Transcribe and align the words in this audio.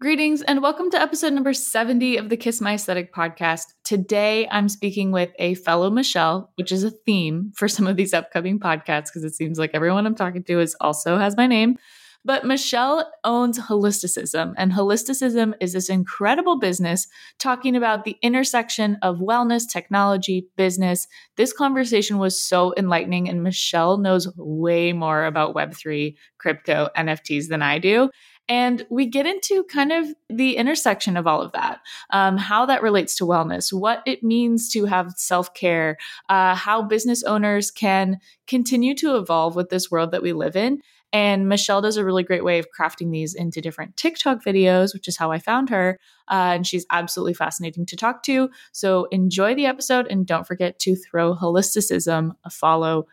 Greetings 0.00 0.42
and 0.42 0.62
welcome 0.62 0.92
to 0.92 1.00
episode 1.00 1.32
number 1.32 1.52
70 1.52 2.18
of 2.18 2.28
the 2.28 2.36
Kiss 2.36 2.60
My 2.60 2.74
Aesthetic 2.74 3.12
podcast. 3.12 3.74
Today 3.82 4.46
I'm 4.48 4.68
speaking 4.68 5.10
with 5.10 5.30
a 5.40 5.56
fellow 5.56 5.90
Michelle, 5.90 6.52
which 6.54 6.70
is 6.70 6.84
a 6.84 6.92
theme 6.92 7.50
for 7.56 7.66
some 7.66 7.88
of 7.88 7.96
these 7.96 8.14
upcoming 8.14 8.60
podcasts 8.60 9.06
because 9.06 9.24
it 9.24 9.34
seems 9.34 9.58
like 9.58 9.72
everyone 9.74 10.06
I'm 10.06 10.14
talking 10.14 10.44
to 10.44 10.60
is 10.60 10.76
also 10.80 11.18
has 11.18 11.36
my 11.36 11.48
name. 11.48 11.78
But 12.24 12.44
Michelle 12.44 13.10
owns 13.24 13.58
Holisticism, 13.58 14.54
and 14.56 14.72
Holisticism 14.72 15.54
is 15.60 15.72
this 15.72 15.88
incredible 15.88 16.58
business 16.58 17.08
talking 17.38 17.74
about 17.74 18.04
the 18.04 18.16
intersection 18.22 18.98
of 19.02 19.18
wellness, 19.18 19.68
technology, 19.68 20.46
business. 20.56 21.08
This 21.36 21.52
conversation 21.52 22.18
was 22.18 22.40
so 22.40 22.72
enlightening, 22.76 23.28
and 23.28 23.42
Michelle 23.42 23.98
knows 23.98 24.28
way 24.36 24.92
more 24.92 25.24
about 25.24 25.56
Web3, 25.56 26.16
crypto, 26.38 26.88
NFTs 26.96 27.48
than 27.48 27.62
I 27.62 27.78
do. 27.78 28.10
And 28.48 28.86
we 28.88 29.06
get 29.06 29.26
into 29.26 29.64
kind 29.64 29.92
of 29.92 30.08
the 30.30 30.56
intersection 30.56 31.16
of 31.16 31.26
all 31.26 31.42
of 31.42 31.52
that, 31.52 31.80
um, 32.10 32.36
how 32.36 32.66
that 32.66 32.82
relates 32.82 33.14
to 33.16 33.24
wellness, 33.24 33.72
what 33.72 34.02
it 34.06 34.22
means 34.22 34.70
to 34.70 34.86
have 34.86 35.12
self 35.16 35.52
care, 35.54 35.98
uh, 36.28 36.54
how 36.54 36.82
business 36.82 37.22
owners 37.22 37.70
can 37.70 38.18
continue 38.46 38.94
to 38.96 39.16
evolve 39.16 39.54
with 39.54 39.68
this 39.68 39.90
world 39.90 40.12
that 40.12 40.22
we 40.22 40.32
live 40.32 40.56
in. 40.56 40.80
And 41.12 41.48
Michelle 41.48 41.80
does 41.80 41.96
a 41.96 42.04
really 42.04 42.22
great 42.22 42.44
way 42.44 42.58
of 42.58 42.66
crafting 42.78 43.10
these 43.10 43.34
into 43.34 43.60
different 43.60 43.96
TikTok 43.96 44.44
videos, 44.44 44.92
which 44.92 45.08
is 45.08 45.16
how 45.16 45.30
I 45.30 45.38
found 45.38 45.70
her. 45.70 45.98
Uh, 46.30 46.52
and 46.54 46.66
she's 46.66 46.86
absolutely 46.90 47.34
fascinating 47.34 47.86
to 47.86 47.96
talk 47.96 48.22
to. 48.24 48.50
So 48.72 49.06
enjoy 49.06 49.54
the 49.54 49.66
episode 49.66 50.06
and 50.08 50.26
don't 50.26 50.46
forget 50.46 50.78
to 50.80 50.96
throw 50.96 51.34
Holisticism 51.34 52.32
a 52.44 52.50
follow 52.50 53.06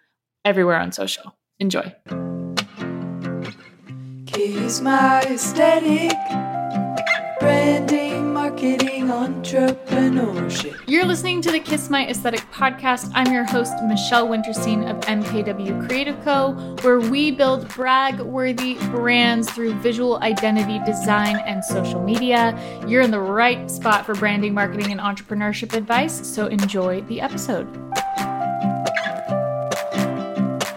everywhere 0.44 0.80
on 0.80 0.92
social. 0.92 1.36
Enjoy. 1.60 1.94
Kiss 4.46 4.80
my 4.80 5.22
aesthetic. 5.22 6.12
Branding, 7.40 8.32
marketing, 8.32 9.08
entrepreneurship. 9.08 10.80
You're 10.86 11.04
listening 11.04 11.42
to 11.42 11.52
the 11.52 11.60
Kiss 11.60 11.90
My 11.90 12.06
Aesthetic 12.08 12.42
podcast. 12.52 13.12
I'm 13.16 13.34
your 13.34 13.44
host, 13.44 13.74
Michelle 13.86 14.28
Winterstein 14.28 14.88
of 14.88 14.98
MKW 15.06 15.88
Creative 15.88 16.24
Co., 16.24 16.76
where 16.84 17.00
we 17.00 17.32
build 17.32 17.68
brag 17.70 18.20
worthy 18.20 18.76
brands 18.92 19.50
through 19.50 19.74
visual 19.80 20.22
identity 20.22 20.80
design 20.86 21.38
and 21.48 21.66
social 21.66 22.04
media. 22.04 22.56
You're 22.88 23.02
in 23.02 23.10
the 23.10 23.20
right 23.20 23.72
spot 23.72 24.06
for 24.06 24.14
branding, 24.14 24.54
marketing, 24.54 24.92
and 24.92 25.02
entrepreneurship 25.02 25.74
advice, 25.74 26.22
so 26.24 26.46
enjoy 26.46 27.02
the 27.02 27.20
episode. 27.20 27.66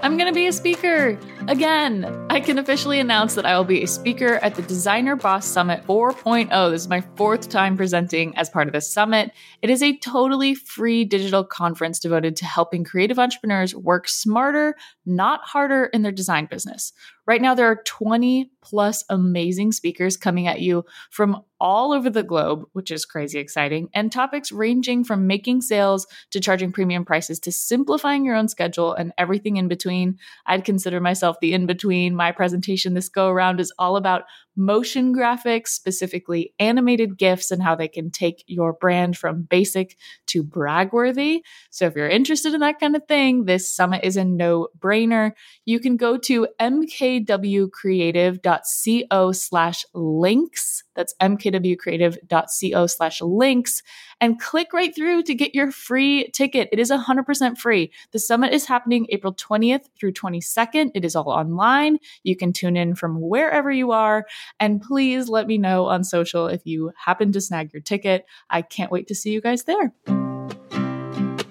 I'm 0.02 0.16
going 0.16 0.32
to 0.32 0.34
be 0.34 0.46
a 0.46 0.52
speaker 0.52 1.18
again. 1.48 2.26
I 2.28 2.40
can 2.40 2.58
officially 2.58 3.00
announce 3.00 3.34
that 3.34 3.46
I 3.46 3.56
will 3.56 3.64
be 3.64 3.82
a 3.82 3.86
speaker 3.86 4.34
at 4.34 4.54
the 4.54 4.60
Designer 4.60 5.16
Boss 5.16 5.46
Summit 5.46 5.82
4.0. 5.86 6.70
This 6.70 6.82
is 6.82 6.88
my 6.88 7.00
fourth 7.16 7.48
time 7.48 7.74
presenting 7.74 8.36
as 8.36 8.50
part 8.50 8.68
of 8.68 8.74
this 8.74 8.92
summit. 8.92 9.32
It 9.62 9.70
is 9.70 9.82
a 9.82 9.96
totally 9.96 10.54
free 10.54 11.06
digital 11.06 11.44
conference 11.44 12.00
devoted 12.00 12.36
to 12.36 12.44
helping 12.44 12.84
creative 12.84 13.18
entrepreneurs 13.18 13.74
work 13.74 14.08
smarter, 14.08 14.76
not 15.06 15.40
harder 15.42 15.86
in 15.86 16.02
their 16.02 16.12
design 16.12 16.48
business. 16.50 16.92
Right 17.26 17.40
now, 17.40 17.54
there 17.54 17.66
are 17.66 17.82
20 17.82 18.50
plus 18.60 19.04
amazing 19.08 19.72
speakers 19.72 20.18
coming 20.18 20.48
at 20.48 20.60
you 20.60 20.84
from 21.10 21.42
all 21.60 21.92
over 21.92 22.10
the 22.10 22.22
globe, 22.22 22.64
which 22.72 22.90
is 22.90 23.04
crazy 23.04 23.38
exciting, 23.38 23.88
and 23.94 24.10
topics 24.10 24.52
ranging 24.52 25.04
from 25.04 25.26
making 25.26 25.60
sales 25.60 26.06
to 26.30 26.40
charging 26.40 26.72
premium 26.72 27.04
prices 27.04 27.38
to 27.40 27.52
simplifying 27.52 28.24
your 28.24 28.36
own 28.36 28.48
schedule 28.48 28.94
and 28.94 29.12
everything 29.18 29.56
in 29.56 29.68
between. 29.68 30.18
I'd 30.46 30.64
consider 30.64 31.00
myself 31.00 31.36
the 31.40 31.52
in 31.52 31.66
between. 31.66 32.14
My 32.14 32.32
presentation 32.32 32.94
this 32.94 33.08
go 33.08 33.28
around 33.28 33.60
is 33.60 33.72
all 33.78 33.96
about 33.96 34.24
motion 34.58 35.14
graphics, 35.14 35.68
specifically 35.68 36.52
animated 36.58 37.16
GIFs, 37.16 37.52
and 37.52 37.62
how 37.62 37.76
they 37.76 37.88
can 37.88 38.10
take 38.10 38.42
your 38.46 38.72
brand 38.72 39.16
from 39.16 39.42
basic 39.42 39.96
to 40.26 40.42
bragworthy. 40.42 41.42
So 41.70 41.86
if 41.86 41.94
you're 41.94 42.08
interested 42.08 42.54
in 42.54 42.60
that 42.60 42.80
kind 42.80 42.96
of 42.96 43.06
thing, 43.06 43.44
this 43.44 43.72
summit 43.72 44.00
is 44.02 44.16
a 44.16 44.24
no 44.24 44.66
brainer. 44.78 45.30
You 45.64 45.78
can 45.78 45.96
go 45.96 46.18
to 46.18 46.48
mkwcreative.co 46.60 49.32
slash 49.32 49.84
links. 49.94 50.82
That's 50.96 51.14
mkwcreative.co 51.54 52.86
slash 52.86 53.20
links 53.20 53.82
and 54.20 54.40
click 54.40 54.72
right 54.72 54.94
through 54.94 55.22
to 55.24 55.34
get 55.34 55.54
your 55.54 55.70
free 55.70 56.28
ticket. 56.32 56.68
It 56.72 56.78
is 56.78 56.90
100% 56.90 57.58
free. 57.58 57.92
The 58.12 58.18
summit 58.18 58.52
is 58.52 58.66
happening 58.66 59.06
April 59.10 59.34
20th 59.34 59.86
through 59.98 60.12
22nd. 60.12 60.90
It 60.94 61.04
is 61.04 61.14
all 61.14 61.30
online. 61.30 61.98
You 62.22 62.36
can 62.36 62.52
tune 62.52 62.76
in 62.76 62.94
from 62.94 63.20
wherever 63.20 63.70
you 63.70 63.92
are. 63.92 64.26
And 64.58 64.80
please 64.80 65.28
let 65.28 65.46
me 65.46 65.58
know 65.58 65.86
on 65.86 66.04
social 66.04 66.48
if 66.48 66.66
you 66.66 66.92
happen 66.96 67.32
to 67.32 67.40
snag 67.40 67.72
your 67.72 67.82
ticket. 67.82 68.24
I 68.50 68.62
can't 68.62 68.90
wait 68.90 69.06
to 69.08 69.14
see 69.14 69.30
you 69.30 69.40
guys 69.40 69.64
there. 69.64 69.92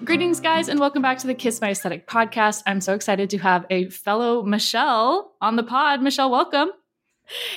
Greetings, 0.04 0.40
guys, 0.40 0.68
and 0.68 0.80
welcome 0.80 1.02
back 1.02 1.18
to 1.18 1.26
the 1.26 1.34
Kiss 1.34 1.60
My 1.60 1.68
Aesthetic 1.68 2.06
podcast. 2.08 2.62
I'm 2.66 2.80
so 2.80 2.94
excited 2.94 3.28
to 3.28 3.38
have 3.38 3.66
a 3.68 3.90
fellow 3.90 4.42
Michelle 4.42 5.34
on 5.42 5.56
the 5.56 5.62
pod. 5.62 6.00
Michelle, 6.00 6.30
welcome. 6.30 6.70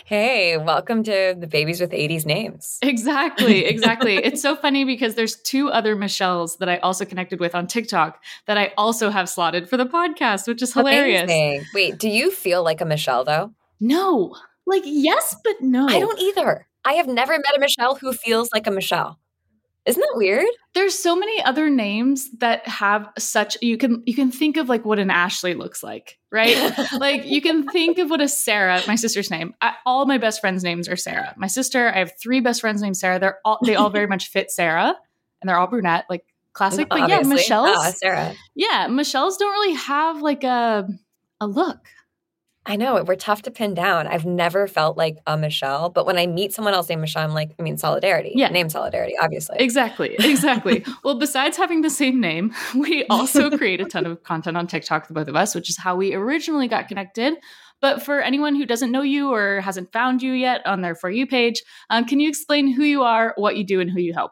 Hey, 0.05 0.57
welcome 0.57 1.03
to 1.03 1.35
the 1.37 1.47
babies 1.47 1.79
with 1.79 1.91
80s 1.91 2.25
names. 2.25 2.77
Exactly, 2.81 3.65
exactly. 3.65 4.15
it's 4.23 4.41
so 4.41 4.55
funny 4.55 4.83
because 4.83 5.15
there's 5.15 5.35
two 5.35 5.69
other 5.69 5.95
Michelles 5.95 6.57
that 6.57 6.69
I 6.69 6.77
also 6.77 7.05
connected 7.05 7.39
with 7.39 7.55
on 7.55 7.67
TikTok 7.67 8.21
that 8.47 8.57
I 8.57 8.73
also 8.77 9.09
have 9.09 9.29
slotted 9.29 9.69
for 9.69 9.77
the 9.77 9.85
podcast, 9.85 10.47
which 10.47 10.61
is 10.61 10.73
hilarious. 10.73 11.23
Amazing. 11.23 11.65
Wait, 11.73 11.97
do 11.97 12.09
you 12.09 12.31
feel 12.31 12.63
like 12.63 12.81
a 12.81 12.85
Michelle 12.85 13.23
though? 13.23 13.53
No. 13.79 14.35
Like 14.65 14.83
yes, 14.85 15.35
but 15.43 15.61
no. 15.61 15.87
I 15.87 15.99
don't 15.99 16.19
either. 16.19 16.67
I 16.83 16.93
have 16.93 17.07
never 17.07 17.33
met 17.33 17.55
a 17.55 17.59
Michelle 17.59 17.95
who 17.95 18.13
feels 18.13 18.49
like 18.53 18.67
a 18.67 18.71
Michelle. 18.71 19.19
Isn't 19.85 19.99
that 19.99 20.13
weird? 20.15 20.45
There's 20.75 20.97
so 20.97 21.15
many 21.15 21.43
other 21.43 21.69
names 21.69 22.29
that 22.37 22.67
have 22.67 23.09
such 23.17 23.57
you 23.61 23.77
can 23.77 24.03
you 24.05 24.13
can 24.13 24.31
think 24.31 24.57
of 24.57 24.69
like 24.69 24.85
what 24.85 24.99
an 24.99 25.09
Ashley 25.09 25.55
looks 25.55 25.81
like, 25.81 26.19
right? 26.31 26.71
like 26.99 27.25
you 27.25 27.41
can 27.41 27.67
think 27.67 27.97
of 27.97 28.09
what 28.09 28.21
a 28.21 28.27
Sarah, 28.27 28.81
my 28.87 28.95
sister's 28.95 29.31
name. 29.31 29.55
I, 29.59 29.73
all 29.85 30.05
my 30.05 30.19
best 30.19 30.39
friends' 30.39 30.63
names 30.63 30.87
are 30.87 30.95
Sarah. 30.95 31.33
My 31.35 31.47
sister, 31.47 31.89
I 31.89 31.97
have 31.99 32.11
three 32.21 32.41
best 32.41 32.61
friends 32.61 32.83
named 32.83 32.97
Sarah. 32.97 33.19
They're 33.19 33.39
all 33.43 33.57
they 33.65 33.75
all 33.75 33.89
very 33.89 34.07
much 34.07 34.27
fit 34.27 34.51
Sarah, 34.51 34.95
and 35.41 35.49
they're 35.49 35.57
all 35.57 35.67
brunette, 35.67 36.05
like 36.09 36.25
classic. 36.53 36.87
But 36.87 37.09
yeah, 37.09 37.21
ah, 37.23 37.27
Michelle's 37.27 37.75
oh, 37.75 37.91
Sarah. 37.95 38.35
Yeah, 38.53 38.85
Michelle's 38.87 39.37
don't 39.37 39.51
really 39.51 39.75
have 39.75 40.21
like 40.21 40.43
a 40.43 40.87
a 41.39 41.47
look. 41.47 41.79
I 42.71 42.77
know 42.77 43.03
we're 43.03 43.15
tough 43.15 43.41
to 43.41 43.51
pin 43.51 43.73
down. 43.73 44.07
I've 44.07 44.23
never 44.23 44.65
felt 44.65 44.95
like 44.95 45.17
a 45.27 45.37
Michelle, 45.37 45.89
but 45.89 46.05
when 46.05 46.17
I 46.17 46.25
meet 46.25 46.53
someone 46.53 46.73
else 46.73 46.87
named 46.87 47.01
Michelle, 47.01 47.21
I'm 47.21 47.33
like, 47.33 47.51
I 47.59 47.63
mean, 47.63 47.75
solidarity. 47.75 48.31
Yeah. 48.33 48.47
Name 48.47 48.69
solidarity, 48.69 49.13
obviously. 49.21 49.57
Exactly. 49.59 50.15
Exactly. 50.31 50.85
well, 51.03 51.19
besides 51.19 51.57
having 51.57 51.81
the 51.81 51.89
same 51.89 52.21
name, 52.21 52.53
we 52.75 53.05
also 53.07 53.49
create 53.57 53.81
a 53.81 53.85
ton 53.85 54.05
of 54.05 54.23
content 54.23 54.55
on 54.55 54.67
TikTok, 54.67 55.09
the 55.09 55.13
both 55.13 55.27
of 55.27 55.35
us, 55.35 55.53
which 55.53 55.69
is 55.69 55.77
how 55.77 55.97
we 55.97 56.13
originally 56.13 56.69
got 56.69 56.87
connected. 56.87 57.33
But 57.81 58.01
for 58.01 58.21
anyone 58.21 58.55
who 58.55 58.65
doesn't 58.65 58.89
know 58.89 59.01
you 59.01 59.33
or 59.33 59.59
hasn't 59.59 59.91
found 59.91 60.21
you 60.21 60.31
yet 60.31 60.65
on 60.65 60.81
their 60.81 60.95
For 60.95 61.09
You 61.09 61.27
page, 61.27 61.61
um, 61.89 62.05
can 62.05 62.21
you 62.21 62.29
explain 62.29 62.71
who 62.71 62.83
you 62.83 63.03
are, 63.03 63.33
what 63.35 63.57
you 63.57 63.65
do, 63.65 63.81
and 63.81 63.91
who 63.91 63.99
you 63.99 64.13
help? 64.13 64.31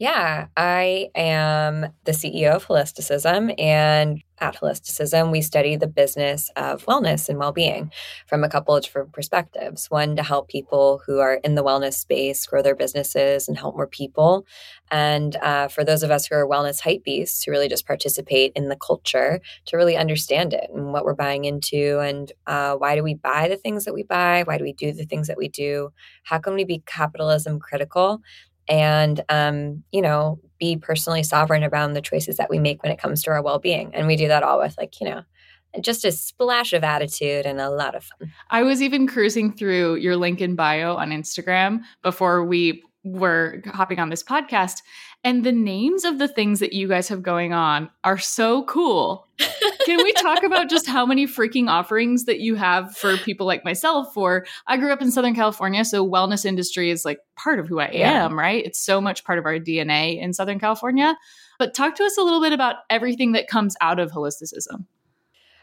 Yeah, 0.00 0.48
I 0.56 1.10
am 1.14 1.86
the 2.04 2.12
CEO 2.12 2.50
of 2.50 2.66
Holisticism. 2.66 3.54
And 3.60 4.22
at 4.40 4.56
Holisticism, 4.56 5.30
we 5.30 5.40
study 5.40 5.76
the 5.76 5.86
business 5.86 6.50
of 6.56 6.84
wellness 6.86 7.28
and 7.28 7.38
well 7.38 7.52
being 7.52 7.92
from 8.26 8.42
a 8.42 8.48
couple 8.48 8.74
of 8.74 8.82
different 8.82 9.12
perspectives. 9.12 9.86
One, 9.90 10.16
to 10.16 10.24
help 10.24 10.48
people 10.48 11.00
who 11.06 11.20
are 11.20 11.34
in 11.44 11.54
the 11.54 11.62
wellness 11.62 11.94
space 11.94 12.44
grow 12.44 12.60
their 12.60 12.74
businesses 12.74 13.46
and 13.46 13.56
help 13.56 13.76
more 13.76 13.86
people. 13.86 14.44
And 14.90 15.36
uh, 15.36 15.68
for 15.68 15.84
those 15.84 16.02
of 16.02 16.10
us 16.10 16.26
who 16.26 16.34
are 16.34 16.46
wellness 16.46 16.80
hype 16.80 17.04
beasts, 17.04 17.44
who 17.44 17.52
really 17.52 17.68
just 17.68 17.86
participate 17.86 18.50
in 18.56 18.68
the 18.68 18.76
culture 18.76 19.40
to 19.66 19.76
really 19.76 19.96
understand 19.96 20.52
it 20.52 20.68
and 20.74 20.92
what 20.92 21.04
we're 21.04 21.14
buying 21.14 21.44
into 21.44 22.00
and 22.00 22.32
uh, 22.48 22.74
why 22.74 22.96
do 22.96 23.04
we 23.04 23.14
buy 23.14 23.46
the 23.48 23.56
things 23.56 23.84
that 23.84 23.94
we 23.94 24.02
buy? 24.02 24.42
Why 24.42 24.58
do 24.58 24.64
we 24.64 24.72
do 24.72 24.92
the 24.92 25.06
things 25.06 25.28
that 25.28 25.38
we 25.38 25.48
do? 25.48 25.90
How 26.24 26.38
can 26.38 26.54
we 26.54 26.64
be 26.64 26.82
capitalism 26.84 27.60
critical? 27.60 28.20
And 28.68 29.22
um, 29.28 29.82
you 29.92 30.02
know 30.02 30.38
be 30.58 30.76
personally 30.76 31.22
sovereign 31.22 31.64
around 31.64 31.94
the 31.94 32.00
choices 32.00 32.36
that 32.36 32.48
we 32.48 32.58
make 32.58 32.82
when 32.82 32.92
it 32.92 32.98
comes 32.98 33.22
to 33.22 33.30
our 33.30 33.42
well-being. 33.42 33.94
And 33.94 34.06
we 34.06 34.16
do 34.16 34.28
that 34.28 34.42
all 34.42 34.58
with 34.58 34.76
like 34.78 35.00
you 35.00 35.08
know 35.08 35.22
just 35.80 36.04
a 36.04 36.12
splash 36.12 36.72
of 36.72 36.84
attitude 36.84 37.46
and 37.46 37.60
a 37.60 37.70
lot 37.70 37.94
of 37.94 38.04
fun. 38.04 38.32
I 38.50 38.62
was 38.62 38.80
even 38.80 39.06
cruising 39.06 39.52
through 39.52 39.96
your 39.96 40.16
link 40.16 40.40
in 40.40 40.54
bio 40.54 40.94
on 40.94 41.10
instagram 41.10 41.80
before 42.02 42.44
we 42.44 42.82
were 43.02 43.60
hopping 43.66 43.98
on 43.98 44.08
this 44.08 44.22
podcast 44.22 44.78
and 45.24 45.42
the 45.42 45.52
names 45.52 46.04
of 46.04 46.18
the 46.18 46.28
things 46.28 46.60
that 46.60 46.74
you 46.74 46.86
guys 46.86 47.08
have 47.08 47.22
going 47.22 47.54
on 47.54 47.88
are 48.04 48.18
so 48.18 48.62
cool. 48.64 49.26
Can 49.86 50.02
we 50.04 50.12
talk 50.12 50.42
about 50.44 50.68
just 50.68 50.86
how 50.86 51.06
many 51.06 51.26
freaking 51.26 51.68
offerings 51.68 52.26
that 52.26 52.40
you 52.40 52.54
have 52.56 52.94
for 52.94 53.16
people 53.16 53.46
like 53.46 53.64
myself? 53.64 54.12
For 54.12 54.44
I 54.66 54.76
grew 54.76 54.92
up 54.92 55.00
in 55.00 55.10
Southern 55.10 55.34
California, 55.34 55.82
so 55.86 56.06
wellness 56.06 56.44
industry 56.44 56.90
is 56.90 57.06
like 57.06 57.20
part 57.36 57.58
of 57.58 57.66
who 57.66 57.80
I 57.80 57.90
yeah. 57.92 58.26
am, 58.26 58.38
right? 58.38 58.64
It's 58.64 58.78
so 58.78 59.00
much 59.00 59.24
part 59.24 59.38
of 59.38 59.46
our 59.46 59.58
DNA 59.58 60.20
in 60.20 60.34
Southern 60.34 60.60
California. 60.60 61.16
But 61.58 61.72
talk 61.72 61.94
to 61.96 62.04
us 62.04 62.18
a 62.18 62.22
little 62.22 62.42
bit 62.42 62.52
about 62.52 62.76
everything 62.90 63.32
that 63.32 63.48
comes 63.48 63.74
out 63.80 63.98
of 63.98 64.12
holisticism. 64.12 64.84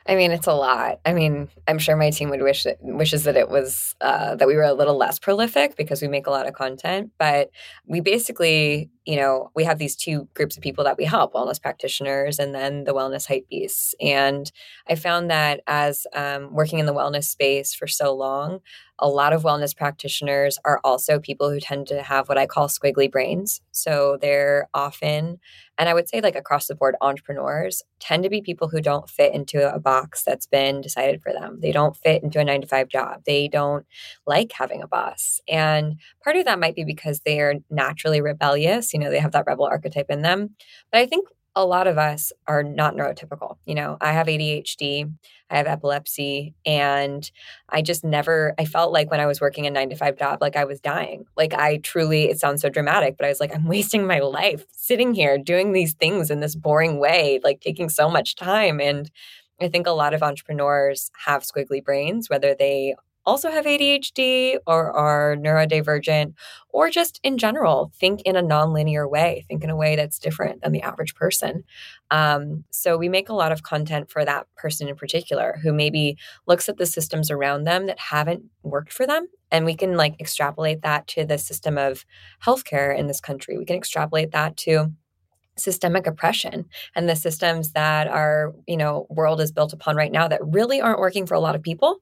I 0.07 0.15
mean, 0.15 0.31
it's 0.31 0.47
a 0.47 0.53
lot. 0.53 0.99
I 1.05 1.13
mean, 1.13 1.47
I'm 1.67 1.77
sure 1.77 1.95
my 1.95 2.09
team 2.09 2.29
would 2.31 2.41
wish 2.41 2.63
that, 2.63 2.77
wishes 2.81 3.23
that 3.25 3.37
it 3.37 3.49
was 3.49 3.95
uh, 4.01 4.35
that 4.35 4.47
we 4.47 4.55
were 4.55 4.63
a 4.63 4.73
little 4.73 4.97
less 4.97 5.19
prolific 5.19 5.75
because 5.75 6.01
we 6.01 6.07
make 6.07 6.25
a 6.25 6.31
lot 6.31 6.47
of 6.47 6.53
content. 6.53 7.11
But 7.19 7.51
we 7.85 7.99
basically, 7.99 8.89
you 9.05 9.15
know, 9.15 9.51
we 9.55 9.63
have 9.63 9.79
these 9.79 9.95
two 9.95 10.27
groups 10.33 10.57
of 10.57 10.63
people 10.63 10.83
that 10.83 10.97
we 10.97 11.05
help: 11.05 11.33
wellness 11.33 11.61
practitioners 11.61 12.39
and 12.39 12.53
then 12.53 12.83
the 12.83 12.93
wellness 12.93 13.27
hype 13.27 13.47
beasts. 13.49 13.95
And 14.01 14.51
I 14.89 14.95
found 14.95 15.29
that 15.29 15.61
as 15.67 16.05
um, 16.13 16.53
working 16.53 16.79
in 16.79 16.85
the 16.85 16.93
wellness 16.93 17.25
space 17.25 17.73
for 17.73 17.87
so 17.87 18.13
long, 18.13 18.59
a 19.01 19.09
lot 19.09 19.33
of 19.33 19.41
wellness 19.41 19.75
practitioners 19.75 20.59
are 20.63 20.79
also 20.83 21.19
people 21.19 21.49
who 21.49 21.59
tend 21.59 21.87
to 21.87 22.03
have 22.03 22.29
what 22.29 22.37
I 22.37 22.45
call 22.45 22.67
squiggly 22.67 23.11
brains. 23.11 23.59
So 23.71 24.19
they're 24.21 24.69
often, 24.75 25.39
and 25.77 25.89
I 25.89 25.95
would 25.95 26.07
say 26.07 26.21
like 26.21 26.35
across 26.35 26.67
the 26.67 26.75
board, 26.75 26.95
entrepreneurs 27.01 27.81
tend 27.99 28.23
to 28.23 28.29
be 28.29 28.41
people 28.41 28.67
who 28.69 28.79
don't 28.79 29.09
fit 29.09 29.33
into 29.33 29.73
a 29.73 29.79
box 29.79 30.23
that's 30.23 30.45
been 30.45 30.81
decided 30.81 31.23
for 31.23 31.33
them. 31.33 31.59
They 31.61 31.71
don't 31.71 31.97
fit 31.97 32.21
into 32.21 32.39
a 32.39 32.43
nine 32.43 32.61
to 32.61 32.67
five 32.67 32.89
job. 32.89 33.23
They 33.25 33.47
don't 33.47 33.87
like 34.27 34.51
having 34.51 34.83
a 34.83 34.87
boss. 34.87 35.41
And 35.47 35.99
part 36.23 36.35
of 36.35 36.45
that 36.45 36.59
might 36.59 36.75
be 36.75 36.83
because 36.83 37.21
they 37.21 37.39
are 37.39 37.55
naturally 37.71 38.21
rebellious. 38.21 38.90
You 38.93 38.99
know, 38.99 39.09
they 39.09 39.19
have 39.19 39.31
that 39.33 39.45
rebel 39.47 39.65
archetype 39.65 40.09
in 40.09 40.21
them. 40.21 40.55
But 40.91 41.01
I 41.01 41.05
think 41.05 41.27
a 41.55 41.65
lot 41.65 41.87
of 41.87 41.97
us 41.97 42.31
are 42.47 42.63
not 42.63 42.95
neurotypical. 42.95 43.57
You 43.65 43.75
know, 43.75 43.97
I 43.99 44.13
have 44.13 44.27
ADHD, 44.27 45.11
I 45.49 45.57
have 45.57 45.67
epilepsy, 45.67 46.53
and 46.65 47.29
I 47.67 47.81
just 47.81 48.05
never, 48.05 48.53
I 48.57 48.63
felt 48.63 48.93
like 48.93 49.11
when 49.11 49.19
I 49.19 49.25
was 49.25 49.41
working 49.41 49.67
a 49.67 49.69
nine 49.69 49.89
to 49.89 49.97
five 49.97 50.17
job, 50.17 50.39
like 50.39 50.55
I 50.55 50.63
was 50.63 50.79
dying. 50.79 51.25
Like 51.35 51.53
I 51.53 51.77
truly, 51.77 52.29
it 52.29 52.39
sounds 52.39 52.61
so 52.61 52.69
dramatic, 52.69 53.17
but 53.17 53.25
I 53.25 53.29
was 53.29 53.41
like, 53.41 53.53
I'm 53.53 53.65
wasting 53.67 54.07
my 54.07 54.19
life 54.19 54.65
sitting 54.71 55.13
here 55.13 55.37
doing 55.37 55.73
these 55.73 55.93
things 55.93 56.31
in 56.31 56.39
this 56.39 56.55
boring 56.55 56.99
way, 56.99 57.41
like 57.43 57.59
taking 57.59 57.89
so 57.89 58.09
much 58.09 58.35
time. 58.35 58.79
And 58.79 59.11
I 59.59 59.67
think 59.67 59.87
a 59.87 59.91
lot 59.91 60.13
of 60.13 60.23
entrepreneurs 60.23 61.11
have 61.25 61.43
squiggly 61.43 61.83
brains, 61.83 62.29
whether 62.29 62.55
they 62.57 62.95
also 63.25 63.51
have 63.51 63.65
ADHD 63.65 64.57
or 64.65 64.91
are 64.91 65.35
neurodivergent, 65.35 66.33
or 66.69 66.89
just 66.89 67.19
in 67.23 67.37
general, 67.37 67.91
think 67.99 68.21
in 68.21 68.35
a 68.35 68.43
nonlinear 68.43 69.09
way, 69.09 69.45
think 69.47 69.63
in 69.63 69.69
a 69.69 69.75
way 69.75 69.95
that's 69.95 70.19
different 70.19 70.61
than 70.61 70.71
the 70.71 70.81
average 70.81 71.15
person. 71.15 71.63
Um, 72.09 72.63
so 72.71 72.97
we 72.97 73.09
make 73.09 73.29
a 73.29 73.33
lot 73.33 73.51
of 73.51 73.63
content 73.63 74.09
for 74.09 74.25
that 74.25 74.47
person 74.55 74.87
in 74.87 74.95
particular 74.95 75.59
who 75.61 75.73
maybe 75.73 76.17
looks 76.47 76.67
at 76.69 76.77
the 76.77 76.85
systems 76.85 77.29
around 77.29 77.63
them 77.63 77.87
that 77.87 77.99
haven't 77.99 78.43
worked 78.63 78.93
for 78.93 79.05
them. 79.05 79.27
And 79.51 79.65
we 79.65 79.75
can 79.75 79.97
like 79.97 80.19
extrapolate 80.19 80.81
that 80.81 81.07
to 81.07 81.25
the 81.25 81.37
system 81.37 81.77
of 81.77 82.05
healthcare 82.43 82.97
in 82.97 83.07
this 83.07 83.21
country. 83.21 83.57
We 83.57 83.65
can 83.65 83.75
extrapolate 83.75 84.31
that 84.31 84.57
to 84.57 84.91
systemic 85.57 86.07
oppression 86.07 86.65
and 86.95 87.07
the 87.07 87.15
systems 87.15 87.73
that 87.73 88.07
our 88.07 88.53
you 88.67 88.77
know 88.77 89.05
world 89.09 89.41
is 89.41 89.51
built 89.51 89.73
upon 89.73 89.95
right 89.95 90.11
now 90.11 90.27
that 90.27 90.39
really 90.43 90.81
aren't 90.81 90.99
working 90.99 91.25
for 91.25 91.35
a 91.35 91.39
lot 91.39 91.55
of 91.55 91.61
people 91.61 91.99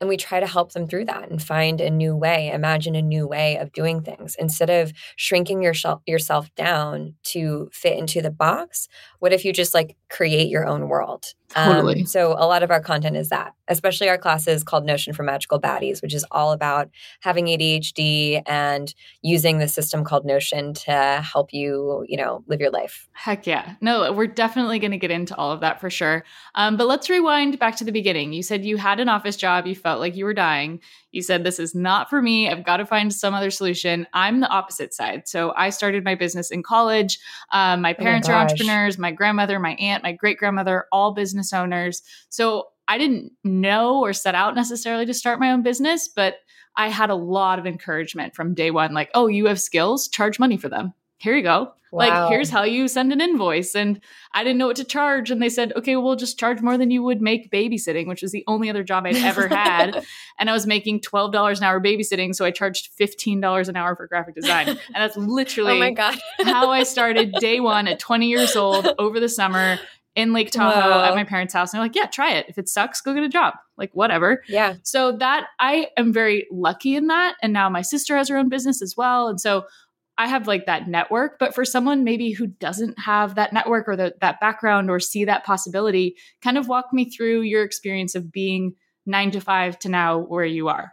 and 0.00 0.08
we 0.08 0.16
try 0.16 0.40
to 0.40 0.46
help 0.46 0.72
them 0.72 0.86
through 0.86 1.06
that 1.06 1.30
and 1.30 1.42
find 1.42 1.80
a 1.80 1.90
new 1.90 2.14
way, 2.16 2.50
imagine 2.50 2.94
a 2.94 3.02
new 3.02 3.26
way 3.26 3.56
of 3.56 3.72
doing 3.72 4.02
things. 4.02 4.36
Instead 4.38 4.70
of 4.70 4.92
shrinking 5.16 5.62
yourself 5.62 6.02
yourself 6.06 6.54
down 6.54 7.14
to 7.24 7.68
fit 7.72 7.98
into 7.98 8.22
the 8.22 8.30
box, 8.30 8.88
what 9.18 9.32
if 9.32 9.44
you 9.44 9.52
just 9.52 9.74
like 9.74 9.96
create 10.08 10.48
your 10.48 10.66
own 10.66 10.88
world? 10.88 11.34
Totally. 11.54 12.00
Um, 12.00 12.06
so 12.06 12.32
a 12.32 12.46
lot 12.46 12.62
of 12.62 12.70
our 12.70 12.80
content 12.80 13.16
is 13.16 13.30
that, 13.30 13.54
especially 13.68 14.08
our 14.10 14.18
classes 14.18 14.62
called 14.62 14.84
Notion 14.84 15.14
for 15.14 15.22
Magical 15.22 15.58
Baddies, 15.58 16.02
which 16.02 16.12
is 16.12 16.24
all 16.30 16.52
about 16.52 16.90
having 17.20 17.46
ADHD 17.46 18.42
and 18.46 18.94
using 19.22 19.58
the 19.58 19.66
system 19.66 20.04
called 20.04 20.26
Notion 20.26 20.74
to 20.74 20.92
help 21.24 21.54
you, 21.54 22.04
you 22.06 22.18
know, 22.18 22.44
live 22.48 22.60
your 22.60 22.70
life. 22.70 23.08
Heck 23.12 23.46
yeah. 23.46 23.76
No, 23.80 24.12
we're 24.12 24.26
definitely 24.26 24.78
going 24.78 24.90
to 24.90 24.98
get 24.98 25.10
into 25.10 25.34
all 25.36 25.50
of 25.50 25.60
that 25.60 25.80
for 25.80 25.88
sure. 25.88 26.22
Um, 26.54 26.76
but 26.76 26.86
let's 26.86 27.08
rewind 27.08 27.58
back 27.58 27.76
to 27.76 27.84
the 27.84 27.92
beginning. 27.92 28.34
You 28.34 28.42
said 28.42 28.64
you 28.64 28.76
had 28.76 29.00
an 29.00 29.08
office 29.08 29.36
job, 29.36 29.66
you 29.66 29.74
felt 29.74 30.00
like 30.00 30.16
you 30.16 30.26
were 30.26 30.34
dying. 30.34 30.80
You 31.12 31.22
said, 31.22 31.44
This 31.44 31.58
is 31.58 31.74
not 31.74 32.10
for 32.10 32.20
me. 32.20 32.50
I've 32.50 32.64
got 32.64 32.76
to 32.76 32.86
find 32.86 33.12
some 33.12 33.32
other 33.32 33.50
solution. 33.50 34.06
I'm 34.12 34.40
the 34.40 34.48
opposite 34.48 34.92
side. 34.92 35.26
So 35.26 35.54
I 35.56 35.70
started 35.70 36.04
my 36.04 36.14
business 36.14 36.50
in 36.50 36.62
college. 36.62 37.18
Um, 37.52 37.80
my 37.80 37.94
parents 37.94 38.28
oh 38.28 38.32
my 38.32 38.38
are 38.38 38.42
entrepreneurs, 38.42 38.98
my 38.98 39.12
grandmother, 39.12 39.58
my 39.58 39.72
aunt, 39.76 40.02
my 40.02 40.12
great 40.12 40.36
grandmother, 40.36 40.84
all 40.92 41.12
business 41.12 41.37
owners. 41.52 42.02
So 42.28 42.68
I 42.88 42.98
didn't 42.98 43.32
know 43.44 44.00
or 44.00 44.12
set 44.12 44.34
out 44.34 44.54
necessarily 44.54 45.06
to 45.06 45.14
start 45.14 45.40
my 45.40 45.52
own 45.52 45.62
business, 45.62 46.08
but 46.08 46.36
I 46.76 46.88
had 46.88 47.10
a 47.10 47.14
lot 47.14 47.58
of 47.58 47.66
encouragement 47.66 48.34
from 48.34 48.54
day 48.54 48.70
one 48.70 48.94
like, 48.94 49.10
oh, 49.14 49.26
you 49.26 49.46
have 49.46 49.60
skills, 49.60 50.08
charge 50.08 50.38
money 50.38 50.56
for 50.56 50.68
them. 50.68 50.94
Here 51.18 51.36
you 51.36 51.42
go. 51.42 51.72
Wow. 51.90 51.98
Like, 51.98 52.30
here's 52.30 52.50
how 52.50 52.64
you 52.64 52.86
send 52.86 53.12
an 53.12 53.20
invoice. 53.20 53.74
And 53.74 54.00
I 54.34 54.44
didn't 54.44 54.58
know 54.58 54.66
what 54.66 54.76
to 54.76 54.84
charge. 54.84 55.30
And 55.30 55.40
they 55.40 55.48
said, 55.48 55.72
okay, 55.74 55.96
we'll 55.96 56.16
just 56.16 56.38
charge 56.38 56.60
more 56.60 56.76
than 56.76 56.90
you 56.90 57.02
would 57.02 57.22
make 57.22 57.50
babysitting, 57.50 58.06
which 58.06 58.20
was 58.20 58.30
the 58.30 58.44
only 58.46 58.68
other 58.68 58.84
job 58.84 59.06
I'd 59.06 59.16
ever 59.16 59.48
had. 59.48 60.04
and 60.38 60.50
I 60.50 60.52
was 60.52 60.66
making 60.66 61.00
$12 61.00 61.56
an 61.56 61.64
hour 61.64 61.80
babysitting. 61.80 62.34
So 62.34 62.44
I 62.44 62.50
charged 62.50 62.90
$15 62.98 63.68
an 63.68 63.76
hour 63.76 63.96
for 63.96 64.06
graphic 64.06 64.34
design. 64.34 64.68
And 64.68 64.78
that's 64.94 65.16
literally 65.16 65.72
oh 65.76 65.78
my 65.78 65.90
God. 65.92 66.18
how 66.42 66.70
I 66.70 66.82
started 66.82 67.32
day 67.40 67.58
one 67.58 67.88
at 67.88 67.98
20 67.98 68.28
years 68.28 68.54
old 68.54 68.86
over 68.98 69.18
the 69.18 69.28
summer 69.28 69.78
in 70.18 70.32
Lake 70.32 70.50
Tahoe 70.50 70.80
Whoa. 70.80 71.04
at 71.04 71.14
my 71.14 71.22
parents' 71.22 71.54
house. 71.54 71.72
And 71.72 71.78
they're 71.78 71.84
like, 71.84 71.94
yeah, 71.94 72.06
try 72.06 72.32
it. 72.32 72.46
If 72.48 72.58
it 72.58 72.68
sucks, 72.68 73.00
go 73.00 73.14
get 73.14 73.22
a 73.22 73.28
job. 73.28 73.54
Like, 73.76 73.92
whatever. 73.92 74.42
Yeah. 74.48 74.74
So 74.82 75.12
that 75.18 75.46
I 75.60 75.90
am 75.96 76.12
very 76.12 76.48
lucky 76.50 76.96
in 76.96 77.06
that. 77.06 77.36
And 77.40 77.52
now 77.52 77.70
my 77.70 77.82
sister 77.82 78.16
has 78.16 78.28
her 78.28 78.36
own 78.36 78.48
business 78.48 78.82
as 78.82 78.96
well. 78.96 79.28
And 79.28 79.40
so 79.40 79.66
I 80.18 80.26
have 80.26 80.48
like 80.48 80.66
that 80.66 80.88
network, 80.88 81.38
but 81.38 81.54
for 81.54 81.64
someone 81.64 82.02
maybe 82.02 82.32
who 82.32 82.48
doesn't 82.48 82.98
have 82.98 83.36
that 83.36 83.52
network 83.52 83.86
or 83.86 83.94
the, 83.94 84.16
that 84.20 84.40
background 84.40 84.90
or 84.90 84.98
see 84.98 85.24
that 85.24 85.44
possibility, 85.44 86.16
kind 86.42 86.58
of 86.58 86.66
walk 86.66 86.86
me 86.92 87.08
through 87.08 87.42
your 87.42 87.62
experience 87.62 88.16
of 88.16 88.32
being 88.32 88.74
nine 89.06 89.30
to 89.30 89.40
five 89.40 89.78
to 89.78 89.88
now 89.88 90.18
where 90.18 90.44
you 90.44 90.66
are. 90.66 90.92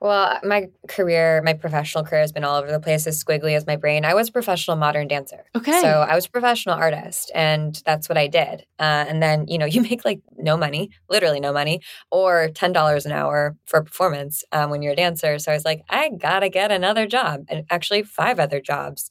Well, 0.00 0.38
my 0.42 0.68
career, 0.88 1.42
my 1.44 1.52
professional 1.52 2.04
career 2.04 2.20
has 2.20 2.32
been 2.32 2.44
all 2.44 2.56
over 2.56 2.70
the 2.70 2.80
place, 2.80 3.06
as 3.06 3.22
squiggly 3.22 3.56
as 3.56 3.66
my 3.66 3.76
brain. 3.76 4.04
I 4.04 4.14
was 4.14 4.28
a 4.28 4.32
professional 4.32 4.76
modern 4.76 5.08
dancer. 5.08 5.44
Okay. 5.56 5.80
So 5.80 5.88
I 5.88 6.14
was 6.14 6.26
a 6.26 6.30
professional 6.30 6.74
artist, 6.74 7.30
and 7.34 7.80
that's 7.86 8.08
what 8.08 8.18
I 8.18 8.26
did. 8.26 8.66
Uh, 8.78 9.04
and 9.08 9.22
then, 9.22 9.46
you 9.48 9.58
know, 9.58 9.66
you 9.72 9.82
make 9.82 10.04
like 10.04 10.20
no 10.36 10.56
money, 10.56 10.90
literally 11.08 11.40
no 11.40 11.52
money, 11.52 11.80
or 12.10 12.48
$10 12.48 13.06
an 13.06 13.12
hour 13.12 13.56
for 13.66 13.80
a 13.80 13.84
performance 13.84 14.44
um, 14.52 14.70
when 14.70 14.82
you're 14.82 14.92
a 14.92 14.96
dancer. 14.96 15.38
So 15.38 15.52
I 15.52 15.54
was 15.54 15.64
like, 15.64 15.82
I 15.88 16.10
gotta 16.10 16.48
get 16.48 16.72
another 16.72 17.06
job, 17.06 17.44
and 17.48 17.64
actually 17.70 18.02
five 18.02 18.38
other 18.40 18.60
jobs. 18.60 19.10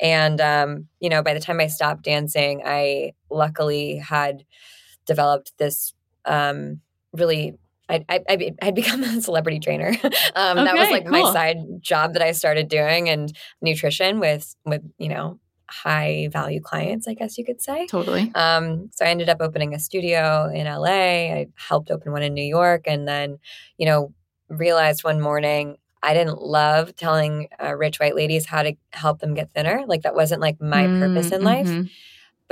And, 0.00 0.40
um, 0.40 0.88
you 1.00 1.08
know, 1.08 1.22
by 1.22 1.34
the 1.34 1.40
time 1.40 1.60
I 1.60 1.68
stopped 1.68 2.02
dancing, 2.02 2.62
I 2.64 3.12
luckily 3.30 3.96
had 3.98 4.44
developed 5.06 5.52
this 5.58 5.94
um, 6.24 6.80
really 7.12 7.54
I, 7.92 8.04
I, 8.08 8.54
I 8.60 8.64
had 8.64 8.74
become 8.74 9.02
a 9.04 9.20
celebrity 9.20 9.60
trainer. 9.60 9.88
um, 10.34 10.58
okay, 10.58 10.64
that 10.64 10.74
was 10.74 10.90
like 10.90 11.04
cool. 11.04 11.12
my 11.12 11.32
side 11.32 11.58
job 11.80 12.14
that 12.14 12.22
I 12.22 12.32
started 12.32 12.68
doing, 12.68 13.08
and 13.08 13.32
nutrition 13.60 14.20
with 14.20 14.54
with 14.64 14.82
you 14.98 15.08
know 15.08 15.38
high 15.68 16.28
value 16.30 16.60
clients, 16.60 17.08
I 17.08 17.14
guess 17.14 17.38
you 17.38 17.44
could 17.44 17.62
say. 17.62 17.86
Totally. 17.86 18.30
Um, 18.34 18.90
so 18.92 19.06
I 19.06 19.08
ended 19.08 19.30
up 19.30 19.38
opening 19.40 19.74
a 19.74 19.78
studio 19.78 20.50
in 20.52 20.66
LA. 20.66 21.32
I 21.32 21.46
helped 21.54 21.90
open 21.90 22.12
one 22.12 22.22
in 22.22 22.34
New 22.34 22.44
York, 22.44 22.82
and 22.86 23.06
then 23.06 23.38
you 23.78 23.86
know 23.86 24.14
realized 24.48 25.02
one 25.02 25.20
morning 25.20 25.76
I 26.02 26.14
didn't 26.14 26.42
love 26.42 26.96
telling 26.96 27.48
uh, 27.62 27.74
rich 27.76 28.00
white 28.00 28.16
ladies 28.16 28.46
how 28.46 28.62
to 28.64 28.74
help 28.92 29.20
them 29.20 29.34
get 29.34 29.52
thinner. 29.54 29.84
Like 29.86 30.02
that 30.02 30.14
wasn't 30.14 30.40
like 30.40 30.60
my 30.60 30.86
mm, 30.86 30.98
purpose 30.98 31.30
in 31.30 31.42
life. 31.42 31.68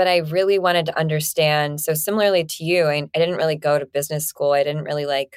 But 0.01 0.09
I 0.09 0.17
really 0.17 0.59
wanted 0.59 0.87
to 0.87 0.99
understand. 0.99 1.83
So 1.83 1.93
similarly 1.93 2.43
to 2.43 2.65
you, 2.65 2.87
I, 2.87 3.03
I 3.15 3.19
didn't 3.19 3.37
really 3.37 3.55
go 3.55 3.79
to 3.79 3.85
business 3.85 4.25
school. 4.25 4.53
I 4.53 4.65
didn't 4.65 4.85
really 4.85 5.05
like, 5.05 5.37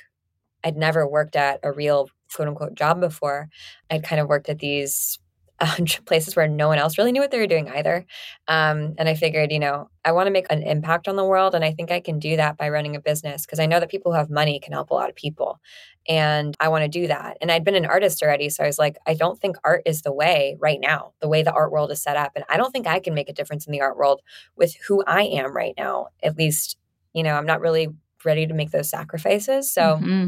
I'd 0.64 0.78
never 0.78 1.06
worked 1.06 1.36
at 1.36 1.60
a 1.64 1.74
real 1.74 2.08
quote 2.34 2.48
unquote 2.48 2.74
job 2.74 3.02
before. 3.02 3.50
I'd 3.90 4.06
kind 4.06 4.22
of 4.22 4.30
worked 4.30 4.48
at 4.48 4.60
these 4.60 5.20
places 6.06 6.38
where 6.38 6.48
no 6.48 6.70
one 6.70 6.78
else 6.78 6.98
really 6.98 7.12
knew 7.12 7.20
what 7.20 7.32
they 7.32 7.40
were 7.40 7.46
doing 7.46 7.68
either. 7.72 8.06
Um, 8.48 8.94
and 8.98 9.10
I 9.10 9.16
figured, 9.16 9.52
you 9.52 9.60
know, 9.60 9.90
I 10.06 10.14
want 10.14 10.28
to 10.28 10.32
make 10.32 10.48
an 10.50 10.64
impact 10.64 11.10
on 11.10 11.18
the 11.18 11.26
world. 11.26 11.56
And 11.56 11.66
I 11.66 11.74
think 11.74 11.92
I 11.92 12.00
can 12.00 12.18
do 12.18 12.38
that 12.38 12.56
by 12.56 12.70
running 12.70 12.96
a 12.96 13.02
business 13.02 13.46
because 13.46 13.60
I 13.60 13.66
know 13.66 13.82
that 13.82 13.92
people 13.92 14.14
who 14.14 14.18
have 14.18 14.30
money 14.30 14.62
can 14.62 14.72
help 14.72 14.92
a 14.92 14.94
lot 14.94 15.10
of 15.10 15.16
people. 15.18 15.60
And 16.08 16.56
I 16.60 16.68
want 16.68 16.84
to 16.84 16.90
do 16.90 17.08
that. 17.08 17.38
And 17.42 17.52
I'd 17.52 17.64
been 17.64 17.76
an 17.76 17.86
artist 17.86 18.22
already. 18.22 18.50
So 18.50 18.64
I 18.64 18.68
was 18.68 18.80
like, 18.80 18.98
I 19.08 19.14
don't 19.14 19.40
think 19.40 19.58
art 19.64 19.84
is 19.86 20.02
the 20.02 20.14
way 20.14 20.58
right 20.60 20.80
now, 20.82 21.14
the 21.22 21.30
way 21.30 21.44
the 21.44 21.54
art 21.54 21.72
world 21.72 21.92
is 21.92 22.02
set 22.02 22.18
up. 22.18 22.34
And 22.36 22.44
I 22.50 22.58
don't 22.58 22.72
think 22.72 22.88
I 22.88 23.00
can 23.00 23.14
make 23.14 23.30
a 23.30 23.34
difference 23.34 23.66
in 23.66 23.72
the 23.72 23.82
art 23.82 23.98
world 23.98 24.22
with 24.56 24.76
who 24.88 25.04
I 25.06 25.24
am 25.24 25.56
right 25.56 25.74
now. 25.78 26.08
At 26.22 26.38
least, 26.38 26.78
you 27.14 27.24
know, 27.24 27.36
I'm 27.36 27.46
not 27.46 27.62
really 27.62 27.90
ready 28.26 28.48
to 28.48 28.54
make 28.54 28.72
those 28.72 28.90
sacrifices. 28.90 29.72
So, 29.72 30.00
mm-hmm. 30.02 30.28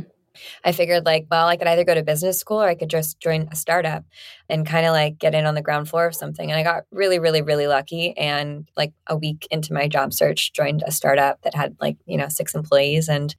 I 0.63 0.71
figured 0.71 1.05
like, 1.05 1.27
well, 1.29 1.47
I 1.47 1.57
could 1.57 1.67
either 1.67 1.83
go 1.83 1.95
to 1.95 2.03
business 2.03 2.39
school 2.39 2.61
or 2.61 2.67
I 2.67 2.75
could 2.75 2.89
just 2.89 3.19
join 3.19 3.47
a 3.51 3.55
startup 3.55 4.03
and 4.49 4.65
kind 4.65 4.85
of 4.85 4.91
like 4.91 5.17
get 5.17 5.35
in 5.35 5.45
on 5.45 5.55
the 5.55 5.61
ground 5.61 5.89
floor 5.89 6.05
of 6.05 6.15
something. 6.15 6.51
And 6.51 6.59
I 6.59 6.63
got 6.63 6.83
really, 6.91 7.19
really, 7.19 7.41
really 7.41 7.67
lucky. 7.67 8.17
And 8.17 8.69
like 8.75 8.93
a 9.07 9.15
week 9.15 9.47
into 9.51 9.73
my 9.73 9.87
job 9.87 10.13
search, 10.13 10.53
joined 10.53 10.83
a 10.85 10.91
startup 10.91 11.41
that 11.43 11.55
had 11.55 11.75
like, 11.79 11.97
you 12.05 12.17
know, 12.17 12.27
six 12.29 12.53
employees 12.55 13.07
and 13.07 13.35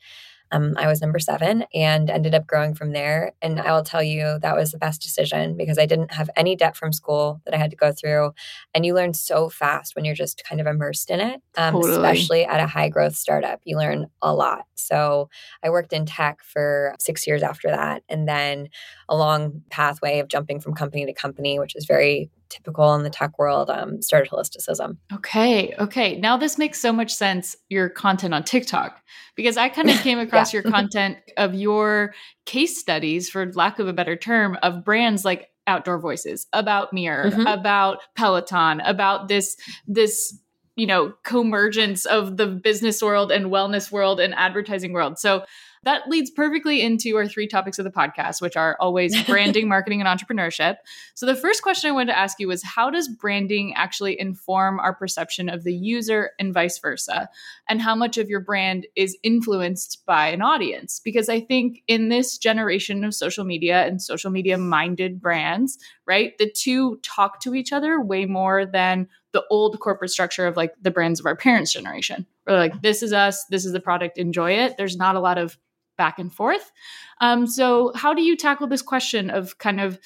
Um, 0.53 0.75
I 0.77 0.87
was 0.87 1.01
number 1.01 1.19
seven 1.19 1.65
and 1.75 2.09
ended 2.09 2.35
up 2.35 2.47
growing 2.47 2.75
from 2.75 2.93
there. 2.93 3.33
And 3.43 3.61
I 3.61 3.73
will 3.73 3.83
tell 3.83 4.03
you 4.03 4.39
that 4.41 4.57
was 4.57 4.73
the 4.73 4.79
best 4.79 5.03
decision 5.03 5.57
because 5.57 5.79
I 5.79 5.87
didn't 5.87 6.13
have 6.13 6.31
any 6.37 6.57
debt 6.57 6.77
from 6.77 6.93
school 6.93 7.41
that 7.45 7.55
I 7.55 7.59
had 7.59 7.71
to 7.71 7.77
go 7.77 7.93
through. 7.93 8.33
And 8.75 8.87
you 8.87 8.95
learn 8.95 9.15
so 9.15 9.49
fast 9.49 9.97
when 9.97 10.05
you're 10.05 10.15
just 10.15 10.45
kind 10.45 10.61
of 10.61 10.67
immersed 10.67 11.11
in 11.11 11.21
it, 11.21 11.41
um, 11.57 11.75
Totally. 11.75 11.93
especially 11.93 12.45
at 12.45 12.61
a 12.61 12.67
high 12.67 12.89
growth 12.89 13.17
startup. 13.17 13.61
You 13.65 13.77
learn 13.77 14.07
a 14.23 14.35
lot. 14.35 14.65
So 14.75 15.29
I 15.65 15.71
worked 15.71 15.93
in 15.93 16.07
tech 16.07 16.43
for 16.43 16.95
six 16.99 17.27
years 17.27 17.43
after 17.43 17.69
that. 17.69 18.03
And 18.09 18.29
then 18.29 18.69
a 19.09 19.17
long 19.17 19.63
pathway 19.71 20.21
of 20.21 20.29
jumping 20.29 20.61
from 20.61 20.75
company 20.75 21.07
to 21.07 21.13
company, 21.13 21.59
which 21.59 21.75
is 21.75 21.87
very 21.87 22.31
typical 22.49 22.95
in 22.95 23.03
the 23.03 23.11
tech 23.11 23.39
world, 23.39 23.71
um, 23.71 24.01
started 24.03 24.31
holisticism. 24.31 24.97
Okay. 25.13 25.75
Okay. 25.79 26.19
Now 26.19 26.37
this 26.37 26.59
makes 26.59 26.81
so 26.81 26.93
much 26.93 27.15
sense, 27.15 27.57
your 27.69 27.89
content 27.89 28.35
on 28.35 28.45
TikTok, 28.45 29.01
because 29.35 29.57
I 29.57 29.69
kind 29.69 29.91
of 29.91 29.97
came 30.03 30.19
across 30.19 30.53
your 30.53 30.63
content 30.63 31.19
of 31.37 31.55
your 31.55 32.15
case 32.45 32.79
studies, 32.79 33.29
for 33.29 33.53
lack 33.53 33.79
of 33.79 33.89
a 33.89 33.93
better 33.93 34.17
term, 34.17 34.59
of 34.63 34.85
brands 34.85 35.25
like 35.25 35.49
Outdoor 35.67 35.99
Voices, 35.99 36.47
about 36.53 36.93
Mirror, 36.93 37.31
Mhm. 37.33 37.53
about 37.53 37.99
Peloton, 38.15 38.81
about 38.81 39.29
this, 39.29 39.57
this, 39.87 40.39
you 40.77 40.87
know, 40.87 41.13
convergence 41.25 42.05
of 42.07 42.37
the 42.37 42.47
business 42.47 43.03
world 43.03 43.33
and 43.33 43.47
wellness 43.47 43.91
world 43.91 44.21
and 44.21 44.35
advertising 44.35 44.93
world. 44.93 45.19
So 45.19 45.45
that 45.87 46.09
leads 46.09 46.31
perfectly 46.31 46.83
into 46.83 47.17
our 47.17 47.29
three 47.29 47.47
topics 47.47 47.79
of 47.79 47.85
the 47.85 47.93
podcast, 47.93 48.43
which 48.43 48.57
are 48.57 48.77
always 48.81 49.23
branding, 49.27 49.69
marketing, 49.69 50.03
and 50.03 50.09
entrepreneurship. 50.09 50.79
So, 51.15 51.27
the 51.27 51.37
first 51.37 51.63
question 51.63 51.89
I 51.89 51.93
wanted 51.93 52.13
to 52.13 52.19
ask 52.19 52.41
you 52.41 52.49
was 52.49 52.63
how 52.63 52.91
does 52.91 53.09
branding 53.09 53.73
actually 53.75 54.19
inform 54.19 54.81
our 54.81 54.93
perception 54.93 55.49
of 55.49 55.63
the 55.63 55.73
user 55.73 56.33
and 56.41 56.53
vice 56.53 56.79
versa? 56.79 57.29
And 57.69 57.81
how 57.81 57.95
much 57.95 58.19
of 58.19 58.29
your 58.29 58.41
brand 58.41 58.89
is 58.97 59.17
influenced 59.23 60.05
by 60.05 60.27
an 60.27 60.43
audience? 60.43 61.01
Because 61.03 61.29
I 61.29 61.41
think 61.41 61.85
in 61.87 62.09
this 62.09 62.37
generation 62.37 63.05
of 63.05 63.15
social 63.15 63.45
media 63.45 63.87
and 63.87 64.03
social 64.03 64.33
media 64.33 64.59
minded 64.59 65.21
brands, 65.21 65.79
right, 66.05 66.37
the 66.39 66.51
two 66.51 66.99
talk 67.05 67.39
to 67.43 67.55
each 67.55 67.73
other 67.73 68.01
way 68.01 68.27
more 68.27 68.67
than 68.67 69.09
the 69.31 69.45
old 69.51 69.79
corporate 69.79 70.11
structure 70.11 70.47
of 70.47 70.57
like 70.57 70.73
the 70.81 70.91
brands 70.91 71.21
of 71.21 71.27
our 71.27 71.37
parents' 71.37 71.73
generation. 71.73 72.27
Where 72.45 72.57
like, 72.57 72.83
this 72.83 73.03
is 73.03 73.13
us, 73.13 73.45
this 73.51 73.65
is 73.65 73.73
the 73.73 73.81
product, 73.81 74.19
enjoy 74.19 74.53
it. 74.53 74.77
There's 74.77 74.97
not 74.97 75.15
a 75.15 75.21
lot 75.21 75.39
of 75.39 75.57
back 75.97 76.19
and 76.19 76.33
forth. 76.33 76.73
Um, 77.21 77.47
so, 77.47 77.93
how 77.95 78.15
do 78.15 78.23
you 78.23 78.37
tackle 78.37 78.67
this 78.67 78.83
question 78.83 79.31
of 79.31 79.59
kind 79.59 79.81
of 79.81 79.99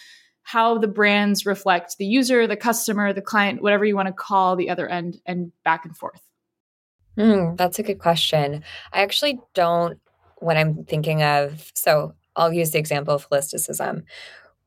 how 0.43 0.79
the 0.79 0.89
brands 0.89 1.47
reflect 1.47 1.97
the 1.99 2.07
user, 2.07 2.47
the 2.47 2.57
customer, 2.57 3.13
the 3.13 3.23
client, 3.23 3.63
whatever 3.63 3.85
you 3.85 3.95
want 3.95 4.09
to 4.09 4.13
call 4.13 4.57
the 4.57 4.71
other 4.71 4.89
end, 4.89 5.21
and 5.27 5.53
back 5.65 5.85
and 5.85 5.97
forth? 5.97 6.23
Hmm, 7.17 7.55
that's 7.57 7.79
a 7.79 7.83
good 7.83 7.99
question. 7.99 8.65
I 8.93 9.03
actually 9.03 9.39
don't, 9.55 10.01
when 10.39 10.57
I'm 10.57 10.85
thinking 10.85 11.23
of, 11.23 11.71
so 11.75 12.15
I'll 12.37 12.53
use 12.53 12.71
the 12.71 12.79
example 12.79 13.15
of 13.15 13.29
holisticism. 13.29 14.05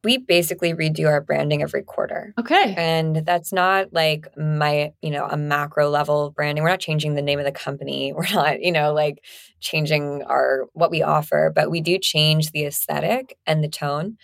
We 0.04 0.18
basically 0.18 0.74
redo 0.74 1.08
our 1.08 1.22
branding 1.22 1.62
every 1.62 1.84
quarter. 1.84 2.34
Okay. 2.38 2.74
And 2.78 3.18
that's 3.26 3.54
not 3.54 3.94
like 3.94 4.28
my, 4.38 4.92
you 5.02 5.10
know, 5.12 5.28
a 5.30 5.38
macro 5.38 5.90
level 5.90 6.32
branding. 6.32 6.64
We're 6.64 6.72
not 6.72 6.82
changing 6.82 7.16
the 7.16 7.22
name 7.22 7.40
of 7.40 7.46
the 7.46 7.52
company. 7.52 8.12
We're 8.16 8.32
not, 8.34 8.62
you 8.62 8.72
know, 8.72 8.94
like 8.94 9.24
changing 9.62 10.24
our 10.24 10.68
what 10.74 10.92
we 10.92 11.02
offer, 11.02 11.52
but 11.56 11.72
we 11.72 11.80
do 11.82 11.98
change 11.98 12.52
the 12.52 12.66
aesthetic 12.66 13.38
and 13.48 13.64
the 13.64 13.70
tone 13.70 14.18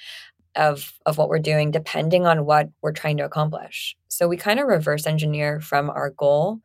of 0.56 0.94
of 1.06 1.18
what 1.18 1.30
we're 1.30 1.40
doing 1.40 1.72
depending 1.72 2.26
on 2.26 2.46
what 2.46 2.70
we're 2.82 2.92
trying 2.92 3.18
to 3.18 3.26
accomplish. 3.26 3.96
So 4.08 4.28
we 4.28 4.38
kind 4.38 4.60
of 4.60 4.68
reverse 4.68 5.06
engineer 5.06 5.62
from 5.62 5.90
our 5.90 6.10
goal 6.12 6.60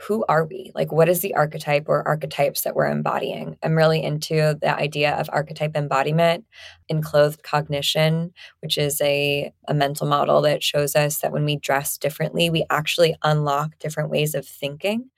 who 0.00 0.24
are 0.28 0.44
we? 0.44 0.72
Like, 0.74 0.90
what 0.90 1.08
is 1.08 1.20
the 1.20 1.34
archetype 1.34 1.84
or 1.88 2.06
archetypes 2.06 2.62
that 2.62 2.74
we're 2.74 2.88
embodying? 2.88 3.56
I'm 3.62 3.76
really 3.76 4.02
into 4.02 4.56
the 4.60 4.74
idea 4.74 5.12
of 5.14 5.28
archetype 5.32 5.76
embodiment 5.76 6.44
in 6.88 7.02
clothed 7.02 7.42
cognition, 7.42 8.32
which 8.60 8.78
is 8.78 9.00
a, 9.00 9.52
a 9.68 9.74
mental 9.74 10.06
model 10.06 10.40
that 10.42 10.62
shows 10.62 10.96
us 10.96 11.18
that 11.18 11.32
when 11.32 11.44
we 11.44 11.56
dress 11.56 11.98
differently, 11.98 12.48
we 12.50 12.64
actually 12.70 13.14
unlock 13.22 13.78
different 13.78 14.10
ways 14.10 14.34
of 14.34 14.46
thinking. 14.46 15.10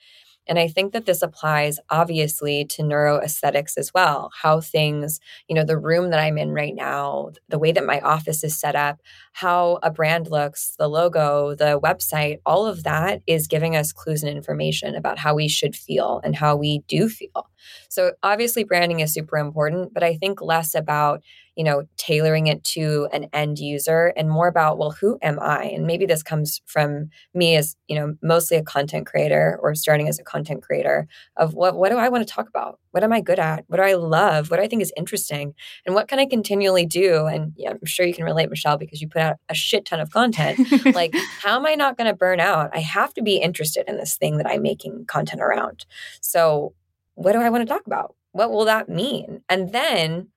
And 0.47 0.59
I 0.59 0.69
think 0.69 0.93
that 0.93 1.07
this 1.07 1.23
applies 1.23 1.79
obviously 1.91 2.65
to 2.67 2.83
neuroaesthetics 2.83 3.77
as 3.77 3.93
well. 3.95 4.31
How 4.43 4.61
things, 4.61 5.21
you 5.49 5.55
know, 5.55 5.65
the 5.65 5.79
room 5.79 6.11
that 6.11 6.21
I'm 6.21 6.39
in 6.39 6.53
right 6.53 6.75
now, 6.75 7.31
the 7.49 7.59
way 7.59 7.73
that 7.73 7.87
my 7.87 8.01
office 8.01 8.45
is 8.45 8.59
set 8.59 8.77
up, 8.77 9.01
how 9.33 9.79
a 9.83 9.91
brand 9.91 10.31
looks, 10.31 10.75
the 10.79 10.89
logo, 10.89 11.55
the 11.55 11.81
website, 11.81 12.39
all 12.45 12.67
of 12.67 12.85
that 12.85 13.23
is 13.27 13.47
giving 13.47 13.77
us 13.77 13.93
clues 13.93 14.23
and 14.23 14.35
information 14.35 14.95
about 14.95 15.19
how 15.19 15.35
we 15.35 15.49
should 15.49 15.75
feel 15.75 16.21
and 16.25 16.37
how 16.37 16.57
we 16.57 16.81
do 16.89 17.09
feel. 17.09 17.49
So 17.89 18.13
obviously 18.23 18.65
branding 18.65 19.01
is 19.01 19.13
super 19.13 19.39
important, 19.39 19.95
but 19.95 20.03
I 20.03 20.17
think 20.17 20.43
less 20.43 20.75
about, 20.75 21.23
you 21.57 21.65
know, 21.65 21.85
tailoring 21.97 22.47
it 22.47 22.65
to 22.65 23.09
an 23.13 23.29
end 23.33 23.59
user 23.59 24.13
and 24.17 24.29
more 24.29 24.49
about, 24.49 24.79
well, 24.79 24.91
who 24.91 25.19
am 25.23 25.39
I? 25.41 25.65
And 25.65 25.87
maybe 25.87 26.07
this 26.07 26.23
comes 26.23 26.61
from 26.67 27.11
me 27.33 27.57
as, 27.57 27.77
you 27.87 27.97
know, 27.97 28.17
mostly 28.23 28.57
a 28.57 28.63
content 28.63 29.07
creator 29.07 29.59
or 29.63 29.75
starting 29.75 30.09
as 30.09 30.19
a 30.19 30.25
content 30.25 30.63
creator 30.63 31.07
of 31.37 31.55
what 31.55 31.77
what 31.77 31.91
do 31.91 31.97
I 31.97 32.09
want 32.09 32.27
to 32.27 32.33
talk 32.33 32.49
about? 32.49 32.79
What 32.91 33.05
am 33.05 33.13
I 33.13 33.21
good 33.21 33.39
at? 33.39 33.65
What 33.69 33.77
do 33.79 33.83
I 33.83 33.95
love? 33.95 34.51
What 34.51 34.59
do 34.59 34.63
I 34.63 34.69
think 34.69 34.83
is 34.83 34.93
interesting? 34.97 35.55
And 35.87 35.95
what 35.95 36.09
can 36.09 36.19
I 36.19 36.27
continually 36.27 36.87
do? 36.87 37.27
And 37.27 37.53
yeah, 37.57 37.71
I'm 37.71 37.85
sure 37.85 38.07
you 38.07 38.15
can 38.15 38.25
relate, 38.25 38.51
Michelle, 38.51 38.77
because 38.77 39.01
you 39.01 39.09
put 39.09 39.23
out 39.23 39.37
a 39.49 39.55
shit 39.55 39.85
ton 39.85 40.01
of 40.01 40.11
content. 40.11 40.61
like, 40.95 41.15
how 41.43 41.57
am 41.57 41.67
I 41.67 41.75
not 41.75 41.97
going 41.97 42.09
to 42.09 42.17
burn 42.17 42.41
out? 42.41 42.71
I 42.73 42.81
have 42.81 43.15
to 43.15 43.23
be 43.23 43.37
interested 43.37 43.89
in 43.89 43.97
this 43.97 44.17
thing 44.17 44.39
that 44.39 44.49
I'm 44.49 44.63
making 44.63 45.07
content 45.07 45.43
around. 45.43 45.87
So, 46.21 46.75
what 47.15 47.33
do 47.33 47.41
I 47.41 47.51
want 47.51 47.67
to 47.67 47.73
talk 47.73 47.87
about? 47.87 48.17
What 48.33 48.51
will 48.51 48.65
that 48.65 48.89
mean? 48.89 49.43
And 49.49 49.73
then 49.73 50.29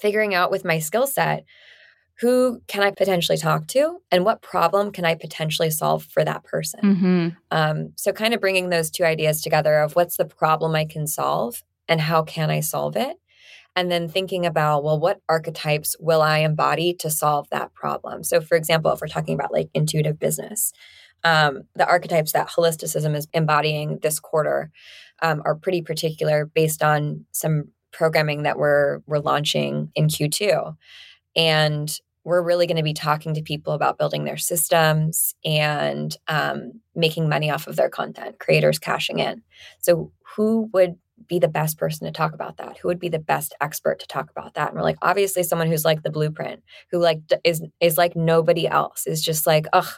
figuring 0.00 0.34
out 0.34 0.50
with 0.50 0.64
my 0.64 0.78
skill 0.78 1.06
set, 1.06 1.44
who 2.20 2.60
can 2.66 2.82
I 2.82 2.90
potentially 2.90 3.38
talk 3.38 3.68
to 3.68 3.98
and 4.10 4.24
what 4.24 4.42
problem 4.42 4.90
can 4.90 5.04
I 5.04 5.14
potentially 5.14 5.70
solve 5.70 6.04
for 6.04 6.24
that 6.24 6.44
person? 6.44 6.80
hmm 6.80 7.28
Um, 7.50 7.92
so, 7.96 8.12
kind 8.12 8.34
of 8.34 8.40
bringing 8.40 8.70
those 8.70 8.90
two 8.90 9.04
ideas 9.04 9.40
together 9.40 9.78
of 9.78 9.94
what's 9.94 10.16
the 10.16 10.24
problem 10.24 10.74
I 10.74 10.84
can 10.84 11.06
solve 11.06 11.62
and 11.88 12.00
how 12.00 12.22
can 12.22 12.50
I 12.50 12.60
solve 12.60 12.96
it? 12.96 13.16
And 13.76 13.90
then 13.92 14.08
thinking 14.08 14.44
about, 14.44 14.82
well, 14.82 14.98
what 14.98 15.20
archetypes 15.28 15.94
will 16.00 16.20
I 16.20 16.38
embody 16.38 16.94
to 16.94 17.10
solve 17.10 17.48
that 17.50 17.72
problem? 17.74 18.24
So, 18.24 18.40
for 18.40 18.56
example, 18.56 18.92
if 18.92 19.00
we're 19.00 19.06
talking 19.06 19.34
about 19.34 19.52
like 19.52 19.68
intuitive 19.72 20.18
business, 20.18 20.72
um, 21.24 21.62
the 21.76 21.86
archetypes 21.86 22.32
that 22.32 22.48
holisticism 22.48 23.14
is 23.14 23.28
embodying 23.32 23.98
this 24.02 24.18
quarter 24.18 24.70
um, 25.22 25.42
are 25.44 25.54
pretty 25.54 25.82
particular 25.82 26.46
based 26.46 26.82
on 26.82 27.24
some 27.32 27.68
programming 27.92 28.42
that 28.42 28.58
we're 28.58 29.00
we're 29.06 29.18
launching 29.18 29.90
in 29.94 30.08
Q2, 30.08 30.76
and 31.36 32.00
we're 32.24 32.42
really 32.42 32.66
going 32.66 32.76
to 32.76 32.82
be 32.82 32.92
talking 32.92 33.32
to 33.34 33.42
people 33.42 33.72
about 33.72 33.96
building 33.96 34.24
their 34.24 34.36
systems 34.36 35.34
and 35.44 36.14
um, 36.28 36.72
making 36.94 37.28
money 37.28 37.50
off 37.50 37.66
of 37.66 37.76
their 37.76 37.88
content, 37.88 38.38
creators 38.38 38.78
cashing 38.78 39.18
in. 39.18 39.42
So, 39.80 40.12
who 40.36 40.68
would 40.72 40.96
be 41.26 41.38
the 41.38 41.48
best 41.48 41.78
person 41.78 42.06
to 42.06 42.12
talk 42.12 42.34
about 42.34 42.58
that? 42.58 42.78
Who 42.78 42.88
would 42.88 42.98
be 42.98 43.08
the 43.08 43.18
best 43.18 43.54
expert 43.60 43.98
to 44.00 44.06
talk 44.06 44.30
about 44.30 44.54
that? 44.54 44.68
And 44.68 44.76
we're 44.76 44.82
like, 44.82 44.98
obviously, 45.02 45.42
someone 45.42 45.68
who's 45.68 45.84
like 45.84 46.02
the 46.02 46.10
blueprint, 46.10 46.62
who 46.90 46.98
like 46.98 47.20
is 47.44 47.62
is 47.80 47.96
like 47.96 48.14
nobody 48.14 48.68
else. 48.68 49.06
Is 49.06 49.22
just 49.22 49.46
like, 49.46 49.66
ugh, 49.72 49.90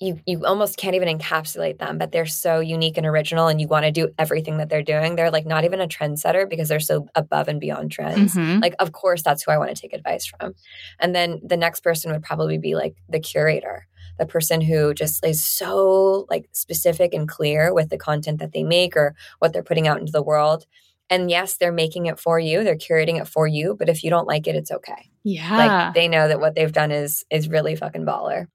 you 0.00 0.18
you 0.26 0.44
almost 0.46 0.78
can't 0.78 0.96
even 0.96 1.18
encapsulate 1.18 1.78
them, 1.78 1.98
but 1.98 2.10
they're 2.10 2.26
so 2.26 2.60
unique 2.60 2.96
and 2.96 3.06
original, 3.06 3.48
and 3.48 3.60
you 3.60 3.68
want 3.68 3.84
to 3.84 3.90
do 3.92 4.08
everything 4.18 4.56
that 4.56 4.70
they're 4.70 4.82
doing. 4.82 5.14
They're 5.14 5.30
like 5.30 5.46
not 5.46 5.64
even 5.64 5.80
a 5.80 5.86
trendsetter 5.86 6.48
because 6.48 6.68
they're 6.68 6.80
so 6.80 7.06
above 7.14 7.48
and 7.48 7.60
beyond 7.60 7.92
trends. 7.92 8.34
Mhm. 8.34 8.62
Like, 8.62 8.74
of 8.78 8.92
course, 8.92 9.22
that's 9.22 9.42
who 9.42 9.52
I 9.52 9.58
want 9.58 9.74
to 9.74 9.80
take 9.80 9.92
advice 9.92 10.24
from. 10.24 10.54
And 10.98 11.14
then 11.14 11.40
the 11.44 11.56
next 11.56 11.80
person 11.80 12.10
would 12.12 12.22
probably 12.22 12.56
be 12.56 12.74
like 12.74 12.94
the 13.10 13.20
curator, 13.20 13.86
the 14.18 14.26
person 14.26 14.62
who 14.62 14.94
just 14.94 15.24
is 15.24 15.44
so 15.44 16.26
like 16.30 16.48
specific 16.52 17.12
and 17.12 17.28
clear 17.28 17.74
with 17.74 17.90
the 17.90 17.98
content 17.98 18.40
that 18.40 18.52
they 18.52 18.64
make 18.64 18.96
or 18.96 19.14
what 19.38 19.52
they're 19.52 19.62
putting 19.62 19.86
out 19.86 20.00
into 20.00 20.12
the 20.12 20.22
world. 20.22 20.64
And 21.10 21.28
yes, 21.30 21.56
they're 21.56 21.72
making 21.72 22.06
it 22.06 22.18
for 22.20 22.38
you, 22.38 22.64
they're 22.64 22.76
curating 22.76 23.20
it 23.20 23.26
for 23.28 23.46
you, 23.46 23.76
but 23.78 23.88
if 23.88 24.02
you 24.02 24.10
don't 24.10 24.28
like 24.28 24.46
it, 24.46 24.54
it's 24.54 24.70
okay. 24.70 25.10
Yeah. 25.24 25.56
Like 25.56 25.94
they 25.94 26.08
know 26.08 26.28
that 26.28 26.40
what 26.40 26.54
they've 26.54 26.72
done 26.72 26.90
is 26.90 27.24
is 27.30 27.48
really 27.48 27.76
fucking 27.76 28.06
baller. 28.06 28.46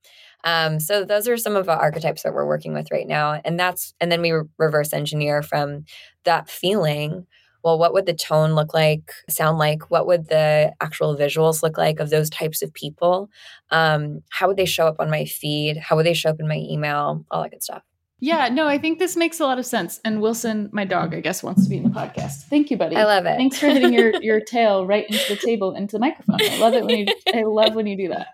Um, 0.46 0.80
so 0.80 1.04
those 1.04 1.28
are 1.28 1.38
some 1.38 1.56
of 1.56 1.66
the 1.66 1.76
archetypes 1.76 2.24
that 2.24 2.34
we're 2.34 2.46
working 2.46 2.74
with 2.74 2.92
right 2.92 3.08
now, 3.08 3.42
and 3.44 3.60
that's 3.60 3.94
and 4.00 4.12
then 4.12 4.22
we 4.22 4.32
re- 4.32 4.44
reverse 4.58 4.94
engineer 4.94 5.42
from 5.42 5.86
that 6.24 6.50
feeling. 6.50 7.26
Well, 7.64 7.80
what 7.80 7.94
would 7.94 8.06
the 8.06 8.14
tone 8.14 8.52
look 8.52 8.76
like, 8.76 9.12
sound 9.28 9.58
like? 9.58 9.90
What 9.90 10.06
would 10.06 10.30
the 10.30 10.72
actual 10.80 11.18
visuals 11.18 11.64
look 11.64 11.80
like 11.80 12.00
of 12.00 12.12
those 12.12 12.30
types 12.30 12.62
of 12.62 12.72
people? 12.76 13.28
Um, 13.72 14.22
how 14.30 14.48
would 14.48 14.58
they 14.58 14.66
show 14.66 14.86
up 14.86 14.98
on 15.00 15.10
my 15.10 15.26
feed? 15.26 15.78
How 15.78 15.96
would 15.96 16.06
they 16.06 16.14
show 16.14 16.30
up 16.30 16.40
in 16.40 16.48
my 16.48 16.58
email? 16.58 17.26
All 17.32 17.42
that 17.42 17.50
good 17.50 17.64
stuff. 17.64 17.82
yeah, 18.20 18.50
no, 18.50 18.68
I 18.68 18.78
think 18.78 19.00
this 19.00 19.16
makes 19.18 19.40
a 19.40 19.46
lot 19.46 19.58
of 19.58 19.66
sense. 19.66 20.00
And 20.06 20.22
Wilson, 20.22 20.70
my 20.74 20.86
dog, 20.86 21.16
I 21.16 21.22
guess, 21.22 21.42
wants 21.42 21.64
to 21.64 21.70
be 21.72 21.78
in 21.78 21.84
the 21.84 21.90
podcast. 21.90 22.44
Thank 22.52 22.70
you, 22.70 22.78
buddy. 22.78 22.96
I 22.96 23.04
love 23.04 23.26
it. 23.26 23.36
Thanks 23.36 23.58
for 23.58 23.66
hitting 23.68 23.94
your, 23.94 24.16
your 24.22 24.40
tail 24.46 24.86
right 24.86 25.06
into 25.10 25.26
the 25.28 25.36
table, 25.36 25.74
into 25.74 25.94
the 25.94 26.00
microphone. 26.00 26.38
I 26.40 26.60
love 26.60 26.76
it 26.76 26.86
when 26.86 27.00
you 27.00 27.06
I 27.34 27.42
love 27.42 27.74
when 27.74 27.88
you 27.88 27.98
do 27.98 28.10
that. 28.10 28.28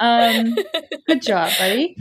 Um, 0.00 0.56
good 1.06 1.22
job, 1.22 1.52
buddy. 1.58 1.96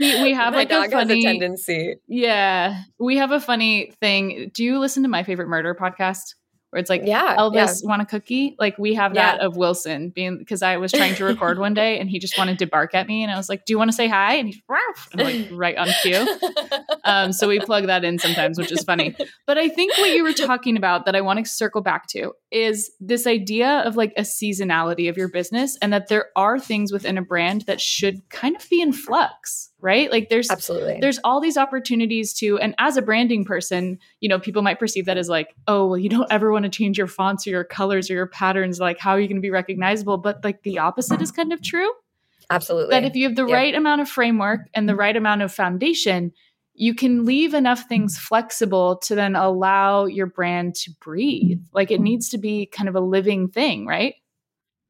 We, 0.00 0.22
we 0.22 0.32
have 0.34 0.52
my 0.52 0.58
like 0.58 0.70
a 0.70 0.74
dog 0.74 0.90
funny 0.90 1.24
has 1.24 1.24
a 1.24 1.26
tendency. 1.26 1.94
Yeah, 2.08 2.82
we 2.98 3.16
have 3.16 3.30
a 3.32 3.40
funny 3.40 3.92
thing. 4.00 4.50
Do 4.54 4.64
you 4.64 4.78
listen 4.78 5.04
to 5.04 5.08
my 5.08 5.22
favorite 5.22 5.48
murder 5.48 5.74
podcast? 5.74 6.34
Where 6.70 6.80
it's 6.80 6.90
like 6.90 7.02
Yeah, 7.04 7.36
Elvis 7.36 7.84
want 7.84 8.02
a 8.02 8.06
cookie? 8.06 8.56
Like 8.58 8.76
we 8.78 8.94
have 8.94 9.14
that 9.14 9.40
of 9.40 9.56
Wilson 9.56 10.10
being 10.10 10.38
because 10.38 10.62
I 10.62 10.76
was 10.76 10.92
trying 10.92 11.14
to 11.16 11.24
record 11.26 11.58
one 11.58 11.74
day 11.74 11.98
and 11.98 12.10
he 12.10 12.18
just 12.18 12.36
wanted 12.36 12.58
to 12.58 12.66
bark 12.66 12.94
at 12.94 13.06
me 13.06 13.22
and 13.22 13.32
I 13.32 13.36
was 13.36 13.48
like, 13.48 13.64
"Do 13.64 13.72
you 13.72 13.78
want 13.78 13.90
to 13.90 13.96
say 13.96 14.08
hi?" 14.08 14.34
And 14.34 14.48
he's 14.48 14.60
and 15.12 15.22
like 15.22 15.48
right 15.52 15.76
on 15.76 15.88
cue. 16.02 16.26
Um, 17.04 17.32
so 17.32 17.48
we 17.48 17.60
plug 17.60 17.86
that 17.86 18.04
in 18.04 18.18
sometimes, 18.18 18.58
which 18.58 18.72
is 18.72 18.82
funny. 18.84 19.16
But 19.46 19.58
I 19.58 19.68
think 19.68 19.96
what 19.98 20.10
you 20.10 20.22
were 20.22 20.32
talking 20.32 20.76
about 20.76 21.06
that 21.06 21.16
I 21.16 21.20
want 21.20 21.44
to 21.44 21.50
circle 21.50 21.80
back 21.80 22.06
to 22.08 22.32
is 22.50 22.90
this 23.00 23.26
idea 23.26 23.82
of 23.86 23.96
like 23.96 24.12
a 24.16 24.22
seasonality 24.22 25.08
of 25.08 25.16
your 25.16 25.28
business 25.28 25.78
and 25.80 25.92
that 25.92 26.08
there 26.08 26.26
are 26.36 26.58
things 26.58 26.92
within 26.92 27.18
a 27.18 27.22
brand 27.22 27.62
that 27.62 27.80
should 27.80 28.28
kind 28.30 28.56
of 28.56 28.68
be 28.68 28.80
in 28.80 28.92
flux, 28.92 29.70
right? 29.80 30.10
Like 30.10 30.28
there's 30.28 30.50
Absolutely. 30.50 30.98
there's 31.00 31.18
all 31.22 31.40
these 31.40 31.56
opportunities 31.56 32.32
to 32.34 32.58
and 32.58 32.74
as 32.78 32.96
a 32.96 33.02
branding 33.02 33.44
person 33.44 33.98
you 34.20 34.28
know 34.28 34.38
people 34.38 34.62
might 34.62 34.78
perceive 34.78 35.06
that 35.06 35.16
as 35.16 35.28
like 35.28 35.54
oh 35.66 35.86
well 35.86 35.98
you 35.98 36.08
don't 36.08 36.30
ever 36.30 36.52
want 36.52 36.64
to 36.64 36.68
change 36.68 36.98
your 36.98 37.06
fonts 37.06 37.46
or 37.46 37.50
your 37.50 37.64
colors 37.64 38.10
or 38.10 38.14
your 38.14 38.26
patterns 38.26 38.80
like 38.80 38.98
how 38.98 39.12
are 39.12 39.20
you 39.20 39.28
going 39.28 39.36
to 39.36 39.42
be 39.42 39.50
recognizable 39.50 40.18
but 40.18 40.42
like 40.44 40.62
the 40.62 40.78
opposite 40.78 41.22
is 41.22 41.30
kind 41.30 41.52
of 41.52 41.62
true 41.62 41.90
Absolutely. 42.50 42.90
that 42.90 43.04
if 43.04 43.14
you 43.14 43.26
have 43.26 43.36
the 43.36 43.46
Yeah. 43.46 43.54
right 43.56 43.74
amount 43.74 44.00
of 44.00 44.08
framework 44.08 44.60
and 44.74 44.88
the 44.88 44.96
right 44.96 45.16
amount 45.16 45.42
of 45.42 45.52
foundation 45.52 46.32
you 46.74 46.94
can 46.94 47.24
leave 47.24 47.54
enough 47.54 47.84
things 47.88 48.16
flexible 48.18 48.96
to 48.98 49.14
then 49.14 49.34
allow 49.34 50.06
your 50.06 50.26
brand 50.26 50.74
to 50.76 50.90
breathe 51.00 51.60
like 51.72 51.90
it 51.90 51.96
mm-hmm. 51.96 52.04
needs 52.04 52.30
to 52.30 52.38
be 52.38 52.66
kind 52.66 52.88
of 52.88 52.96
a 52.96 53.00
living 53.00 53.48
thing 53.48 53.86
right 53.86 54.14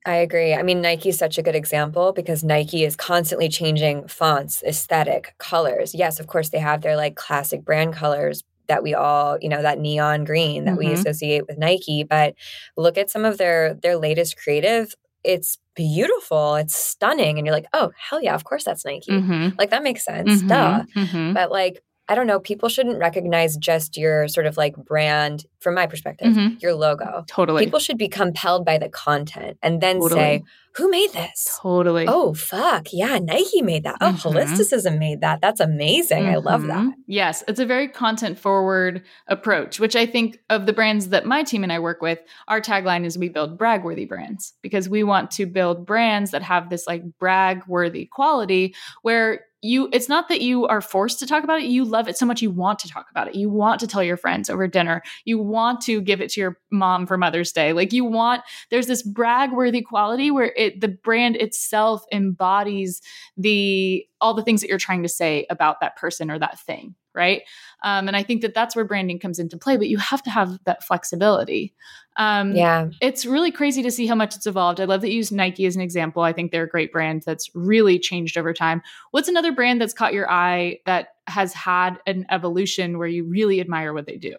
I 0.07 0.17
agree. 0.17 0.55
I 0.55 0.62
mean, 0.62 0.81
Nike 0.81 1.11
is 1.11 1.19
such 1.19 1.38
a 1.38 1.43
good 1.43 1.55
example 1.57 2.12
because 2.12 2.43
Nike 2.45 2.85
is 2.85 2.97
constantly 2.97 3.49
changing 3.49 4.07
fonts, 4.09 4.62
aesthetic, 4.67 5.35
colors. 5.38 5.95
Yes, 5.95 6.21
of 6.21 6.26
course, 6.28 6.49
they 6.50 6.59
have 6.61 6.83
their 6.83 6.97
like 6.97 7.17
classic 7.17 7.64
brand 7.64 7.95
colors 7.95 8.43
that 8.69 8.83
we 8.83 8.95
all, 8.95 9.38
you 9.40 9.49
know, 9.49 9.62
that 9.62 9.78
neon 9.78 10.25
green 10.25 10.64
that 10.67 10.76
we 10.76 10.87
Mhm. 10.87 10.93
associate 10.93 11.47
with 11.47 11.59
Nike. 11.59 12.05
But 12.05 12.35
look 12.76 12.97
at 12.97 13.11
some 13.11 13.25
of 13.25 13.38
their 13.38 13.75
their 13.75 13.97
latest 13.97 14.37
creative. 14.37 14.95
It's 15.25 15.59
beautiful. 15.75 16.55
It's 16.55 16.76
stunning, 16.76 17.38
and 17.38 17.47
you're 17.47 17.55
like, 17.57 17.67
oh 17.73 17.90
hell 17.97 18.23
yeah, 18.23 18.35
of 18.35 18.45
course 18.45 18.64
that's 18.64 18.85
Nike. 18.85 19.11
mm-hmm. 19.12 19.49
Like 19.59 19.71
that 19.71 19.83
makes 19.83 20.05
sense. 20.05 20.43
Duh. 20.43 20.85
Mhm. 20.95 21.35
But 21.35 21.50
like, 21.50 21.83
I 22.08 22.14
don't 22.14 22.26
know. 22.26 22.40
People 22.40 22.68
shouldn't 22.68 22.98
recognize 22.98 23.56
just 23.56 23.96
your 23.96 24.28
sort 24.28 24.46
of 24.46 24.56
like 24.56 24.74
brand, 24.76 25.44
from 25.60 25.74
my 25.74 25.86
perspective, 25.86 26.28
Mhm. 26.32 26.60
your 26.62 26.74
logo. 26.74 27.24
totally 27.28 27.64
People 27.64 27.78
should 27.80 27.98
be 27.98 28.08
compelled 28.08 28.64
by 28.64 28.78
the 28.78 28.88
content 28.88 29.58
and 29.62 29.80
then 29.80 29.96
Totally. 30.00 30.20
say, 30.20 30.42
who 30.76 30.88
made 30.90 31.10
this? 31.12 31.58
totally 31.60 32.06
Oh, 32.06 32.34
fuck. 32.34 32.86
Yeah, 32.92 33.18
Nike 33.18 33.62
made 33.62 33.82
that. 33.84 33.96
Oh, 34.00 34.12
Mhm. 34.12 34.32
Holisticism 34.32 34.98
made 34.98 35.20
that. 35.22 35.40
That's 35.40 35.60
amazing. 35.60 36.26
I 36.26 36.36
love 36.36 36.66
that. 36.68 36.78
Mhm. 36.84 36.92
Yes, 37.08 37.42
it's 37.48 37.58
a 37.58 37.66
very 37.66 37.88
content 37.88 38.38
forward 38.38 39.02
approach, 39.26 39.80
which 39.80 39.96
I 39.96 40.06
think 40.06 40.38
of 40.48 40.66
the 40.66 40.72
brands 40.72 41.08
that 41.08 41.26
my 41.26 41.42
team 41.42 41.62
and 41.64 41.72
I 41.72 41.80
work 41.80 42.00
with, 42.00 42.20
our 42.46 42.60
tagline 42.60 43.04
is 43.04 43.18
we 43.18 43.28
build 43.28 43.58
brag 43.58 43.82
worthy 43.84 44.04
brands 44.04 44.54
because 44.62 44.88
we 44.88 45.02
want 45.02 45.30
to 45.32 45.46
build 45.46 45.84
brands 45.84 46.30
that 46.30 46.42
have 46.42 46.70
this 46.70 46.86
like 46.86 47.02
brag 47.18 47.62
worthy 47.66 48.06
quality 48.06 48.74
where 49.02 49.40
you 49.62 49.88
it's 49.92 50.08
not 50.08 50.28
that 50.28 50.40
you 50.40 50.66
are 50.66 50.80
forced 50.80 51.18
to 51.18 51.26
talk 51.26 51.44
about 51.44 51.60
it 51.60 51.66
you 51.66 51.84
love 51.84 52.08
it 52.08 52.16
so 52.16 52.26
much 52.26 52.42
you 52.42 52.50
want 52.50 52.78
to 52.80 52.88
talk 52.88 53.06
about 53.10 53.28
it. 53.28 53.34
You 53.34 53.48
want 53.48 53.80
to 53.80 53.86
tell 53.86 54.02
your 54.02 54.16
friends 54.16 54.50
over 54.50 54.66
dinner. 54.66 55.02
You 55.24 55.38
want 55.38 55.80
to 55.82 56.00
give 56.00 56.20
it 56.20 56.30
to 56.32 56.40
your 56.40 56.58
mom 56.70 57.06
for 57.06 57.16
mother's 57.16 57.52
day. 57.52 57.72
Like 57.72 57.92
you 57.92 58.04
want 58.04 58.42
there's 58.70 58.86
this 58.86 59.02
brag 59.02 59.52
worthy 59.52 59.82
quality 59.82 60.30
where 60.30 60.52
it 60.56 60.80
the 60.80 60.88
brand 60.88 61.36
itself 61.36 62.04
embodies 62.12 63.00
the 63.36 64.04
all 64.20 64.34
the 64.34 64.42
things 64.42 64.60
that 64.60 64.68
you're 64.68 64.78
trying 64.78 65.02
to 65.02 65.08
say 65.08 65.46
about 65.50 65.80
that 65.80 65.96
person 65.96 66.30
or 66.30 66.38
that 66.38 66.58
thing 66.60 66.94
right? 67.18 67.42
Um, 67.84 68.08
and 68.08 68.16
i 68.16 68.22
think 68.22 68.40
that 68.42 68.54
that's 68.54 68.75
where 68.75 68.84
branding 68.84 69.18
comes 69.18 69.38
into 69.38 69.58
play 69.58 69.76
but 69.76 69.88
you 69.88 69.98
have 69.98 70.22
to 70.22 70.30
have 70.30 70.58
that 70.64 70.82
flexibility. 70.82 71.75
Um, 72.16 72.54
Yeah. 72.54 72.88
it's 73.00 73.26
really 73.26 73.52
crazy 73.52 73.82
to 73.82 73.90
see 73.92 74.06
how 74.06 74.16
much 74.16 74.34
it's 74.34 74.46
evolved. 74.46 74.80
I 74.80 74.87
love 74.87 75.02
that 75.02 75.10
you 75.10 75.16
use 75.16 75.30
nike 75.30 75.66
as 75.66 75.76
an 75.76 75.82
example. 75.82 76.22
I 76.22 76.32
think 76.32 76.50
they're 76.50 76.64
a 76.64 76.68
great 76.68 76.92
brand 76.92 77.22
that's 77.26 77.50
really 77.54 77.98
changed 77.98 78.38
over 78.38 78.52
time. 78.54 78.82
What's 79.10 79.28
another 79.28 79.52
brand 79.52 79.80
that's 79.80 79.92
caught 79.92 80.14
your 80.14 80.30
eye 80.30 80.78
that 80.87 81.08
has 81.26 81.52
had 81.52 81.98
an 82.06 82.25
evolution 82.30 82.98
where 82.98 83.06
you 83.08 83.25
really 83.25 83.60
admire 83.60 83.92
what 83.92 84.06
they 84.06 84.16
do? 84.16 84.37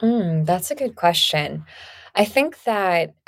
Mm, 0.00 0.46
that's 0.46 0.70
a 0.70 0.74
good 0.74 0.96
question. 0.96 1.64
I 2.16 2.24
think 2.24 2.62
that 2.64 3.14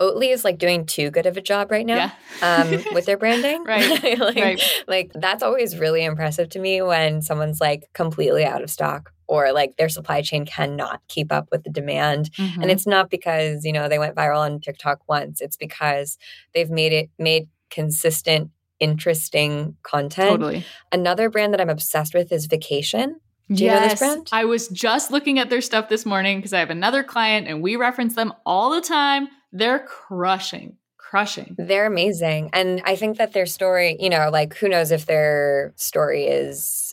Oatly 0.00 0.32
is 0.32 0.44
like 0.44 0.58
doing 0.58 0.86
too 0.86 1.10
good 1.10 1.26
of 1.26 1.36
a 1.36 1.40
job 1.40 1.70
right 1.70 1.84
now. 1.86 2.12
um, 2.42 2.70
with 2.92 3.06
their 3.06 3.16
branding. 3.16 3.64
Right, 3.64 4.02
like, 4.20 4.36
right. 4.36 4.62
like 4.86 5.10
that's 5.14 5.42
always 5.42 5.76
really 5.76 6.04
impressive 6.04 6.48
to 6.50 6.58
me 6.58 6.82
when 6.82 7.22
someone's 7.22 7.60
like 7.60 7.84
completely 7.94 8.44
out 8.44 8.62
of 8.62 8.70
stock 8.70 9.12
or 9.26 9.52
like 9.52 9.76
their 9.76 9.88
supply 9.88 10.22
chain 10.22 10.46
cannot 10.46 11.00
keep 11.08 11.32
up 11.32 11.48
with 11.50 11.64
the 11.64 11.70
demand. 11.70 12.30
Mhm. 12.34 12.62
And 12.62 12.70
it's 12.70 12.86
not 12.86 13.10
because, 13.10 13.64
you 13.64 13.72
know, 13.72 13.88
they 13.88 13.98
went 13.98 14.14
viral 14.14 14.38
on 14.38 14.60
TikTok 14.60 15.00
once. 15.08 15.40
It's 15.40 15.56
because 15.56 16.16
they've 16.54 16.70
made 16.70 16.92
it 16.92 17.10
made 17.18 17.48
consistent, 17.70 18.50
interesting 18.78 19.76
content. 19.82 20.30
totally 20.30 20.64
Another 20.92 21.28
brand 21.28 21.52
that 21.52 21.60
I'm 21.60 21.70
obsessed 21.70 22.14
with 22.14 22.30
is 22.30 22.46
Vacation. 22.46 23.20
Do 23.52 23.64
you 23.64 23.70
know 23.70 23.80
this 23.80 23.98
brand? 23.98 24.28
I 24.32 24.44
was 24.44 24.68
just 24.68 25.10
looking 25.10 25.38
at 25.38 25.50
their 25.50 25.60
stuff 25.60 25.88
this 25.88 26.04
morning 26.04 26.38
because 26.38 26.52
I 26.52 26.58
have 26.58 26.70
another 26.70 27.02
client 27.02 27.46
and 27.46 27.62
we 27.62 27.76
reference 27.76 28.14
them 28.14 28.32
all 28.44 28.70
the 28.70 28.80
time. 28.80 29.28
They're 29.52 29.78
crushing, 29.78 30.76
crushing. 30.96 31.54
They're 31.56 31.86
amazing. 31.86 32.50
And 32.52 32.82
I 32.84 32.96
think 32.96 33.18
that 33.18 33.32
their 33.32 33.46
story, 33.46 33.96
you 34.00 34.10
know, 34.10 34.30
like 34.30 34.54
who 34.56 34.68
knows 34.68 34.90
if 34.90 35.06
their 35.06 35.72
story 35.76 36.24
is 36.24 36.85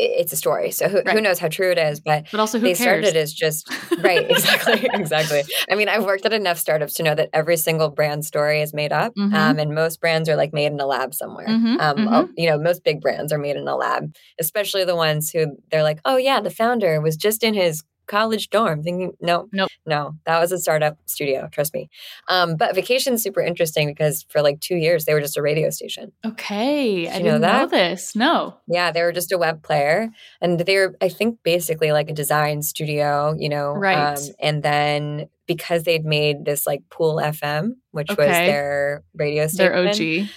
it's 0.00 0.32
a 0.32 0.36
story. 0.36 0.70
So 0.70 0.88
who, 0.88 1.00
who 1.06 1.20
knows 1.20 1.38
how 1.38 1.48
true 1.48 1.70
it 1.72 1.78
is, 1.78 2.00
but 2.00 2.26
But 2.30 2.40
also, 2.40 2.58
who 2.58 2.66
they 2.66 2.74
cares? 2.74 2.80
started 3.04 3.16
as 3.16 3.32
just 3.32 3.68
right, 3.98 4.24
exactly, 4.30 4.88
exactly. 4.92 5.42
I 5.70 5.74
mean, 5.74 5.88
I've 5.88 6.04
worked 6.04 6.24
at 6.24 6.32
enough 6.32 6.58
startups 6.58 6.94
to 6.94 7.02
know 7.02 7.14
that 7.14 7.30
every 7.32 7.56
single 7.56 7.88
brand 7.90 8.24
story 8.24 8.62
is 8.62 8.72
made 8.72 8.92
up, 8.92 9.14
Mhm. 9.16 9.34
um, 9.34 9.58
and 9.58 9.74
most 9.74 10.00
brands 10.00 10.28
are 10.28 10.36
like 10.36 10.52
made 10.52 10.66
in 10.72 10.80
a 10.80 10.86
lab 10.86 11.14
somewhere. 11.14 11.48
Mhm, 11.48 11.80
Um, 11.80 11.96
mhm. 11.98 12.12
uh, 12.12 12.26
you 12.36 12.48
know, 12.48 12.58
most 12.58 12.84
big 12.84 13.00
brands 13.00 13.32
are 13.32 13.38
made 13.38 13.56
in 13.56 13.66
a 13.68 13.76
lab, 13.76 14.14
especially 14.40 14.84
the 14.84 14.96
ones 14.96 15.30
who 15.30 15.56
they're 15.70 15.82
like, 15.82 16.00
oh 16.04 16.16
yeah, 16.16 16.40
the 16.40 16.50
founder 16.50 17.00
was 17.00 17.16
just 17.16 17.42
in 17.42 17.54
his 17.54 17.82
college 18.08 18.50
dorm 18.50 18.82
thinking 18.82 19.12
no 19.20 19.48
Nope. 19.52 19.70
no 19.86 20.14
that 20.26 20.40
was 20.40 20.50
a 20.50 20.58
startup 20.58 20.96
studio 21.06 21.48
trust 21.52 21.72
me 21.74 21.88
um 22.28 22.56
but 22.56 22.74
vacation's 22.74 23.22
super 23.22 23.40
interesting 23.40 23.86
because 23.86 24.24
for 24.30 24.42
like 24.42 24.58
two 24.60 24.76
years 24.76 25.04
they 25.04 25.14
were 25.14 25.20
just 25.20 25.36
a 25.36 25.42
radio 25.42 25.70
station 25.70 26.10
Okay, 26.24 27.08
I 27.08 27.18
you 27.18 27.24
know 27.24 27.38
didn't 27.38 27.40
know 27.42 27.66
this. 27.66 28.16
No. 28.16 28.56
yeah, 28.66 28.90
they 28.92 29.02
were 29.02 29.12
just 29.12 29.30
a 29.32 29.38
web 29.38 29.62
player, 29.62 30.10
and 30.40 30.58
they 30.60 30.76
were, 30.76 30.96
I 31.00 31.08
think, 31.08 31.38
basically 31.42 31.92
like 31.92 32.08
a 32.10 32.12
design 32.12 32.62
studio, 32.62 33.34
you 33.38 33.48
know. 33.48 33.72
um, 33.74 33.80
Right. 33.80 34.18
and 34.40 34.62
then 34.62 35.28
because 35.46 35.84
they'd 35.84 36.04
made 36.04 36.44
this 36.44 36.66
like 36.66 36.82
Pool 36.90 37.16
FM, 37.16 37.76
which 37.92 38.08
was 38.10 38.18
their 38.46 39.02
radio 39.14 39.46
station, 39.46 39.86
OG. 39.88 40.28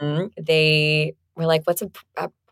mhm, 0.00 0.30
they 0.40 1.14
were 1.36 1.46
like, 1.46 1.66
"What's 1.66 1.82
a 1.82 1.90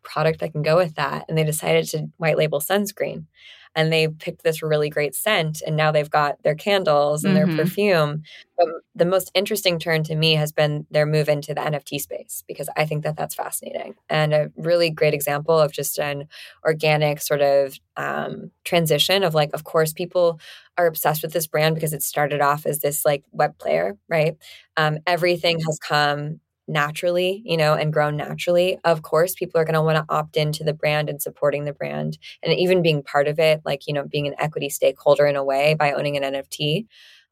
product 0.03 0.41
that 0.41 0.53
can 0.53 0.63
go 0.63 0.77
with 0.77 0.95
that?" 0.97 1.25
And 1.29 1.37
they 1.37 1.45
decided 1.45 1.87
to 1.91 2.07
white 2.17 2.39
label 2.39 2.61
sunscreen, 2.61 3.27
and 3.75 3.93
they 3.93 4.09
picked 4.09 4.43
this 4.43 4.63
really 4.63 4.91
great 4.91 5.15
scent, 5.15 5.63
and 5.67 5.77
now 5.77 5.91
they've 5.93 6.11
got 6.11 6.43
their 6.43 6.55
candles 6.55 7.25
and 7.25 7.35
Mhm. 7.37 7.37
their 7.37 7.49
perfume. 7.65 8.23
But 8.57 8.69
the 8.95 9.05
most 9.05 9.31
interesting 9.35 9.79
turn 9.79 10.03
to 10.05 10.17
me 10.17 10.35
has 10.35 10.53
been 10.53 10.87
their 10.91 11.07
move 11.07 11.29
into 11.29 11.55
the 11.55 11.61
NFT 11.65 11.99
space 11.99 12.43
because 12.49 12.69
I 12.77 12.85
think 12.87 13.05
that 13.05 13.17
that's 13.17 13.35
fascinating 13.35 13.95
and 14.09 14.35
a 14.35 14.51
really 14.57 14.91
great 14.91 15.15
example 15.15 15.59
of 15.59 15.73
just 15.73 15.99
an 15.99 16.27
organic 16.65 17.21
sort 17.21 17.41
of 17.41 17.79
um, 17.97 18.51
transition 18.65 19.23
of 19.23 19.35
like, 19.35 19.51
of 19.55 19.65
course, 19.65 19.93
people 19.93 20.41
are 20.77 20.87
obsessed 20.87 21.23
with 21.23 21.33
this 21.33 21.47
brand 21.47 21.75
because 21.75 21.93
it 21.93 22.03
started 22.03 22.41
off 22.41 22.67
as 22.67 22.81
this 22.81 23.05
like 23.05 23.25
web 23.33 23.57
player, 23.59 23.97
right? 24.09 24.37
Um, 24.77 24.99
everything 25.07 25.59
has 25.61 25.79
come 25.79 26.41
naturally, 26.69 27.43
you 27.45 27.57
know, 27.57 27.75
and 27.75 27.93
grown 27.93 28.17
naturally. 28.17 28.79
Of 28.85 29.03
course, 29.03 29.35
people 29.35 29.61
are 29.61 29.65
going 29.65 29.75
to 29.75 29.83
want 29.83 29.97
to 29.97 30.15
opt 30.15 30.37
into 30.37 30.63
the 30.63 30.75
brand 30.75 31.09
and 31.09 31.21
supporting 31.21 31.65
the 31.65 31.73
brand 31.73 32.19
and 32.43 32.53
even 32.53 32.83
being 32.83 33.03
part 33.03 33.27
of 33.27 33.39
it, 33.39 33.63
like, 33.65 33.87
you 33.87 33.95
know, 33.95 34.05
being 34.05 34.27
an 34.27 34.35
equity 34.39 34.69
stakeholder 34.69 35.27
in 35.27 35.37
a 35.37 35.45
way 35.45 35.75
by 35.75 35.93
owning 35.93 36.17
an 36.17 36.35
NFT. 36.35 36.87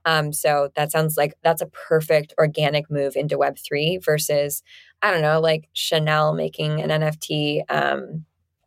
Um, 0.04 0.32
so 0.32 0.70
that 0.76 0.92
sounds 0.92 1.16
like 1.16 1.34
that's 1.42 1.60
a 1.60 1.66
perfect 1.66 2.32
organic 2.38 2.90
move 2.90 3.16
into 3.16 3.36
Web3 3.36 4.02
versus, 4.04 4.62
I 5.02 5.10
don't 5.10 5.22
know, 5.22 5.40
like 5.40 5.68
Chanel 5.72 6.32
making 6.32 6.80
an 6.80 6.90
NFT. 6.90 7.62
Um, 7.68 8.24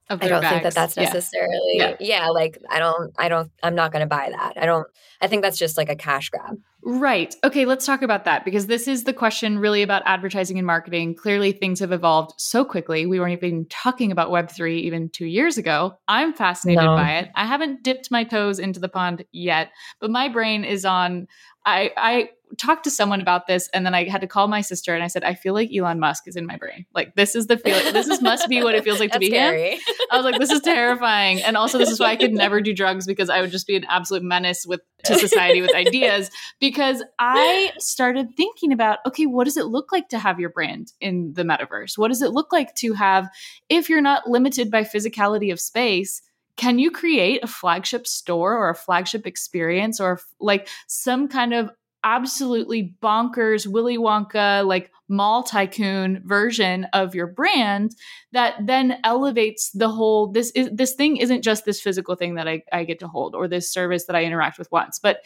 I 0.10 0.28
don't 0.28 0.42
think 0.42 0.64
that 0.64 0.74
bags. 0.74 0.76
that's 0.76 0.98
Yeah. 0.98 1.04
necessarily, 1.04 1.74
Yeah. 1.74 1.96
yeah. 2.00 2.28
like 2.30 2.58
I 2.70 2.80
don't, 2.80 3.14
I 3.18 3.30
don't, 3.30 3.52
I'm 3.64 3.76
not 3.76 3.92
going 3.92 4.02
to 4.02 4.08
buy 4.08 4.30
that. 4.32 4.54
I 4.58 4.66
don't, 4.66 4.88
I 5.22 5.28
think 5.28 5.42
that's 5.44 5.58
just 5.58 5.78
like 5.78 5.90
a 5.90 5.96
cash 5.96 6.30
grab. 6.30 6.58
Right. 6.82 7.36
Okay, 7.44 7.66
let's 7.66 7.86
talk 7.86 8.02
about 8.04 8.24
that 8.24 8.46
because 8.46 8.68
this 8.68 8.88
is 8.88 9.04
the 9.04 9.12
question 9.12 9.60
really 9.60 9.82
about 9.82 10.02
advertising 10.06 10.58
and 10.58 10.66
marketing. 10.66 11.14
Clearly, 11.14 11.52
things 11.52 11.82
have 11.82 11.92
evolved 11.92 12.40
so 12.40 12.64
quickly. 12.64 13.06
We 13.06 13.20
weren't 13.20 13.34
even 13.34 13.66
talking 13.70 14.14
about 14.14 14.30
Web3 14.30 14.80
even 14.84 15.10
two 15.10 15.26
years 15.26 15.58
ago. 15.58 15.96
I'm 16.08 16.32
fascinated 16.34 16.86
No. 16.86 16.96
by 16.96 17.18
it. 17.18 17.30
I 17.36 17.46
haven't 17.46 17.84
dipped 17.84 18.10
my 18.12 18.24
toes 18.24 18.60
into 18.60 18.80
the 18.80 18.88
pond 18.88 19.26
yet, 19.34 19.72
but 20.00 20.10
my 20.10 20.30
brain 20.30 20.64
is 20.64 20.86
on. 20.86 21.28
I, 21.70 21.92
I 21.98 22.30
talked 22.58 22.84
to 22.86 22.92
someone 22.92 23.22
about 23.22 23.46
this 23.46 23.70
and 23.74 23.86
then 23.86 23.94
I 23.94 24.10
had 24.10 24.22
to 24.22 24.28
call 24.28 24.48
my 24.48 24.62
sister 24.62 24.96
and 24.96 25.04
I 25.04 25.08
said, 25.08 25.24
I 25.24 25.36
feel 25.36 25.54
like 25.54 25.70
Elon 25.74 26.00
Musk 26.00 26.28
is 26.28 26.36
in 26.36 26.46
my 26.48 26.58
brain. 26.58 26.86
Like, 26.94 27.16
this 27.16 27.36
is 27.36 27.48
the 27.48 27.58
feeling, 27.58 27.94
this 27.94 28.08
is, 28.08 28.22
must 28.22 28.50
be 28.50 28.64
what 28.64 28.74
it 28.76 28.84
feels 28.84 29.00
like 29.00 29.12
to 29.12 29.20
be 29.20 29.30
him. 29.30 29.80
I 30.12 30.16
was 30.16 30.26
like, 30.26 30.40
this 30.40 30.50
is 30.50 30.62
terrifying. 30.62 31.42
And 31.42 31.56
also, 31.56 31.78
this 31.78 31.92
is 31.92 32.00
why 32.00 32.08
I 32.08 32.16
could 32.16 32.34
never 32.34 32.60
do 32.60 32.74
drugs 32.74 33.06
because 33.06 33.30
I 33.30 33.42
would 33.42 33.52
just 33.52 33.68
be 33.68 33.76
an 33.76 33.86
absolute 33.88 34.24
menace 34.24 34.66
with 34.66 34.82
to 35.06 35.18
society 35.18 35.62
with 35.62 35.76
ideas. 35.76 36.32
Because 36.60 37.04
I 37.20 37.72
started 37.78 38.36
thinking 38.36 38.74
about, 38.74 39.00
okay, 39.06 39.28
what 39.28 39.46
does 39.46 39.58
it 39.58 39.68
look 39.68 39.92
like 39.92 40.10
to 40.10 40.20
have 40.20 40.40
your 40.40 40.50
brand 40.50 40.92
in 41.00 41.34
the 41.34 41.44
metaverse? 41.44 41.98
What 41.98 42.08
does 42.08 42.22
it 42.22 42.32
look 42.32 42.52
like 42.52 42.74
to 42.76 42.94
have, 42.94 43.30
if 43.70 43.90
you're 43.90 44.02
not 44.02 44.28
limited 44.28 44.72
by 44.72 44.84
physicality 44.84 45.52
of 45.52 45.60
space, 45.60 46.22
can 46.60 46.78
you 46.78 46.92
create 46.92 47.42
a 47.42 47.48
flagship 47.48 48.06
store 48.06 48.54
or 48.54 48.70
a 48.70 48.76
flagship 48.76 49.26
experience 49.26 50.02
or 50.02 50.20
like 50.42 50.68
some 50.88 51.30
kind 51.30 51.54
of 51.54 51.72
absolutely 52.04 52.94
bonkers 53.02 53.66
Willy 53.66 53.98
Wonka 53.98 54.68
like 54.68 54.92
mall 55.08 55.42
tycoon 55.42 56.22
version 56.26 56.86
of 56.92 57.16
your 57.16 57.28
brand 57.28 57.96
that 58.34 58.56
then 58.62 59.00
elevates 59.06 59.72
the 59.72 59.88
whole 59.88 60.28
this 60.28 60.52
is 60.52 60.70
this 60.74 60.96
thing 60.96 61.16
isn't 61.16 61.44
just 61.44 61.64
this 61.64 61.80
physical 61.80 62.16
thing 62.16 62.36
that 62.36 62.50
I, 62.50 62.62
I 62.74 62.84
get 62.84 63.00
to 63.00 63.08
hold 63.08 63.36
or 63.36 63.48
this 63.48 63.72
service 63.72 64.04
that 64.08 64.18
I 64.18 64.26
interact 64.26 64.60
with 64.60 64.70
once, 64.70 65.00
but 65.00 65.22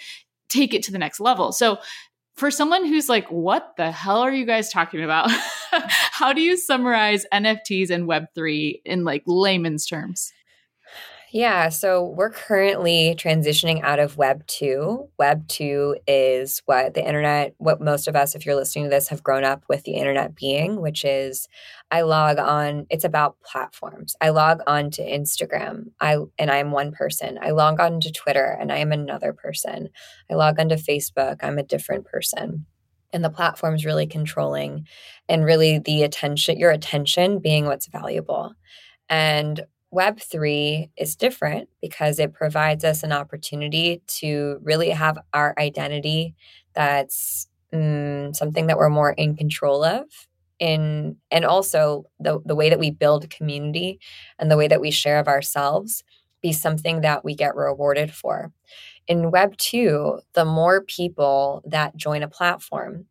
take 0.50 0.76
it 0.76 0.84
to 0.84 0.92
the 0.92 1.00
next 1.00 1.20
level. 1.20 1.52
So 1.52 1.80
for 2.36 2.52
someone 2.52 2.86
who's 2.86 3.10
like, 3.10 3.28
what 3.32 3.74
the 3.78 3.90
hell 3.92 4.20
are 4.20 4.32
you 4.32 4.46
guys 4.46 4.72
talking 4.72 5.04
about? 5.04 5.32
How 5.72 6.32
do 6.32 6.42
you 6.42 6.58
summarize 6.58 7.26
NFTs 7.34 7.90
and 7.90 8.08
Web3 8.08 8.82
in 8.86 9.04
like 9.04 9.24
layman's 9.26 9.88
terms? 9.88 10.32
Yeah, 11.36 11.70
so 11.70 12.14
we're 12.16 12.30
currently 12.30 13.16
transitioning 13.18 13.82
out 13.82 13.98
of 13.98 14.18
Web 14.18 14.46
2. 14.46 15.10
Web 15.18 15.48
2 15.48 15.96
is 16.06 16.62
what 16.68 16.94
the 16.94 17.04
internet, 17.04 17.56
what 17.58 17.82
most 17.82 18.08
of 18.08 18.16
us, 18.16 18.36
if 18.36 18.46
you're 18.46 18.54
listening 18.54 18.84
to 18.84 18.90
this, 18.92 19.08
have 19.08 19.24
grown 19.24 19.44
up 19.44 19.64
with 19.68 19.84
the 19.84 19.94
internet 19.96 20.36
being, 20.36 20.80
which 20.80 21.04
is 21.04 21.48
I 21.90 22.02
log 22.02 22.38
on, 22.38 22.86
it's 22.92 23.04
about 23.04 23.38
platforms. 23.44 24.16
I 24.22 24.30
log 24.30 24.60
on 24.68 24.92
to 24.92 25.02
Instagram, 25.02 25.86
I 26.00 26.18
and 26.38 26.52
I'm 26.52 26.70
one 26.70 26.92
person. 26.92 27.40
I 27.42 27.50
log 27.50 27.80
on 27.80 28.00
to 28.02 28.12
Twitter 28.12 28.56
and 28.62 28.72
I 28.72 28.78
am 28.78 28.92
another 28.92 29.34
person. 29.34 29.90
I 30.30 30.36
log 30.36 30.60
on 30.60 30.70
to 30.70 30.76
Facebook, 30.76 31.38
I'm 31.42 31.58
a 31.58 31.64
different 31.64 32.06
person. 32.06 32.68
And 33.12 33.24
the 33.24 33.32
platform's 33.32 33.86
really 33.86 34.06
controlling 34.06 34.86
and 35.28 35.44
really 35.44 35.80
the 35.80 36.04
attention, 36.04 36.60
your 36.60 36.70
attention 36.70 37.40
being 37.40 37.66
what's 37.66 37.88
valuable. 37.88 38.54
And 39.10 39.66
Web3 39.94 40.90
is 40.98 41.16
different 41.16 41.70
because 41.82 42.20
it 42.20 42.34
provides 42.34 42.84
us 42.84 43.04
an 43.04 43.12
opportunity 43.12 44.02
to 44.08 44.58
really 44.64 44.90
have 44.90 45.20
our 45.34 45.54
identity 45.58 46.36
that's 46.74 47.48
mm, 47.74 48.36
something 48.36 48.68
that 48.68 48.78
we're 48.78 48.90
more 48.90 49.12
in 49.12 49.36
control 49.36 49.84
of. 49.84 50.06
In, 50.60 51.18
and 51.30 51.44
also 51.44 52.06
the, 52.20 52.40
the 52.46 52.56
way 52.56 52.70
that 52.70 52.80
we 52.80 52.90
build 52.90 53.30
community 53.30 54.00
and 54.40 54.50
the 54.50 54.56
way 54.56 54.68
that 54.68 54.80
we 54.80 54.92
share 54.92 55.20
of 55.20 55.28
ourselves 55.28 56.04
be 56.42 56.54
something 56.54 57.02
that 57.02 57.26
we 57.26 57.36
get 57.36 57.56
rewarded 57.56 58.14
for. 58.14 58.52
In 59.08 59.32
Web 59.32 59.58
2, 59.58 60.20
the 60.34 60.46
more 60.46 60.82
people 60.82 61.62
that 61.66 61.98
join 61.98 62.24
a 62.24 62.30
platform, 62.30 63.06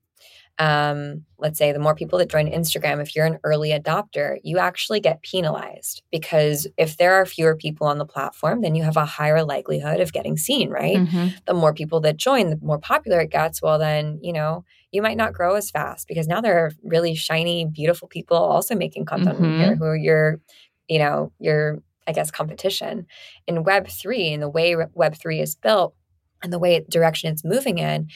um, 0.58 1.24
let's 1.38 1.58
say 1.58 1.72
the 1.72 1.78
more 1.78 1.94
people 1.94 2.18
that 2.18 2.28
join 2.30 2.46
Instagram, 2.50 3.00
if 3.00 3.16
you're 3.16 3.26
an 3.26 3.38
early 3.42 3.70
adopter, 3.70 4.36
you 4.44 4.58
actually 4.58 5.00
get 5.00 5.22
penalized 5.22 6.02
because 6.12 6.66
if 6.76 6.98
there 6.98 7.14
are 7.14 7.26
fewer 7.26 7.56
people 7.56 7.86
on 7.86 7.98
the 7.98 8.04
platform, 8.06 8.60
then 8.60 8.74
you 8.74 8.82
have 8.82 8.96
a 8.96 9.04
higher 9.04 9.42
likelihood 9.44 10.00
of 10.00 10.12
getting 10.12 10.36
seen, 10.36 10.70
right? 10.70 10.98
Mhm. 10.98 11.44
The 11.46 11.54
more 11.54 11.72
people 11.72 12.00
that 12.00 12.16
join, 12.16 12.50
the 12.50 12.58
more 12.62 12.78
popular 12.78 13.20
it 13.20 13.30
gets. 13.30 13.62
Well, 13.62 13.78
then, 13.78 14.18
you 14.22 14.32
know, 14.32 14.64
you 14.92 15.00
might 15.02 15.16
not 15.16 15.32
grow 15.32 15.54
as 15.54 15.70
fast 15.70 16.06
because 16.06 16.28
now 16.28 16.40
there 16.40 16.58
are 16.58 16.72
really 16.84 17.14
shiny, 17.14 17.64
beautiful 17.64 18.06
people 18.08 18.36
also 18.36 18.74
making 18.74 19.06
content 19.06 19.38
Mhm. 19.38 19.56
here 19.56 19.74
who 19.76 19.84
are 19.84 19.96
your, 19.96 20.40
you 20.86 20.98
know, 20.98 21.32
your, 21.40 21.82
I 22.06 22.12
guess, 22.12 22.30
competition. 22.30 23.06
In 23.46 23.64
Web3 23.64 24.32
and 24.34 24.42
the 24.42 24.48
way 24.50 24.74
Web3 24.74 25.40
is 25.40 25.54
built 25.56 25.94
and 26.42 26.52
the 26.52 26.58
way 26.58 26.84
direction 26.88 27.32
it's 27.32 27.44
moving 27.44 27.78
in, 27.78 28.08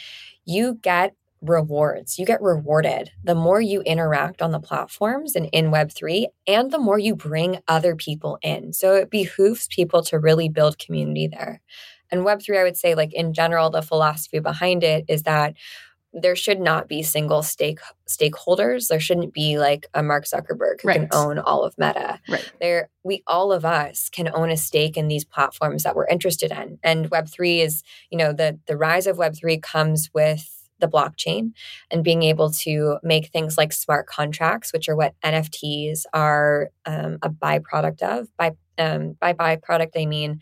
you 0.44 0.74
get 0.82 1.14
rewards. 1.42 2.18
You 2.18 2.26
get 2.26 2.42
rewarded 2.42 3.10
the 3.22 3.34
more 3.34 3.60
you 3.60 3.82
interact 3.82 4.42
on 4.42 4.52
the 4.52 4.60
platforms 4.60 5.36
and 5.36 5.46
in 5.52 5.70
Web3, 5.70 6.26
and 6.46 6.70
the 6.70 6.78
more 6.78 6.98
you 6.98 7.14
bring 7.14 7.58
other 7.68 7.94
people 7.94 8.38
in. 8.42 8.72
So 8.72 8.94
it 8.94 9.10
behooves 9.10 9.66
people 9.68 10.02
to 10.04 10.18
really 10.18 10.48
build 10.48 10.78
community 10.78 11.28
there. 11.28 11.60
And 12.10 12.22
Web3, 12.22 12.58
I 12.60 12.62
would 12.64 12.76
say, 12.76 12.94
like 12.94 13.12
in 13.12 13.32
general, 13.32 13.70
the 13.70 13.82
philosophy 13.82 14.38
behind 14.38 14.84
it 14.84 15.04
is 15.08 15.24
that 15.24 15.54
there 16.18 16.36
should 16.36 16.60
not 16.60 16.88
be 16.88 17.02
single 17.02 17.42
stake 17.42 17.80
stakeholders. 18.08 18.88
There 18.88 19.00
shouldn't 19.00 19.34
be 19.34 19.58
like 19.58 19.86
a 19.92 20.02
Mark 20.02 20.24
Zuckerberg 20.24 20.80
who 20.80 20.88
Right. 20.88 21.00
can 21.00 21.08
own 21.12 21.38
all 21.38 21.62
of 21.64 21.76
Meta. 21.76 22.20
Right. 22.28 22.50
There, 22.58 22.88
we 23.04 23.22
all 23.26 23.52
of 23.52 23.66
us 23.66 24.08
can 24.08 24.30
own 24.32 24.50
a 24.50 24.56
stake 24.56 24.96
in 24.96 25.08
these 25.08 25.24
platforms 25.26 25.82
that 25.82 25.94
we're 25.94 26.06
interested 26.06 26.50
in. 26.52 26.78
And 26.82 27.10
Web3 27.10 27.58
is, 27.58 27.82
you 28.10 28.16
know, 28.16 28.32
the 28.32 28.58
the 28.66 28.78
rise 28.78 29.06
of 29.06 29.18
Web3 29.18 29.60
comes 29.60 30.08
with 30.14 30.55
the 30.80 30.88
blockchain 30.88 31.52
and 31.90 32.04
being 32.04 32.22
able 32.22 32.50
to 32.50 32.98
make 33.02 33.28
things 33.28 33.56
like 33.56 33.72
smart 33.72 34.06
contracts, 34.06 34.72
which 34.72 34.88
are 34.88 34.96
what 34.96 35.14
NFTs 35.24 36.02
are 36.12 36.70
um, 36.84 37.18
a 37.22 37.30
byproduct 37.30 38.02
of. 38.02 38.28
By 38.36 38.52
um, 38.78 39.16
by 39.20 39.32
byproduct, 39.32 39.90
I 39.96 40.06
mean 40.06 40.40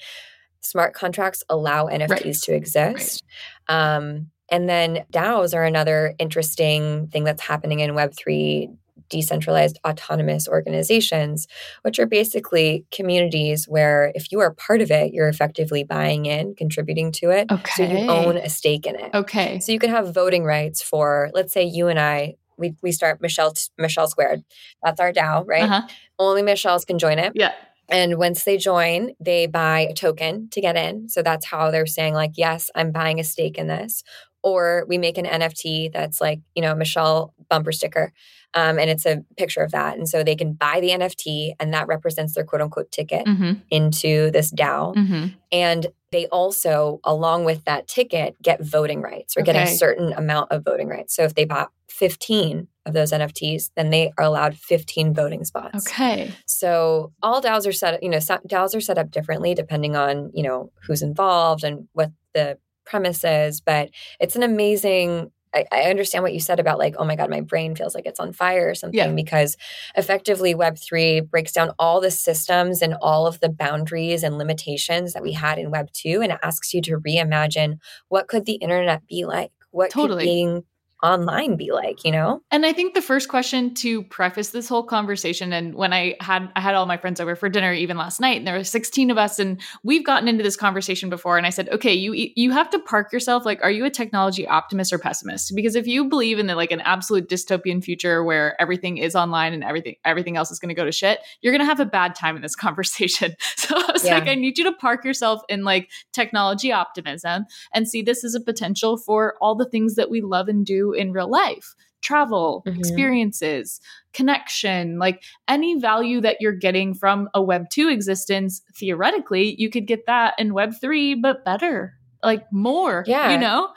smart 0.61 0.95
contracts 0.95 1.43
allow 1.49 1.87
NFTs 1.87 2.11
Right. 2.11 2.35
to 2.35 2.55
exist. 2.55 3.23
Um, 3.69 4.31
and 4.51 4.69
then 4.69 5.05
DAOs 5.13 5.55
are 5.55 5.65
another 5.65 6.15
interesting 6.19 7.09
thing 7.09 7.25
that's 7.25 7.43
happening 7.43 7.81
in 7.81 7.93
Web3 7.93 8.77
decentralized 9.09 9.79
autonomous 9.87 10.49
organizations, 10.49 11.47
which 11.83 11.99
are 11.99 12.07
basically 12.07 12.85
communities 12.91 13.67
where 13.67 14.13
if 14.15 14.31
you 14.33 14.41
are 14.41 14.53
part 14.53 14.81
of 14.81 14.91
it, 14.91 15.13
you're 15.13 15.29
effectively 15.29 15.85
buying 15.85 16.27
in, 16.27 16.55
contributing 16.55 17.13
to 17.13 17.31
it. 17.31 17.51
Okay. 17.51 17.73
So 17.77 17.83
you 17.85 18.11
own 18.11 18.37
a 18.37 18.49
stake 18.49 18.87
in 18.87 18.97
it. 18.97 19.15
Okay. 19.15 19.61
So 19.61 19.73
you 19.73 19.79
could 19.79 19.91
have 19.91 20.15
voting 20.15 20.45
rights 20.45 20.83
for, 20.83 21.31
let's 21.35 21.53
say 21.53 21.65
you 21.65 21.89
and 21.89 21.99
I, 21.99 22.35
we, 22.57 22.75
we 22.83 22.93
start 22.93 23.21
Michelle 23.21 23.53
Michelle 23.79 24.09
Squared. 24.09 24.45
That's 24.83 25.01
our 25.01 25.13
DAO, 25.13 25.45
right? 25.47 25.65
Uh-huh. 25.65 25.89
Only 26.19 26.43
Michelle's 26.43 26.85
can 26.85 26.99
join 26.99 27.19
it. 27.19 27.33
Yeah. 27.35 27.53
And 27.89 28.17
once 28.17 28.45
they 28.45 28.57
join, 28.57 29.11
they 29.21 29.47
buy 29.47 29.81
a 29.81 29.93
token 29.93 30.49
to 30.51 30.61
get 30.61 30.77
in. 30.77 31.09
So 31.09 31.23
that's 31.23 31.45
how 31.45 31.71
they're 31.71 31.87
saying, 31.87 32.15
like, 32.15 32.33
yes, 32.37 32.71
I'm 32.75 32.93
buying 32.93 33.21
a 33.21 33.25
stake 33.25 33.59
in 33.59 33.67
this. 33.67 34.03
Or 34.45 34.85
we 34.87 34.99
make 34.99 35.17
an 35.19 35.25
NFT 35.25 35.91
that's 35.93 36.21
like, 36.21 36.41
you 36.55 36.63
know, 36.63 36.75
Michelle 36.75 37.35
bumper 37.49 37.73
sticker. 37.73 38.13
Um, 38.53 38.79
and 38.79 38.89
it's 38.89 39.07
a 39.07 39.25
picture 39.37 39.63
of 39.63 39.73
that. 39.73 39.97
And 39.97 40.09
so 40.09 40.23
they 40.23 40.37
can 40.37 40.53
buy 40.53 40.79
the 40.81 40.91
NFT 40.91 41.55
and 41.59 41.75
that 41.75 41.89
represents 41.89 42.35
their 42.35 42.45
quote 42.45 42.61
unquote 42.63 42.93
ticket 42.93 43.27
Mm-hmm. 43.27 43.53
into 43.71 44.31
this 44.31 44.53
DAO. 44.53 44.95
Mm-hmm. 44.95 45.27
And 45.51 45.87
they 46.13 46.27
also, 46.27 47.01
along 47.05 47.45
with 47.47 47.65
that 47.65 47.89
ticket, 47.89 48.41
get 48.41 48.63
voting 48.63 49.01
rights 49.01 49.37
or 49.37 49.43
get 49.43 49.57
a 49.57 49.67
certain 49.67 50.13
amount 50.13 50.53
of 50.53 50.63
voting 50.63 50.89
rights. 50.89 51.17
So 51.17 51.25
if 51.25 51.35
they 51.35 51.45
bought 51.45 51.71
15 51.89 52.69
of 52.87 52.93
those 52.93 53.13
NFTs, 53.13 53.71
then 53.77 53.91
they 53.91 54.13
are 54.19 54.25
allowed 54.25 54.57
15 54.57 55.15
voting 55.15 55.45
spots. 55.45 55.89
Okay. 55.89 56.33
So 56.47 57.13
all 57.23 57.41
DAOs 57.41 57.67
are 57.67 57.73
set, 57.73 58.03
you 58.03 58.11
know, 58.11 58.19
DAOs 58.19 58.77
are 58.77 58.81
set 58.81 58.99
up 58.99 59.11
differently 59.11 59.55
depending 59.55 59.97
on, 59.97 60.31
you 60.35 60.43
know, 60.43 60.71
who's 60.87 61.03
involved 61.03 61.65
and 61.65 61.89
what 61.95 62.13
the 62.35 62.59
premise 62.85 63.25
is. 63.25 63.61
But 63.61 63.91
it's 64.21 64.37
an 64.37 64.43
amazing. 64.43 65.31
I, 65.55 65.67
I 65.71 65.83
understand 65.83 66.25
what 66.25 66.35
you 66.35 66.41
said 66.41 66.59
about 66.59 66.81
like, 66.81 66.97
oh 66.99 67.05
my 67.05 67.15
God, 67.15 67.31
my 67.31 67.41
brain 67.41 67.77
feels 67.77 67.95
like 67.95 68.07
it's 68.07 68.19
on 68.19 68.33
fire 68.33 68.69
or 68.71 68.75
something 68.75 68.99
Yeah. 68.99 69.13
because 69.15 69.57
effectively 69.95 70.53
Web3 70.53 71.31
breaks 71.31 71.53
down 71.53 71.71
all 71.79 72.01
the 72.01 72.11
systems 72.11 72.83
and 72.83 72.95
all 73.01 73.29
of 73.29 73.39
the 73.39 73.49
boundaries 73.49 74.25
and 74.25 74.37
limitations 74.37 75.13
that 75.13 75.23
we 75.23 75.31
had 75.31 75.59
in 75.59 75.71
Web2 75.71 76.25
and 76.25 76.33
it 76.33 76.41
asks 76.43 76.75
you 76.75 76.83
to 76.83 76.99
reimagine 76.99 77.79
what 78.09 78.27
could 78.27 78.47
the 78.47 78.55
internet 78.55 79.07
be 79.07 79.27
like? 79.27 79.53
What 79.71 79.91
Totally. 79.91 80.19
could 80.19 80.25
being 80.25 80.65
online 81.05 81.57
be 81.57 81.71
like, 81.71 82.05
you 82.05 82.11
know? 82.11 82.43
And 82.51 82.65
I 82.65 82.73
think 82.73 82.95
the 82.95 83.03
first 83.03 83.29
question 83.29 83.75
to 83.75 84.03
preface 84.05 84.51
this 84.51 84.69
whole 84.69 84.83
conversation, 84.83 85.53
and 85.53 85.75
when 85.75 85.93
I 85.93 86.17
had 86.21 86.51
I 86.57 86.61
had 86.61 86.75
all 86.75 86.87
my 86.87 86.97
friends 86.97 87.21
over 87.21 87.37
for 87.37 87.49
dinner 87.49 87.73
even 87.73 87.97
last 87.97 88.21
night, 88.21 88.39
and 88.39 88.47
there 88.47 88.55
were 88.55 88.65
16 88.65 89.11
of 89.11 89.19
us, 89.19 89.39
and 89.39 89.61
we've 89.83 90.05
gotten 90.05 90.29
into 90.29 90.43
this 90.43 90.57
conversation 90.57 91.11
before. 91.11 91.37
And 91.37 91.47
I 91.47 91.51
said, 91.51 91.69
okay, 91.69 91.93
you 91.93 92.13
you 92.15 92.51
have 92.53 92.71
to 92.71 92.79
park 92.79 93.13
yourself. 93.13 93.45
Like, 93.45 93.61
are 93.63 93.71
you 93.71 93.85
a 93.85 93.91
technology 93.91 94.47
optimist 94.47 94.93
or 94.93 94.99
pessimist? 94.99 95.55
Because 95.55 95.75
if 95.75 95.87
you 95.87 96.07
believe 96.07 96.39
in 96.39 96.47
the, 96.47 96.55
like 96.55 96.73
an 96.73 96.81
absolute 96.81 97.29
dystopian 97.29 97.85
future 97.85 98.25
where 98.25 98.61
everything 98.61 98.99
is 98.99 99.15
online 99.15 99.53
and 99.53 99.63
everything 99.63 99.97
everything 100.05 100.37
else 100.37 100.51
is 100.51 100.59
going 100.59 100.71
to 100.71 100.75
go 100.75 100.85
to 100.85 100.93
shit, 100.93 101.21
you're 101.43 101.53
going 101.53 101.61
to 101.61 101.67
have 101.67 101.81
a 101.81 101.87
bad 101.87 102.15
time 102.15 102.37
in 102.37 102.43
this 102.43 102.57
conversation. 102.65 103.37
So 103.57 103.77
I 103.77 103.93
was 103.93 104.05
yeah. 104.05 104.19
like, 104.19 104.29
I 104.29 104.35
need 104.35 104.59
you 104.59 104.65
to 104.65 104.73
park 104.73 105.05
yourself 105.05 105.41
in 105.49 105.65
like 105.65 105.91
technology 106.13 106.71
optimism 106.71 107.47
and 107.73 107.89
see 107.89 108.03
this 108.03 108.23
as 108.23 108.35
a 108.35 108.41
potential 108.41 108.99
for 108.99 109.37
all 109.41 109.55
the 109.55 109.65
things 109.65 109.95
that 109.95 110.11
we 110.11 110.21
love 110.21 110.49
and 110.49 110.67
do 110.67 110.94
in 110.95 111.13
real 111.13 111.31
life. 111.31 111.75
Travel, 112.03 112.63
mm-hmm. 112.67 112.79
experiences, 112.79 113.81
connection, 114.13 114.99
like 114.99 115.23
any 115.49 115.81
value 115.81 116.21
that 116.21 116.37
you're 116.39 116.53
getting 116.53 116.93
from 116.95 117.29
a 117.33 117.43
Web 117.43 117.71
2 117.71 117.89
existence, 117.89 118.61
theoretically, 118.77 119.55
you 119.59 119.71
could 119.71 119.87
get 119.87 120.07
that 120.07 120.35
in 120.39 120.53
Web 120.53 120.75
3, 120.79 121.15
but 121.15 121.45
better 121.45 121.95
like 122.23 122.51
more 122.51 123.05
yeah. 123.07 123.31
you 123.31 123.39
know 123.39 123.69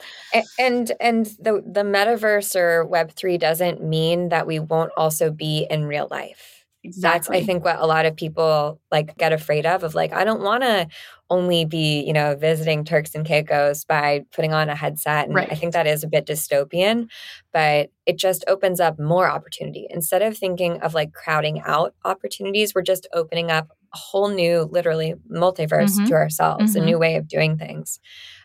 and 0.58 0.90
and 1.00 1.26
the 1.38 1.62
the 1.66 1.82
metaverse 1.82 2.56
or 2.56 2.86
web 2.86 3.12
3 3.12 3.36
doesn't 3.36 3.82
mean 3.82 4.30
that 4.30 4.46
we 4.46 4.58
won't 4.58 4.90
also 4.96 5.30
be 5.30 5.66
in 5.70 5.84
real 5.84 6.08
life 6.10 6.57
Exactly. 6.84 7.38
That's 7.38 7.42
I 7.42 7.44
think 7.44 7.64
what 7.64 7.78
a 7.80 7.86
lot 7.86 8.06
of 8.06 8.14
people 8.14 8.80
like 8.92 9.16
get 9.18 9.32
afraid 9.32 9.66
of 9.66 9.82
of 9.82 9.96
like 9.96 10.12
I 10.12 10.24
don't 10.24 10.42
want 10.42 10.62
to 10.62 10.86
only 11.28 11.64
be, 11.64 12.04
you 12.04 12.12
know, 12.12 12.36
visiting 12.36 12.84
Turks 12.84 13.14
and 13.14 13.26
Caicos 13.26 13.84
by 13.84 14.24
putting 14.32 14.52
on 14.52 14.68
a 14.68 14.76
headset 14.76 15.26
and 15.26 15.34
right. 15.34 15.48
I 15.50 15.56
think 15.56 15.72
that 15.72 15.88
is 15.88 16.04
a 16.04 16.08
bit 16.08 16.24
dystopian, 16.24 17.08
but 17.52 17.90
it 18.06 18.16
just 18.16 18.44
opens 18.46 18.78
up 18.78 18.98
more 18.98 19.28
opportunity. 19.28 19.88
Instead 19.90 20.22
of 20.22 20.38
thinking 20.38 20.80
of 20.80 20.94
like 20.94 21.12
crowding 21.12 21.60
out 21.66 21.94
opportunities, 22.04 22.74
we're 22.74 22.82
just 22.82 23.08
opening 23.12 23.50
up 23.50 23.68
a 23.92 23.98
whole 23.98 24.28
new 24.28 24.68
literally 24.70 25.14
multiverse 25.30 25.96
mm-hmm. 25.96 26.06
to 26.06 26.14
ourselves, 26.14 26.74
mm-hmm. 26.74 26.82
a 26.82 26.86
new 26.86 26.98
way 26.98 27.16
of 27.16 27.26
doing 27.26 27.58
things. 27.58 27.98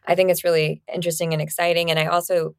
I 0.08 0.16
think 0.16 0.32
it's 0.32 0.44
really 0.44 0.82
interesting 0.92 1.34
and 1.34 1.42
exciting 1.42 1.92
and 1.92 2.00
I 2.00 2.08
also 2.08 2.56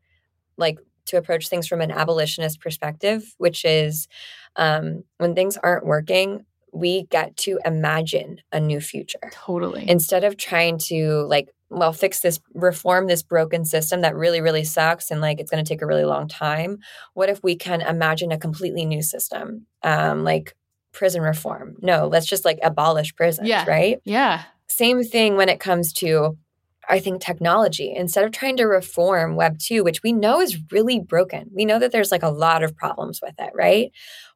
like 0.56 0.78
to 1.06 1.16
approach 1.16 1.48
things 1.48 1.66
from 1.66 1.80
an 1.80 1.90
abolitionist 1.90 2.60
perspective, 2.60 3.34
which 3.38 3.64
is 3.64 4.08
um, 4.56 5.04
when 5.18 5.34
things 5.34 5.56
aren't 5.56 5.86
working, 5.86 6.44
we 6.72 7.04
get 7.04 7.36
to 7.36 7.58
imagine 7.64 8.40
a 8.52 8.60
new 8.60 8.80
future. 8.80 9.30
Totally. 9.32 9.88
Instead 9.88 10.24
of 10.24 10.36
trying 10.36 10.78
to 10.78 11.24
like, 11.28 11.48
well, 11.70 11.92
fix 11.92 12.20
this, 12.20 12.40
reform 12.52 13.06
this 13.06 13.22
broken 13.22 13.64
system 13.64 14.00
that 14.02 14.16
really, 14.16 14.40
really 14.40 14.64
sucks 14.64 15.10
and 15.10 15.20
like 15.20 15.40
it's 15.40 15.50
going 15.50 15.64
to 15.64 15.68
take 15.68 15.82
a 15.82 15.86
really 15.86 16.04
long 16.04 16.28
time. 16.28 16.78
What 17.14 17.28
if 17.28 17.42
we 17.42 17.56
can 17.56 17.80
imagine 17.80 18.32
a 18.32 18.38
completely 18.38 18.84
new 18.84 19.02
system, 19.02 19.66
um, 19.82 20.24
like 20.24 20.54
prison 20.92 21.22
reform? 21.22 21.76
No, 21.80 22.06
let's 22.06 22.26
just 22.26 22.44
like 22.44 22.58
abolish 22.62 23.14
prisons, 23.14 23.48
yeah. 23.48 23.64
right? 23.66 24.00
Yeah. 24.04 24.42
Same 24.68 25.04
thing 25.04 25.36
when 25.36 25.48
it 25.48 25.60
comes 25.60 25.92
to 25.94 26.36
I 26.88 27.00
think 27.00 27.20
technology, 27.20 27.92
instead 27.94 28.24
of 28.24 28.32
trying 28.32 28.56
to 28.58 28.64
reform 28.64 29.36
Web 29.36 29.58
2, 29.58 29.84
which 29.84 30.02
we 30.02 30.12
know 30.12 30.40
is 30.40 30.58
really 30.70 31.00
broken, 31.00 31.50
we 31.52 31.64
know 31.64 31.78
that 31.78 31.92
there's 31.92 32.12
like 32.12 32.22
a 32.22 32.30
lot 32.30 32.62
of 32.62 32.76
problems 32.76 33.20
with 33.22 33.34
it, 33.38 33.50
right? 33.54 33.90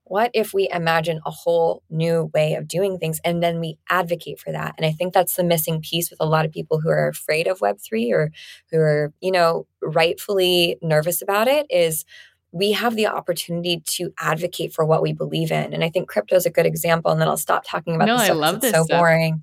What 0.05 0.31
if 0.33 0.55
we 0.55 0.69
imagine 0.71 1.21
a 1.27 1.31
whole 1.31 1.83
new 1.91 2.31
way 2.33 2.55
of 2.55 2.67
doing 2.67 2.99
things 2.99 3.21
and 3.25 3.43
then 3.43 3.61
we 3.61 3.79
advocate 3.91 4.41
for 4.41 4.53
that? 4.53 4.75
And 4.79 4.87
I 4.87 4.93
think 4.93 5.13
that's 5.13 5.37
the 5.37 5.45
missing 5.45 5.83
piece 5.83 6.11
with 6.11 6.21
a 6.21 6.27
lot 6.27 6.47
of 6.47 6.53
people 6.53 6.81
who 6.81 6.89
are 6.89 7.09
afraid 7.09 7.47
of 7.47 7.59
Web3 7.59 8.11
or 8.13 8.31
who 8.71 8.79
are, 8.79 9.13
you 9.21 9.31
know, 9.31 9.67
rightfully 9.83 10.79
nervous 10.81 11.21
about 11.21 11.47
it 11.47 11.67
is 11.69 12.07
we 12.53 12.73
have 12.73 12.97
the 12.97 13.07
opportunity 13.07 13.83
to 13.85 14.11
advocate 14.19 14.73
for 14.73 14.85
what 14.85 15.03
we 15.03 15.13
believe 15.13 15.53
in. 15.53 15.75
And 15.75 15.85
I 15.85 15.91
think 15.91 16.09
crypto 16.09 16.37
is 16.37 16.47
a 16.47 16.51
good 16.51 16.67
example. 16.67 17.13
And 17.13 17.21
then 17.21 17.29
I'll 17.29 17.37
stop 17.37 17.65
talking 17.67 17.95
about 17.95 18.07
no, 18.07 18.17
this. 18.17 18.31
I 18.31 18.33
love 18.33 18.63
this. 18.63 18.73
so 18.73 18.85
stuff. 18.85 18.99
boring. 18.99 19.43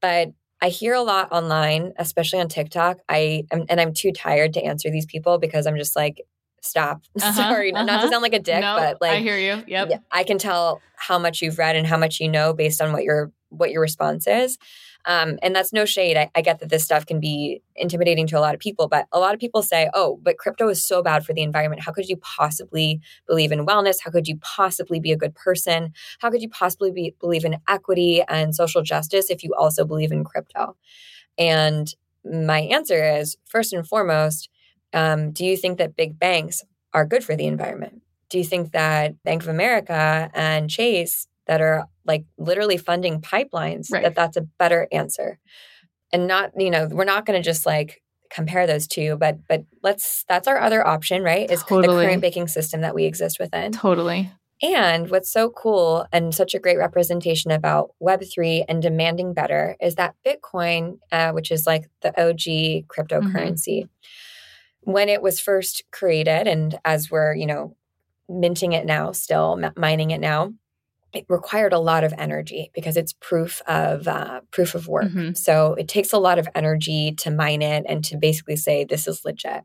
But 0.00 0.28
I 0.60 0.68
hear 0.68 0.94
a 0.94 1.02
lot 1.02 1.30
online, 1.32 1.92
especially 1.98 2.40
on 2.40 2.48
TikTok. 2.48 2.98
I 3.08 3.44
am, 3.52 3.64
and 3.68 3.80
I'm 3.80 3.94
too 3.94 4.12
tired 4.12 4.54
to 4.54 4.62
answer 4.62 4.90
these 4.90 5.06
people 5.06 5.38
because 5.38 5.66
I'm 5.66 5.76
just 5.76 5.94
like, 5.94 6.22
stop. 6.60 7.02
Uh-huh, 7.20 7.32
Sorry, 7.32 7.72
uh-huh. 7.72 7.84
not 7.84 8.02
to 8.02 8.08
sound 8.08 8.22
like 8.22 8.32
a 8.32 8.38
dick, 8.38 8.60
no, 8.60 8.76
but 8.76 9.00
like 9.00 9.12
I 9.12 9.20
hear 9.20 9.36
you. 9.36 9.62
Yep. 9.66 10.04
I 10.10 10.24
can 10.24 10.38
tell 10.38 10.80
how 10.96 11.18
much 11.18 11.42
you've 11.42 11.58
read 11.58 11.76
and 11.76 11.86
how 11.86 11.96
much 11.96 12.20
you 12.20 12.28
know 12.28 12.52
based 12.52 12.80
on 12.80 12.92
what 12.92 13.04
your 13.04 13.32
what 13.50 13.70
your 13.70 13.80
response 13.80 14.26
is. 14.26 14.58
Um, 15.04 15.38
and 15.42 15.54
that's 15.54 15.72
no 15.72 15.84
shade. 15.84 16.16
I, 16.16 16.30
I, 16.34 16.42
get 16.42 16.58
that 16.58 16.68
this 16.68 16.84
stuff 16.84 17.06
can 17.06 17.20
be 17.20 17.62
intimidating 17.76 18.26
to 18.26 18.38
a 18.38 18.40
lot 18.40 18.54
of 18.54 18.60
people, 18.60 18.88
but 18.88 19.06
a 19.12 19.18
lot 19.18 19.32
of 19.32 19.40
people 19.40 19.62
say, 19.62 19.88
oh, 19.94 20.18
but 20.22 20.38
crypto 20.38 20.68
is 20.68 20.82
so 20.82 21.02
bad 21.02 21.24
for 21.24 21.32
the 21.32 21.42
environment. 21.42 21.82
How 21.82 21.92
could 21.92 22.08
you 22.08 22.16
possibly 22.18 23.00
believe 23.26 23.52
in 23.52 23.64
wellness? 23.64 23.96
How 24.04 24.10
could 24.10 24.28
you 24.28 24.36
possibly 24.38 25.00
be 25.00 25.12
a 25.12 25.16
good 25.16 25.34
person? 25.34 25.92
How 26.18 26.30
could 26.30 26.42
you 26.42 26.48
possibly 26.50 26.90
be, 26.90 27.14
believe 27.20 27.44
in 27.44 27.56
equity 27.68 28.22
and 28.28 28.54
social 28.54 28.82
justice 28.82 29.30
if 29.30 29.42
you 29.42 29.54
also 29.54 29.84
believe 29.84 30.12
in 30.12 30.24
crypto? 30.24 30.76
And 31.38 31.94
my 32.24 32.60
answer 32.60 33.02
is 33.18 33.36
first 33.46 33.72
and 33.72 33.86
foremost, 33.86 34.50
um, 34.92 35.30
do 35.30 35.44
you 35.44 35.56
think 35.56 35.78
that 35.78 35.96
big 35.96 36.18
banks 36.18 36.62
are 36.92 37.06
good 37.06 37.24
for 37.24 37.36
the 37.36 37.46
environment? 37.46 38.02
Do 38.28 38.38
you 38.38 38.44
think 38.44 38.72
that 38.72 39.22
Bank 39.22 39.42
of 39.42 39.48
America 39.48 40.30
and 40.34 40.68
Chase 40.68 41.28
that 41.46 41.60
are 41.60 41.86
like 42.08 42.24
literally 42.38 42.78
funding 42.78 43.20
pipelines 43.20 43.92
right. 43.92 44.02
that 44.02 44.16
that's 44.16 44.36
a 44.36 44.40
better 44.58 44.88
answer 44.90 45.38
and 46.12 46.26
not 46.26 46.50
you 46.56 46.70
know 46.70 46.88
we're 46.90 47.04
not 47.04 47.26
going 47.26 47.40
to 47.40 47.44
just 47.44 47.66
like 47.66 48.02
compare 48.30 48.66
those 48.66 48.86
two 48.86 49.16
but 49.16 49.38
but 49.48 49.64
let's 49.82 50.24
that's 50.28 50.48
our 50.48 50.58
other 50.58 50.86
option 50.86 51.22
right 51.22 51.50
is 51.50 51.62
totally. 51.62 51.96
the 51.96 52.02
current 52.02 52.22
banking 52.22 52.48
system 52.48 52.80
that 52.80 52.94
we 52.94 53.04
exist 53.04 53.38
within 53.38 53.72
totally 53.72 54.30
and 54.60 55.08
what's 55.10 55.30
so 55.30 55.50
cool 55.50 56.04
and 56.12 56.34
such 56.34 56.54
a 56.54 56.58
great 56.58 56.78
representation 56.78 57.50
about 57.50 57.90
web3 58.02 58.64
and 58.68 58.82
demanding 58.82 59.32
better 59.32 59.76
is 59.80 59.94
that 59.94 60.14
bitcoin 60.26 60.98
uh, 61.12 61.30
which 61.32 61.50
is 61.50 61.66
like 61.66 61.88
the 62.02 62.08
og 62.20 62.40
cryptocurrency 62.88 63.84
mm-hmm. 63.84 64.92
when 64.92 65.08
it 65.08 65.22
was 65.22 65.40
first 65.40 65.84
created 65.90 66.46
and 66.46 66.78
as 66.84 67.10
we're 67.10 67.34
you 67.34 67.46
know 67.46 67.74
minting 68.28 68.72
it 68.72 68.84
now 68.84 69.10
still 69.10 69.58
mining 69.76 70.10
it 70.10 70.20
now 70.20 70.52
it 71.12 71.24
required 71.28 71.72
a 71.72 71.78
lot 71.78 72.04
of 72.04 72.12
energy 72.18 72.70
because 72.74 72.96
it's 72.96 73.14
proof 73.14 73.62
of 73.66 74.06
uh, 74.06 74.40
proof 74.50 74.74
of 74.74 74.88
work. 74.88 75.06
Mm-hmm. 75.06 75.34
So 75.34 75.74
it 75.74 75.88
takes 75.88 76.12
a 76.12 76.18
lot 76.18 76.38
of 76.38 76.48
energy 76.54 77.12
to 77.18 77.30
mine 77.30 77.62
it 77.62 77.84
and 77.88 78.04
to 78.04 78.16
basically 78.16 78.56
say 78.56 78.84
this 78.84 79.08
is 79.08 79.24
legit. 79.24 79.62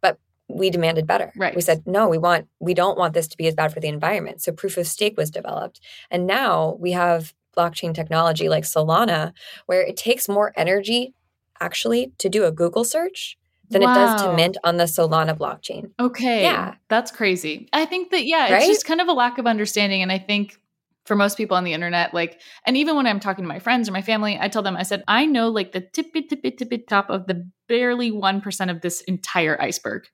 But 0.00 0.18
we 0.48 0.68
demanded 0.68 1.06
better. 1.06 1.32
Right. 1.36 1.56
We 1.56 1.62
said 1.62 1.82
no, 1.86 2.08
we 2.08 2.18
want 2.18 2.46
we 2.58 2.74
don't 2.74 2.98
want 2.98 3.14
this 3.14 3.28
to 3.28 3.36
be 3.36 3.46
as 3.46 3.54
bad 3.54 3.72
for 3.72 3.80
the 3.80 3.88
environment. 3.88 4.42
So 4.42 4.52
proof 4.52 4.76
of 4.76 4.86
stake 4.86 5.16
was 5.16 5.30
developed, 5.30 5.80
and 6.10 6.26
now 6.26 6.76
we 6.78 6.92
have 6.92 7.32
blockchain 7.56 7.94
technology 7.94 8.48
like 8.48 8.64
Solana, 8.64 9.32
where 9.66 9.82
it 9.82 9.96
takes 9.96 10.28
more 10.28 10.52
energy 10.56 11.14
actually 11.60 12.12
to 12.18 12.28
do 12.28 12.44
a 12.44 12.52
Google 12.52 12.84
search 12.84 13.38
than 13.70 13.82
wow. 13.82 13.92
it 13.92 13.94
does 13.94 14.22
to 14.22 14.34
mint 14.34 14.56
on 14.64 14.76
the 14.76 14.84
Solana 14.84 15.36
blockchain. 15.36 15.90
Okay. 15.98 16.42
Yeah. 16.42 16.74
That's 16.88 17.10
crazy. 17.10 17.68
I 17.72 17.86
think 17.86 18.10
that, 18.10 18.26
yeah, 18.26 18.44
it's 18.44 18.52
right? 18.52 18.66
just 18.66 18.86
kind 18.86 19.00
of 19.00 19.08
a 19.08 19.12
lack 19.12 19.38
of 19.38 19.46
understanding. 19.46 20.02
And 20.02 20.12
I 20.12 20.18
think 20.18 20.58
for 21.04 21.16
most 21.16 21.36
people 21.36 21.56
on 21.56 21.64
the 21.64 21.72
internet 21.72 22.14
like 22.14 22.40
and 22.66 22.76
even 22.76 22.96
when 22.96 23.06
i'm 23.06 23.20
talking 23.20 23.44
to 23.44 23.48
my 23.48 23.58
friends 23.58 23.88
or 23.88 23.92
my 23.92 24.02
family 24.02 24.38
i 24.40 24.48
tell 24.48 24.62
them 24.62 24.76
i 24.76 24.82
said 24.82 25.02
i 25.08 25.26
know 25.26 25.48
like 25.48 25.72
the 25.72 25.80
tippy 25.80 26.22
tippy 26.22 26.50
tippy 26.50 26.78
top 26.78 27.10
of 27.10 27.26
the 27.26 27.48
barely 27.72 28.12
1% 28.12 28.70
of 28.70 28.82
this 28.82 29.00
entire 29.02 29.58
iceberg. 29.58 30.04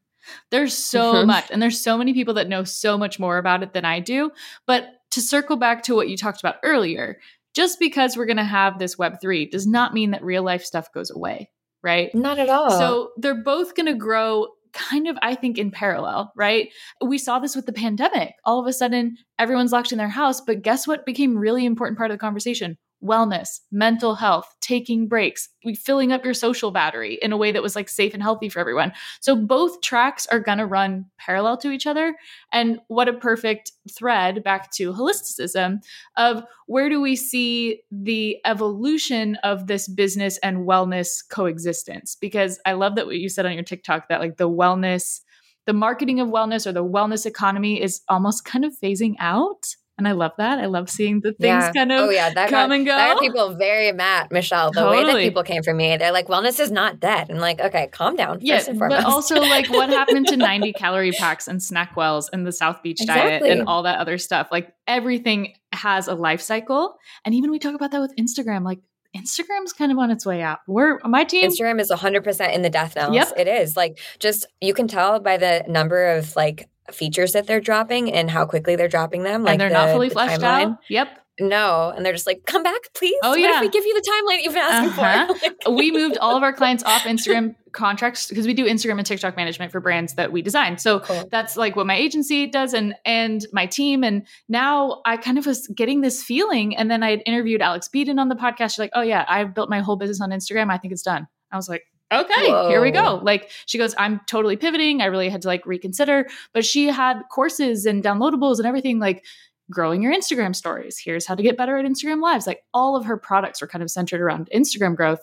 There's 0.53 0.77
so 0.77 1.15
mm-hmm. 1.15 1.27
much 1.27 1.51
and 1.51 1.61
there's 1.61 1.83
so 1.83 1.99
many 1.99 2.15
people 2.15 2.35
that 2.35 2.49
know 2.49 2.63
so 2.63 2.97
much 2.97 3.19
more 3.19 3.37
about 3.37 3.65
it 3.65 3.73
than 3.73 3.85
i 3.85 3.99
do. 3.99 4.31
But 4.65 4.85
to 5.13 5.21
circle 5.21 5.57
back 5.57 5.83
to 5.85 5.95
what 5.97 6.09
you 6.09 6.17
talked 6.17 6.41
about 6.41 6.57
earlier 6.63 7.19
just 7.57 7.81
because 7.81 8.17
we're 8.17 8.27
going 8.27 8.37
to 8.37 8.45
have 8.45 8.79
this 8.79 8.95
web3 8.95 9.51
does 9.51 9.67
not 9.67 9.93
mean 9.93 10.13
that 10.13 10.23
real 10.23 10.45
life 10.45 10.63
stuff 10.63 10.93
goes 10.93 11.11
away 11.11 11.51
right? 11.83 12.13
Not 12.13 12.41
at 12.41 12.49
all. 12.49 12.71
So 12.73 13.11
they're 13.17 13.43
both 13.43 13.77
going 13.77 13.87
to 13.87 13.95
grow 13.95 14.49
kind 14.79 15.09
of, 15.09 15.19
I 15.23 15.35
think, 15.35 15.59
in 15.59 15.71
parallel, 15.71 16.33
right? 16.37 16.71
We 17.05 17.19
saw 17.19 17.39
this 17.39 17.57
with 17.57 17.67
the 17.67 17.73
pandemic. 17.73 18.35
All 18.45 18.61
of 18.61 18.67
a 18.67 18.73
sudden, 18.73 19.17
everyone's 19.39 19.73
locked 19.73 19.93
in 19.93 19.99
their 19.99 20.09
house, 20.09 20.41
but 20.41 20.63
guess 20.63 20.87
what 20.87 21.05
became 21.05 21.37
really 21.37 21.67
important 21.67 21.99
part 21.99 22.11
of 22.11 22.15
the 22.15 22.21
conversation? 22.21 22.79
Wellness, 23.03 23.61
mental 23.71 24.15
health, 24.15 24.57
taking 24.61 25.07
breaks, 25.07 25.49
filling 25.77 26.13
up 26.13 26.25
your 26.25 26.35
social 26.35 26.71
battery 26.71 27.19
in 27.23 27.33
a 27.33 27.37
way 27.37 27.53
that 27.53 27.63
was 27.63 27.77
like 27.77 27.89
safe 27.89 28.13
and 28.13 28.23
healthy 28.23 28.49
for 28.49 28.59
everyone. 28.59 28.93
So 29.21 29.37
both 29.37 29.81
tracks 29.81 30.27
are 30.27 30.41
going 30.41 30.59
to 30.59 30.67
run 30.67 31.07
parallel 31.17 31.59
to 31.59 31.71
each 31.71 31.87
other. 31.87 32.17
And 32.53 32.81
what 32.89 33.09
a 33.09 33.13
perfect 33.13 33.73
thread 33.97 34.43
back 34.43 34.73
to 34.73 34.93
holisticism 34.93 35.79
of 36.17 36.43
where 36.67 36.89
do 36.89 37.01
we 37.01 37.15
see 37.15 37.83
the 37.91 38.39
evolution 38.45 39.37
of 39.37 39.69
this 39.69 39.89
business 39.89 40.39
and 40.39 40.67
wellness 40.67 41.23
coexistence? 41.29 42.17
Because 42.17 42.59
I 42.67 42.73
love 42.73 42.97
that 42.97 43.07
what 43.07 43.19
you 43.19 43.29
said 43.29 43.47
on 43.47 43.55
your 43.55 43.63
TikTok 43.63 44.09
that 44.09 44.21
like 44.21 44.37
the 44.37 44.51
wellness 44.51 45.21
the 45.67 45.75
marketing 45.75 46.19
of 46.19 46.29
wellness 46.29 46.67
or 46.67 46.73
the 46.73 46.83
wellness 46.83 47.27
economy 47.27 47.79
is 47.79 48.01
almost 48.09 48.47
kind 48.47 48.65
of 48.65 48.73
phasing 48.73 49.17
out 49.19 49.77
And 49.99 50.07
I 50.07 50.13
love 50.13 50.33
that. 50.39 50.59
I 50.61 50.67
love 50.67 50.89
seeing 50.89 51.21
the 51.21 51.33
things 51.33 51.43
Yeah. 51.43 51.73
kind 51.73 51.91
of 51.93 52.01
oh 52.01 52.11
yeah, 52.11 52.33
that 52.33 52.49
come 52.49 52.71
got, 52.71 52.75
and 52.77 52.87
go. 52.87 52.93
That 52.93 53.15
got 53.15 53.21
people 53.21 53.55
very 53.57 53.91
mad, 53.93 54.29
Michelle. 54.31 54.71
The 54.71 54.89
way 54.89 55.05
that 55.05 55.17
people 55.17 55.43
came 55.43 55.63
for 55.65 55.75
me, 55.75 55.97
they're 55.97 56.13
like, 56.13 56.29
"Wellness 56.29 56.61
is 56.61 56.71
not 56.71 57.01
dead." 57.01 57.31
And 57.31 57.41
like, 57.41 57.61
okay, 57.61 57.89
calm 57.89 58.15
down. 58.15 58.39
yeah, 58.41 58.63
and 58.69 58.79
foremost. 58.79 59.03
but 59.05 59.13
also 59.13 59.41
like 59.41 59.69
what 59.69 59.89
happened 59.91 60.29
to 60.29 60.37
90 60.49 60.73
calorie 60.75 61.11
packs 61.13 61.49
and 61.49 61.61
SnackWells 61.61 62.29
and 62.33 62.47
the 62.47 62.53
South 62.53 62.83
Beach 62.83 63.01
diet 63.05 63.43
and 63.43 63.67
all 63.67 63.83
that 63.83 63.99
other 63.99 64.19
stuff. 64.19 64.49
Like 64.53 64.73
everything 64.87 65.55
has 65.73 66.09
a 66.09 66.15
life 66.15 66.41
cycle. 66.41 66.97
And 67.25 67.35
even 67.35 67.51
we 67.51 67.59
talk 67.59 67.75
about 67.75 67.91
that 67.91 68.01
with 68.01 68.15
Instagram. 68.17 68.65
Like 68.65 68.79
Instagram's 69.17 69.73
kind 69.73 69.91
of 69.91 69.99
on 69.99 70.11
its 70.11 70.25
way 70.25 70.43
out. 70.43 70.59
We're 70.69 70.99
my 71.05 71.25
team. 71.25 71.51
Instagram 71.51 71.81
is 71.81 71.91
100% 71.91 72.55
in 72.55 72.63
the 72.63 72.71
death 72.71 72.95
knell. 72.95 73.13
Yep. 73.13 73.33
It 73.37 73.49
is. 73.49 73.77
Like, 73.77 73.99
just 74.21 74.47
you 74.61 74.75
can 74.75 74.87
tell 74.87 75.19
by 75.19 75.39
the 75.39 75.65
number 75.67 76.09
of 76.17 76.37
like 76.37 76.69
features 76.93 77.33
that 77.33 77.47
they're 77.47 77.61
dropping 77.61 78.13
and 78.13 78.31
how 78.31 78.45
quickly 78.47 78.77
they're 78.77 78.89
dropping 78.89 79.23
them. 79.23 79.43
Like, 79.45 79.53
and 79.53 79.61
they're 79.61 79.69
the, 79.69 79.75
not 79.75 79.91
fully 79.91 80.09
the 80.09 80.15
fleshed 80.15 80.41
timeline. 80.41 80.73
out. 80.73 80.79
Yep. 80.89 81.09
No. 81.41 81.93
And 81.95 82.05
they're 82.05 82.13
just 82.13 82.27
like, 82.27 82.45
come 82.47 82.65
back, 82.65 82.81
please. 82.97 83.15
Oh, 83.23 83.31
What 83.31 83.39
yeah. 83.41 83.57
if 83.57 83.61
we 83.61 83.69
give 83.69 83.85
you 83.87 83.95
the 83.95 84.01
timeline 84.11 84.43
you've 84.43 84.55
been 84.55 84.63
asking 84.63 85.05
Uh-huh. 85.05 85.27
for? 85.35 85.49
Like- 85.71 85.79
we 85.79 85.93
moved 85.93 86.19
all 86.19 86.37
of 86.37 86.43
our 86.43 86.53
clients 86.61 86.83
off 86.83 87.03
Instagram 87.03 87.55
contracts 87.73 88.27
because 88.29 88.45
we 88.47 88.55
do 88.55 88.65
Instagram 88.67 88.99
and 88.99 89.07
TikTok 89.07 89.37
management 89.37 89.71
for 89.71 89.81
brands 89.81 90.15
that 90.15 90.33
we 90.33 90.43
design. 90.43 90.79
So 90.79 90.99
Cool. 90.99 91.29
that's 91.31 91.57
like 91.57 91.77
what 91.77 91.87
my 91.87 91.95
agency 91.95 92.47
does 92.49 92.75
and 92.75 92.95
and 93.05 93.47
my 93.53 93.67
team. 93.67 94.03
And 94.03 94.27
now 94.49 95.01
I 95.07 95.17
kind 95.17 95.39
of 95.39 95.47
was 95.47 95.69
getting 95.69 96.01
this 96.01 96.25
feeling. 96.25 96.77
And 96.77 96.91
then 96.91 97.05
I 97.05 97.11
had 97.11 97.23
interviewed 97.25 97.63
Alex 97.63 97.89
Beadon 97.95 98.19
on 98.19 98.29
the 98.29 98.35
podcast. 98.35 98.71
She's 98.73 98.79
like, 98.81 98.91
Oh 98.95 99.03
yeah, 99.03 99.25
I've 99.29 99.55
built 99.55 99.71
my 99.71 99.79
whole 99.81 99.97
business 99.97 100.21
on 100.21 100.31
Instagram. 100.31 100.73
I 100.73 100.79
think 100.79 100.93
it's 100.93 101.03
done. 101.03 101.29
I 101.53 101.57
was 101.57 101.69
like, 101.69 101.85
Okay, 102.13 102.47
here 102.69 102.81
we 102.81 102.91
go. 102.91 103.21
Like 103.23 103.51
she 103.67 103.77
goes, 103.79 103.95
I'm 103.99 104.21
totally 104.27 104.57
pivoting. 104.57 105.03
I 105.03 105.07
really 105.07 105.29
had 105.29 105.43
to 105.43 105.49
like 105.49 105.67
reconsider. 105.67 106.27
But 106.55 106.65
she 106.65 106.87
had 106.87 107.21
courses 107.31 107.85
and 107.85 108.03
downloadables 108.03 108.59
and 108.59 108.67
everything 108.67 108.99
like 108.99 109.25
growing 109.71 110.03
your 110.03 110.15
Instagram 110.15 110.57
stories. 110.57 110.97
Here's 110.99 111.27
how 111.27 111.35
to 111.35 111.43
get 111.43 111.59
better 111.59 111.77
at 111.77 111.85
Instagram 111.85 112.23
lives. 112.23 112.47
Like 112.47 112.63
all 112.73 112.97
of 112.97 113.05
her 113.05 113.19
products 113.19 113.61
are 113.61 113.67
kind 113.67 113.83
of 113.83 113.91
centered 113.91 114.23
around 114.23 114.49
Instagram 114.55 114.97
growth. 114.97 115.21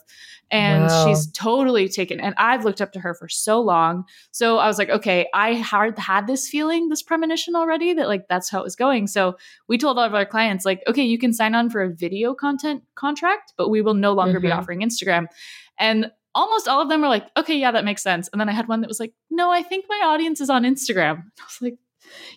And 0.51 0.83
Wow. 0.83 1.05
she's 1.07 1.25
totally 1.31 1.89
taken. 1.89 2.19
And 2.19 2.35
I've 2.37 2.63
looked 2.63 2.79
up 2.79 2.91
to 2.91 2.99
her 2.99 3.15
for 3.15 3.27
so 3.27 3.59
long. 3.59 4.03
So 4.29 4.59
I 4.59 4.67
was 4.67 4.77
like, 4.77 4.91
okay, 4.91 5.27
I 5.33 5.53
had 5.55 5.97
had 5.97 6.27
this 6.27 6.47
feeling, 6.47 6.89
this 6.89 7.01
premonition 7.01 7.55
already 7.55 7.93
that 7.95 8.07
like 8.07 8.27
that's 8.29 8.51
how 8.51 8.59
it 8.59 8.63
was 8.63 8.75
going. 8.75 9.07
So 9.07 9.35
we 9.67 9.79
told 9.79 9.97
all 9.97 10.05
of 10.05 10.13
our 10.13 10.27
clients, 10.27 10.63
like, 10.65 10.83
okay, 10.87 11.01
you 11.01 11.17
can 11.17 11.33
sign 11.33 11.55
on 11.55 11.71
for 11.71 11.81
a 11.81 11.89
video 11.89 12.35
content 12.35 12.83
contract, 12.93 13.53
but 13.57 13.69
we 13.69 13.81
will 13.81 13.95
no 13.95 14.13
longer 14.13 14.39
be 14.39 14.49
Mhm. 14.49 14.57
offering 14.57 14.81
Instagram. 14.81 15.25
And 15.79 16.11
almost 16.35 16.67
all 16.67 16.81
of 16.81 16.89
them 16.89 17.01
were 17.01 17.07
like, 17.07 17.27
okay, 17.37 17.57
yeah, 17.57 17.71
that 17.71 17.85
makes 17.85 18.03
sense. 18.03 18.27
And 18.31 18.39
then 18.39 18.49
I 18.49 18.51
had 18.51 18.67
one 18.67 18.81
that 18.81 18.87
was 18.87 18.99
like, 18.99 19.13
no, 19.31 19.49
I 19.49 19.63
think 19.63 19.85
my 19.89 20.01
audience 20.03 20.41
is 20.41 20.49
on 20.49 20.63
Instagram. 20.63 21.17
I 21.39 21.43
was 21.43 21.57
like, 21.61 21.77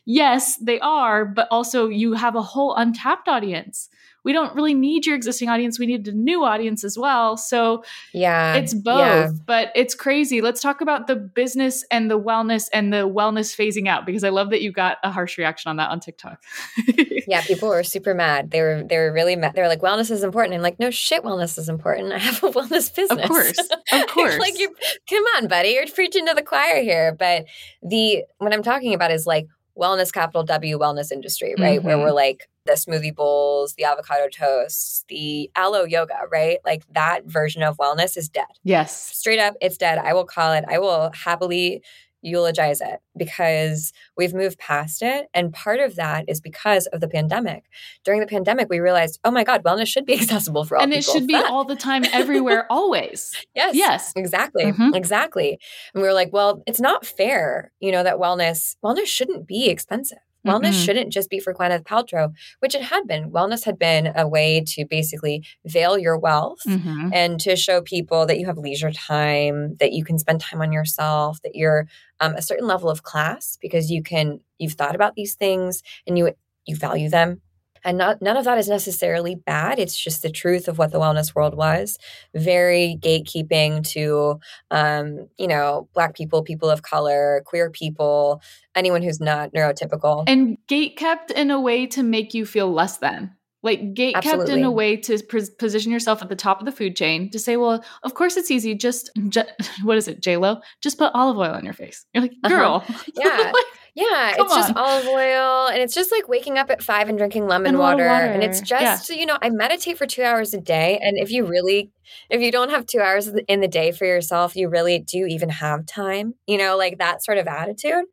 yes, 0.07 0.57
they 0.57 0.81
are, 0.81 1.25
but 1.27 1.49
also 1.51 1.89
you 1.89 2.15
have 2.15 2.37
a 2.37 2.43
whole 2.43 2.75
untapped 2.75 3.29
audience. 3.29 3.91
We 4.29 4.35
don't 4.35 4.55
really 4.55 4.75
need 4.75 5.07
your 5.07 5.17
existing 5.17 5.49
audience. 5.49 5.79
We 5.79 5.87
need 5.87 6.07
a 6.07 6.13
new 6.13 6.45
audience 6.45 6.85
as 6.85 6.99
well. 6.99 7.39
So 7.39 7.83
yeah. 8.13 8.57
it's 8.57 8.75
both, 8.75 8.99
Yeah. 8.99 9.31
but 9.47 9.73
it's 9.75 9.95
crazy. 9.95 10.43
Let's 10.43 10.61
talk 10.61 10.83
about 10.83 11.07
the 11.07 11.17
business 11.17 11.83
and 11.91 12.11
the 12.11 12.21
wellness 12.21 12.69
and 12.75 12.93
the 12.93 13.09
wellness 13.09 13.57
phasing 13.57 13.89
out 13.89 14.05
because 14.05 14.25
I 14.25 14.29
love 14.29 14.51
that 14.51 14.61
you 14.61 14.71
got 14.71 14.99
a 15.03 15.11
harsh 15.11 15.39
reaction 15.39 15.71
on 15.71 15.77
that 15.77 15.89
on 15.91 16.01
TikTok. 16.01 16.43
Yeah, 17.27 17.43
people 17.43 17.69
were 17.69 17.83
super 17.85 18.15
mad. 18.15 18.51
They 18.51 18.63
were 18.63 18.83
they 18.89 18.97
were 18.97 19.13
really 19.13 19.37
mad. 19.37 19.53
They 19.55 19.61
were 19.61 19.69
like, 19.69 19.83
"Wellness 19.83 20.11
is 20.11 20.23
important." 20.23 20.55
I'm 20.55 20.63
like, 20.63 20.79
"No 20.79 20.91
shit, 20.91 21.23
wellness 21.23 21.59
is 21.59 21.69
important. 21.69 22.13
I 22.19 22.19
have 22.19 22.43
a 22.43 22.51
wellness 22.51 22.95
business." 22.95 23.19
Of 23.23 23.29
course. 23.29 23.59
Of 23.93 24.07
course. 24.09 24.39
like 24.39 24.59
you, 24.59 24.75
come 25.09 25.25
on, 25.37 25.47
buddy, 25.47 25.71
you're 25.71 25.87
preaching 25.89 26.25
to 26.27 26.33
the 26.35 26.43
choir 26.43 26.81
here. 26.83 27.15
But 27.19 27.45
the 27.83 28.25
what 28.39 28.55
I'm 28.55 28.63
talking 28.63 28.95
about 28.95 29.11
is 29.11 29.27
like 29.27 29.47
wellness, 29.79 30.11
capital 30.11 30.43
W, 30.43 30.79
wellness 30.79 31.13
industry, 31.13 31.55
right? 31.59 31.83
Where 31.83 31.97
Mhm. 31.99 32.03
we're 32.05 32.13
like 32.13 32.49
the 32.69 32.75
smoothie 32.75 33.15
bowls, 33.15 33.75
the 33.75 33.85
avocado 33.85 34.29
toasts, 34.29 35.05
the 35.09 35.51
Alo 35.57 35.83
Yoga, 35.85 36.19
right? 36.31 36.59
Like 36.65 36.85
that 36.95 37.23
version 37.27 37.65
of 37.65 37.77
wellness 37.79 38.17
is 38.17 38.29
dead 38.29 38.45
yes. 38.63 38.95
straight 39.17 39.41
up 39.41 39.55
it's 39.61 39.77
dead 39.77 39.99
i 39.99 40.13
will 40.13 40.25
call 40.25 40.53
it 40.53 40.65
i 40.69 40.79
will 40.79 41.11
happily 41.15 41.83
eulogize 42.23 42.81
it 42.81 42.99
because 43.17 43.93
we've 44.17 44.35
moved 44.35 44.59
past 44.59 45.03
it 45.03 45.29
and 45.35 45.53
part 45.53 45.79
of 45.81 45.95
that 45.97 46.25
is 46.29 46.41
because 46.41 46.87
of 46.89 47.01
the 47.01 47.09
pandemic 47.09 47.65
during 48.05 48.21
the 48.21 48.27
pandemic 48.27 48.69
we 48.69 48.81
realized 48.81 49.21
oh 49.25 49.31
my 49.31 49.45
god 49.45 49.63
wellness 49.63 49.87
should 49.87 50.05
be 50.05 50.15
accessible 50.21 50.65
for 50.65 50.77
all 50.77 50.83
And 50.83 50.93
it 50.93 51.05
should 51.05 51.27
be 51.29 51.35
all 51.51 51.65
the 51.65 51.77
time, 51.77 52.05
everywhere, 52.13 52.67
always. 52.71 53.33
yes 53.55 53.75
Yes. 53.75 54.13
exactly 54.17 54.65
Mhm. 54.65 54.95
exactly 54.97 55.59
and 55.95 56.03
we 56.03 56.09
were 56.09 56.15
like 56.15 56.33
well 56.33 56.63
it's 56.67 56.81
not 56.81 57.07
fair 57.07 57.71
you 57.81 57.93
know 57.93 58.03
that 58.03 58.17
wellness 58.19 58.77
wellness 58.85 59.07
shouldn't 59.07 59.47
be 59.47 59.69
expensive 59.69 60.19
Wellness 60.49 60.73
Mm-mm. 60.75 60.85
shouldn't 60.85 61.13
just 61.13 61.29
be 61.31 61.39
for 61.41 61.53
Gwyneth 61.55 61.85
Paltrow, 61.85 62.33
which 62.61 62.75
it 62.75 62.83
had 62.83 63.07
been. 63.07 63.31
Wellness 63.31 63.65
had 63.65 63.79
been 63.79 64.13
a 64.17 64.27
way 64.27 64.63
to 64.69 64.85
basically 64.87 65.45
veil 65.65 65.99
your 65.99 66.19
wealth 66.19 66.61
Mhm. 66.67 67.11
and 67.13 67.39
to 67.41 67.55
show 67.57 67.81
people 67.83 68.27
that 68.27 68.39
you 68.39 68.47
have 68.47 68.59
leisure 68.59 68.91
time, 68.93 69.77
that 69.81 69.93
you 69.93 70.05
can 70.05 70.19
spend 70.19 70.41
time 70.41 70.61
on 70.61 70.73
yourself, 70.73 71.41
that 71.43 71.55
you're 71.55 71.87
um, 72.21 72.35
a 72.35 72.43
certain 72.43 72.67
level 72.67 72.91
of 72.91 73.03
class 73.05 73.57
because 73.61 73.91
you 73.91 74.03
can 74.03 74.41
you've 74.59 74.73
thought 74.73 74.95
about 74.97 75.15
these 75.15 75.35
things 75.35 75.83
and 76.07 76.19
you 76.19 76.33
you 76.67 76.75
value 76.77 77.09
them. 77.09 77.41
And 77.89 77.97
not, 77.97 78.21
none 78.21 78.37
of 78.37 78.45
that 78.45 78.59
is 78.59 78.69
necessarily 78.69 79.35
bad. 79.35 79.79
It's 79.79 79.99
just 79.99 80.21
the 80.21 80.31
truth 80.31 80.69
of 80.69 80.77
what 80.77 80.93
the 80.93 80.99
wellness 80.99 81.35
world 81.35 81.55
was. 81.57 81.97
Very 82.35 82.99
gatekeeping 83.01 83.83
to, 83.93 84.39
um, 84.71 85.27
you 85.39 85.49
know, 85.49 85.89
Black 85.95 86.15
people, 86.15 86.43
people 86.43 86.69
of 86.69 86.83
color, 86.83 87.43
queer 87.47 87.71
people, 87.71 88.43
anyone 88.75 89.01
who's 89.03 89.21
not 89.21 89.55
neurotypical. 89.55 90.25
And 90.27 90.59
gate 90.67 90.99
kept 90.99 91.31
in 91.31 91.51
a 91.51 91.59
way 91.59 91.87
to 91.87 92.03
make 92.03 92.35
you 92.35 92.45
feel 92.45 92.71
less 92.71 92.99
than. 92.99 93.33
Like 93.63 93.95
gate 93.95 94.15
kept 94.21 94.51
in 94.51 94.65
a 94.65 94.71
way 94.71 94.97
to 94.99 95.19
pos- 95.25 95.49
position 95.51 95.91
yourself 95.91 96.21
at 96.21 96.29
the 96.29 96.37
top 96.37 96.61
of 96.61 96.67
the 96.67 96.73
food 96.73 96.95
chain 96.95 97.31
to 97.31 97.39
say, 97.39 97.57
well, 97.57 97.83
of 98.03 98.13
course 98.13 98.37
it's 98.37 98.51
easy. 98.51 98.75
Just, 98.75 99.11
ju- 99.31 99.43
what 99.83 99.97
is 99.97 100.09
it, 100.09 100.23
J 100.23 100.37
Lo? 100.37 100.61
Just 100.83 100.99
put 100.99 101.11
olive 101.15 101.39
oil 101.39 101.55
on 101.55 101.65
your 101.65 101.73
face. 101.73 102.05
You're 102.13 102.23
like, 102.23 102.35
Uh-huh. 102.45 102.55
girl, 102.55 102.85
Yeah. 103.17 103.51
Yeah, 103.99 104.35
Come 104.37 104.47
it's 104.47 104.55
just 104.55 104.77
olive 104.77 105.09
oil 105.09 105.67
and 105.67 105.83
it's 105.83 105.93
just 105.93 106.13
like 106.13 106.29
waking 106.29 106.57
up 106.57 106.71
at 106.71 106.81
five 106.81 107.09
and 107.09 107.19
drinking 107.19 107.49
lemon 107.49 107.71
And 107.71 107.77
of 107.77 107.81
water. 107.81 108.07
And 108.07 108.45
it's 108.45 108.61
water. 108.61 108.85
Yeah. 108.85 108.95
just, 108.95 109.09
you 109.09 109.27
know, 109.27 109.37
I 109.43 109.51
meditate 109.51 109.99
for 109.99 110.07
two 110.07 110.23
hours 110.23 110.55
a 110.55 110.61
day. 110.61 111.01
And 111.03 111.19
if 111.19 111.33
you 111.33 111.45
really, 111.45 111.91
if 112.31 112.41
you 112.41 112.53
don't 112.53 112.71
have 112.71 112.87
two 112.87 113.01
hours 113.01 113.29
in 113.49 113.61
the 113.61 113.67
day 113.67 113.91
for 113.91 114.05
yourself, 114.05 114.55
you 114.55 114.69
really 114.69 115.01
do 115.01 115.27
even 115.27 115.49
have 115.49 115.85
time, 115.85 116.35
you 116.47 116.59
know, 116.59 116.77
like 116.77 116.99
that 116.99 117.25
sort 117.25 117.39
of 117.39 117.49
attitude. 117.49 118.05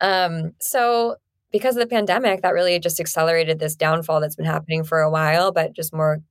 Um, 0.00 0.52
so 0.60 1.16
because 1.50 1.74
of 1.74 1.80
the 1.80 1.88
pandemic, 1.88 2.42
that 2.42 2.54
really 2.54 2.78
just 2.78 3.00
accelerated 3.00 3.58
this 3.58 3.74
downfall 3.74 4.20
that's 4.20 4.36
been 4.36 4.46
happening 4.46 4.84
for 4.84 5.00
a 5.00 5.10
while, 5.10 5.50
but 5.50 5.74
just 5.74 5.92
more. 5.92 6.22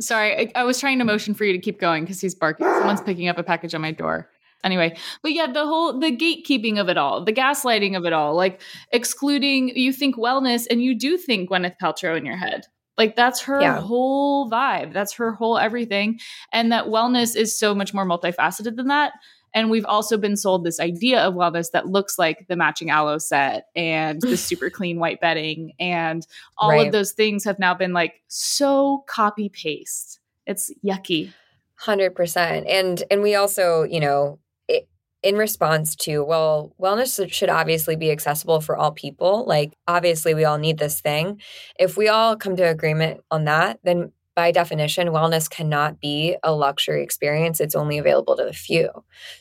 Sorry, 0.00 0.52
I, 0.56 0.60
I 0.60 0.64
was 0.64 0.80
trying 0.80 0.98
to 0.98 1.04
motion 1.04 1.34
for 1.34 1.44
you 1.44 1.52
to 1.52 1.60
keep 1.60 1.78
going 1.78 2.02
because 2.02 2.20
he's 2.20 2.34
barking. 2.34 2.66
Someone's 2.66 3.00
picking 3.00 3.28
up 3.28 3.38
a 3.38 3.44
package 3.44 3.76
on 3.76 3.80
my 3.80 3.92
door. 3.92 4.28
Anyway, 4.64 4.96
but 5.22 5.32
yeah, 5.32 5.46
the 5.50 5.64
whole 5.64 5.98
the 5.98 6.10
gatekeeping 6.16 6.80
of 6.80 6.88
it 6.88 6.98
all, 6.98 7.24
the 7.24 7.32
gaslighting 7.32 7.96
of 7.96 8.04
it 8.04 8.12
all, 8.12 8.34
like 8.34 8.60
excluding 8.92 9.68
you 9.76 9.92
think 9.92 10.16
wellness 10.16 10.66
and 10.68 10.82
you 10.82 10.94
do 10.98 11.16
think 11.16 11.48
Gwyneth 11.50 11.76
Paltrow 11.80 12.16
in 12.16 12.26
your 12.26 12.36
head. 12.36 12.66
Like 12.96 13.14
that's 13.14 13.40
her 13.42 13.60
Yeah. 13.60 13.80
whole 13.80 14.50
vibe. 14.50 14.92
That's 14.92 15.12
her 15.14 15.32
whole 15.32 15.56
everything. 15.58 16.18
And 16.52 16.72
that 16.72 16.86
wellness 16.86 17.36
is 17.36 17.56
so 17.56 17.72
much 17.74 17.94
more 17.94 18.04
multifaceted 18.04 18.74
than 18.74 18.88
that. 18.88 19.12
And 19.54 19.70
we've 19.70 19.86
also 19.86 20.18
been 20.18 20.36
sold 20.36 20.64
this 20.64 20.80
idea 20.80 21.20
of 21.20 21.34
wellness 21.34 21.70
that 21.70 21.86
looks 21.86 22.18
like 22.18 22.46
the 22.48 22.56
matching 22.56 22.90
Alo 22.90 23.18
set 23.18 23.66
and 23.76 24.20
the 24.20 24.36
super 24.48 24.68
clean 24.70 24.98
white 24.98 25.20
bedding 25.20 25.72
and 25.78 26.26
all 26.58 26.70
Right. 26.70 26.86
of 26.88 26.92
those 26.92 27.12
things 27.12 27.44
have 27.44 27.58
now 27.60 27.74
been 27.74 27.92
like 27.92 28.14
so 28.26 29.04
copy 29.08 29.48
paste. 29.48 30.18
It's 30.46 30.72
yucky. 30.84 31.32
Hundred 31.76 32.16
percent, 32.16 32.66
and 32.66 33.04
and 33.08 33.22
we 33.22 33.36
also, 33.36 33.84
you 33.84 34.00
know, 34.00 34.40
in 35.22 35.36
response 35.36 35.96
to 35.96 36.24
well, 36.24 36.74
wellness 36.80 37.30
should 37.32 37.50
obviously 37.50 37.96
be 37.96 38.10
accessible 38.10 38.60
for 38.60 38.76
all 38.76 38.92
people. 38.92 39.44
Like, 39.46 39.72
obviously, 39.86 40.34
we 40.34 40.44
all 40.44 40.58
need 40.58 40.78
this 40.78 41.00
thing. 41.00 41.40
If 41.78 41.96
we 41.96 42.08
all 42.08 42.36
come 42.36 42.56
to 42.56 42.62
agreement 42.62 43.20
on 43.30 43.44
that, 43.44 43.80
then 43.82 44.12
by 44.38 44.52
definition, 44.52 45.08
wellness 45.08 45.50
cannot 45.50 46.00
be 46.00 46.36
a 46.44 46.52
luxury 46.52 47.02
experience. 47.02 47.58
It's 47.58 47.74
only 47.74 47.98
available 47.98 48.36
to 48.36 48.44
the 48.44 48.52
few. 48.52 48.88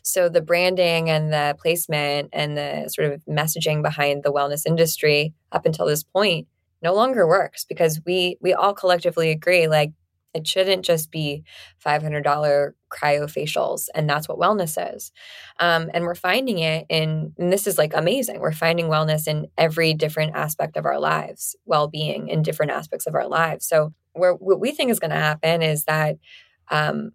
So 0.01 0.27
the 0.27 0.41
branding 0.41 1.07
and 1.07 1.31
the 1.31 1.55
placement 1.61 2.29
and 2.33 2.57
the 2.57 2.89
sort 2.89 3.13
of 3.13 3.21
messaging 3.25 3.83
behind 3.83 4.23
the 4.23 4.33
wellness 4.33 4.65
industry 4.65 5.35
up 5.51 5.67
until 5.67 5.85
this 5.85 6.01
point 6.01 6.47
no 6.81 6.95
longer 6.95 7.27
works 7.27 7.63
because 7.63 8.01
we 8.05 8.37
we 8.41 8.53
all 8.53 8.73
collectively 8.73 9.29
agree 9.29 9.67
like 9.67 9.91
it 10.37 10.47
shouldn't 10.47 10.85
just 10.85 11.11
be 11.11 11.43
$500 11.85 12.73
cryofacials 12.89 13.87
and 13.93 14.09
that's 14.09 14.29
what 14.29 14.39
wellness 14.39 14.95
is. 14.95 15.11
Um, 15.59 15.89
and 15.93 16.05
we're 16.05 16.15
finding 16.15 16.59
it 16.59 16.85
in 16.89 17.33
and 17.37 17.51
this 17.51 17.67
is 17.67 17.77
like 17.77 17.93
amazing. 17.93 18.39
We're 18.39 18.51
finding 18.51 18.87
wellness 18.87 19.27
in 19.27 19.47
every 19.57 19.93
different 19.93 20.35
aspect 20.35 20.77
of 20.77 20.85
our 20.85 20.99
lives 20.99 21.55
well-being 21.65 22.29
in 22.29 22.43
different 22.43 22.71
aspects 22.71 23.07
of 23.07 23.15
our 23.15 23.27
lives. 23.27 23.67
So 23.67 23.93
where, 24.13 24.33
what 24.33 24.59
we 24.59 24.71
think 24.71 24.91
is 24.91 24.99
going 24.99 25.11
to 25.11 25.17
happen 25.17 25.61
is 25.61 25.83
that 25.85 26.17
um, 26.69 27.11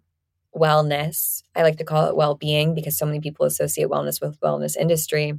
wellness 0.55 1.41
i 1.55 1.63
like 1.63 1.77
to 1.77 1.83
call 1.83 2.05
it 2.05 2.15
well-being 2.15 2.75
because 2.75 2.95
so 2.95 3.07
many 3.07 3.19
people 3.19 3.43
associate 3.43 3.87
wellness 3.87 4.21
with 4.21 4.39
wellness 4.39 4.77
industry 4.77 5.33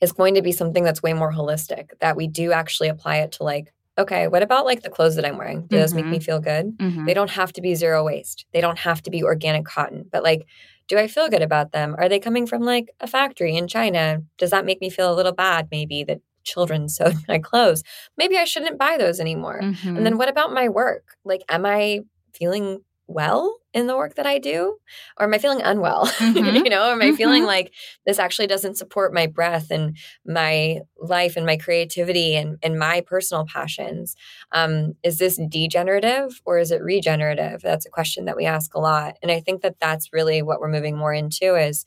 is 0.00 0.12
going 0.12 0.34
to 0.34 0.42
be 0.42 0.52
something 0.52 0.84
that's 0.84 1.02
way 1.02 1.12
more 1.12 1.32
holistic, 1.32 1.90
that 2.00 2.16
we 2.16 2.26
do 2.26 2.52
actually 2.52 2.88
apply 2.88 3.18
it 3.18 3.32
to 3.32 3.42
like, 3.42 3.72
okay, 3.98 4.28
what 4.28 4.42
about 4.42 4.64
like 4.66 4.82
the 4.82 4.90
clothes 4.90 5.16
that 5.16 5.24
I'm 5.24 5.38
wearing? 5.38 5.66
Do 5.66 5.78
those 5.78 5.94
make 5.94 6.06
me 6.06 6.20
feel 6.20 6.40
good? 6.40 6.76
Mhm. 6.78 7.06
They 7.06 7.14
don't 7.14 7.30
have 7.30 7.52
to 7.54 7.60
be 7.62 7.74
zero 7.74 8.04
waste. 8.04 8.46
They 8.52 8.60
don't 8.60 8.78
have 8.78 9.02
to 9.02 9.10
be 9.10 9.22
organic 9.24 9.64
cotton. 9.64 10.04
But 10.10 10.22
like, 10.22 10.46
do 10.88 10.98
I 10.98 11.08
feel 11.08 11.28
good 11.28 11.42
about 11.42 11.72
them? 11.72 11.94
Are 11.98 12.08
they 12.08 12.18
coming 12.20 12.46
from 12.46 12.62
like 12.62 12.90
a 13.00 13.06
factory 13.06 13.56
in 13.56 13.68
China? 13.68 14.22
Does 14.38 14.50
that 14.50 14.64
make 14.64 14.80
me 14.80 14.90
feel 14.90 15.12
a 15.12 15.16
little 15.16 15.32
bad 15.32 15.68
maybe 15.70 16.04
that 16.04 16.20
children 16.44 16.88
sewed 16.96 17.16
my 17.28 17.38
clothes? 17.38 17.82
Maybe 18.16 18.36
I 18.38 18.44
shouldn't 18.44 18.78
buy 18.78 18.96
those 18.98 19.18
anymore. 19.20 19.60
Mhm. 19.62 19.96
And 19.96 20.06
then 20.06 20.18
what 20.18 20.28
about 20.28 20.52
my 20.52 20.68
work? 20.68 21.16
Like, 21.24 21.42
am 21.48 21.64
I 21.66 22.00
feeling 22.34 22.80
well 23.08 23.58
in 23.72 23.86
the 23.86 23.96
work 23.96 24.14
that 24.16 24.26
I 24.26 24.38
do? 24.38 24.78
Or 25.18 25.26
am 25.26 25.34
I 25.34 25.38
feeling 25.38 25.62
unwell? 25.62 26.06
Mhm. 26.20 26.64
you 26.64 26.70
know, 26.70 26.90
am 26.90 27.02
I 27.02 27.12
feeling 27.12 27.42
Mhm. 27.42 27.46
like 27.46 27.72
this 28.06 28.18
actually 28.18 28.46
doesn't 28.46 28.76
support 28.76 29.12
my 29.14 29.26
breath 29.26 29.70
and 29.70 29.96
my 30.24 30.80
life 31.00 31.36
and 31.36 31.46
my 31.46 31.56
creativity 31.56 32.34
and, 32.36 32.58
and 32.62 32.78
my 32.78 33.00
personal 33.02 33.44
passions? 33.46 34.16
Um, 34.52 34.94
is 35.02 35.18
this 35.18 35.38
degenerative 35.48 36.40
or 36.44 36.58
is 36.58 36.70
it 36.70 36.82
regenerative? 36.82 37.60
That's 37.62 37.86
a 37.86 37.90
question 37.90 38.24
that 38.24 38.36
we 38.36 38.44
ask 38.46 38.74
a 38.74 38.80
lot. 38.80 39.16
And 39.22 39.30
I 39.30 39.40
think 39.40 39.62
that 39.62 39.76
that's 39.80 40.12
really 40.12 40.42
what 40.42 40.60
we're 40.60 40.68
moving 40.68 40.96
more 40.96 41.12
into 41.12 41.54
is 41.54 41.84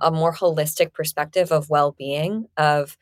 a 0.00 0.10
more 0.10 0.34
holistic 0.34 0.92
perspective 0.92 1.50
of 1.52 1.70
well-being 1.70 2.46
of 2.56 2.96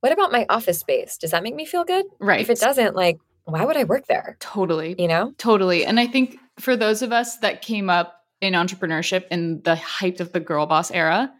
what 0.00 0.12
about 0.12 0.32
my 0.32 0.44
office 0.48 0.80
space? 0.80 1.16
Does 1.16 1.30
that 1.30 1.44
make 1.44 1.54
me 1.54 1.64
feel 1.64 1.84
good? 1.84 2.04
right. 2.18 2.40
If 2.40 2.50
it 2.50 2.58
doesn't, 2.58 2.96
like, 2.96 3.18
why 3.44 3.64
would 3.64 3.76
I 3.76 3.84
work 3.84 4.06
there? 4.08 4.36
Totally. 4.40 4.96
You 4.98 5.06
know? 5.08 5.32
Totally. 5.38 5.84
And 5.86 6.00
I 6.00 6.06
think 6.08 6.38
for 6.58 6.76
those 6.76 7.02
of 7.02 7.12
us 7.12 7.38
that 7.38 7.62
came 7.62 7.88
up 7.88 8.20
in 8.40 8.54
entrepreneurship 8.54 9.24
in 9.30 9.62
the 9.62 9.76
height 9.76 10.20
of 10.20 10.32
the 10.32 10.40
girl 10.40 10.66
boss 10.66 10.90
era, 10.90 11.32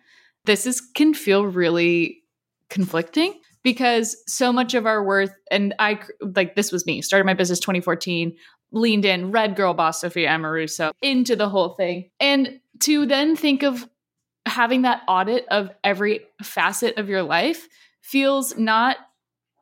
this 0.44 0.66
is 0.66 0.80
can 0.80 1.14
feel 1.14 1.46
really 1.46 2.22
conflicting 2.70 3.38
because 3.62 4.16
so 4.26 4.52
much 4.52 4.74
of 4.74 4.86
our 4.86 5.04
worth 5.04 5.32
and 5.50 5.74
I 5.78 6.00
like 6.20 6.54
this 6.54 6.72
was 6.72 6.86
me, 6.86 7.02
started 7.02 7.26
my 7.26 7.34
business 7.34 7.60
2014, 7.60 8.34
leaned 8.72 9.04
in, 9.04 9.30
read 9.30 9.56
girl 9.56 9.74
boss 9.74 10.00
Sophia 10.00 10.28
Amoruso 10.28 10.92
into 11.02 11.36
the 11.36 11.48
whole 11.48 11.70
thing. 11.70 12.10
And 12.18 12.60
to 12.80 13.06
then 13.06 13.36
think 13.36 13.62
of 13.62 13.86
having 14.46 14.82
that 14.82 15.02
audit 15.06 15.46
of 15.50 15.70
every 15.84 16.20
facet 16.42 16.96
of 16.98 17.08
your 17.08 17.22
life 17.22 17.68
feels 18.00 18.56
not 18.56 18.96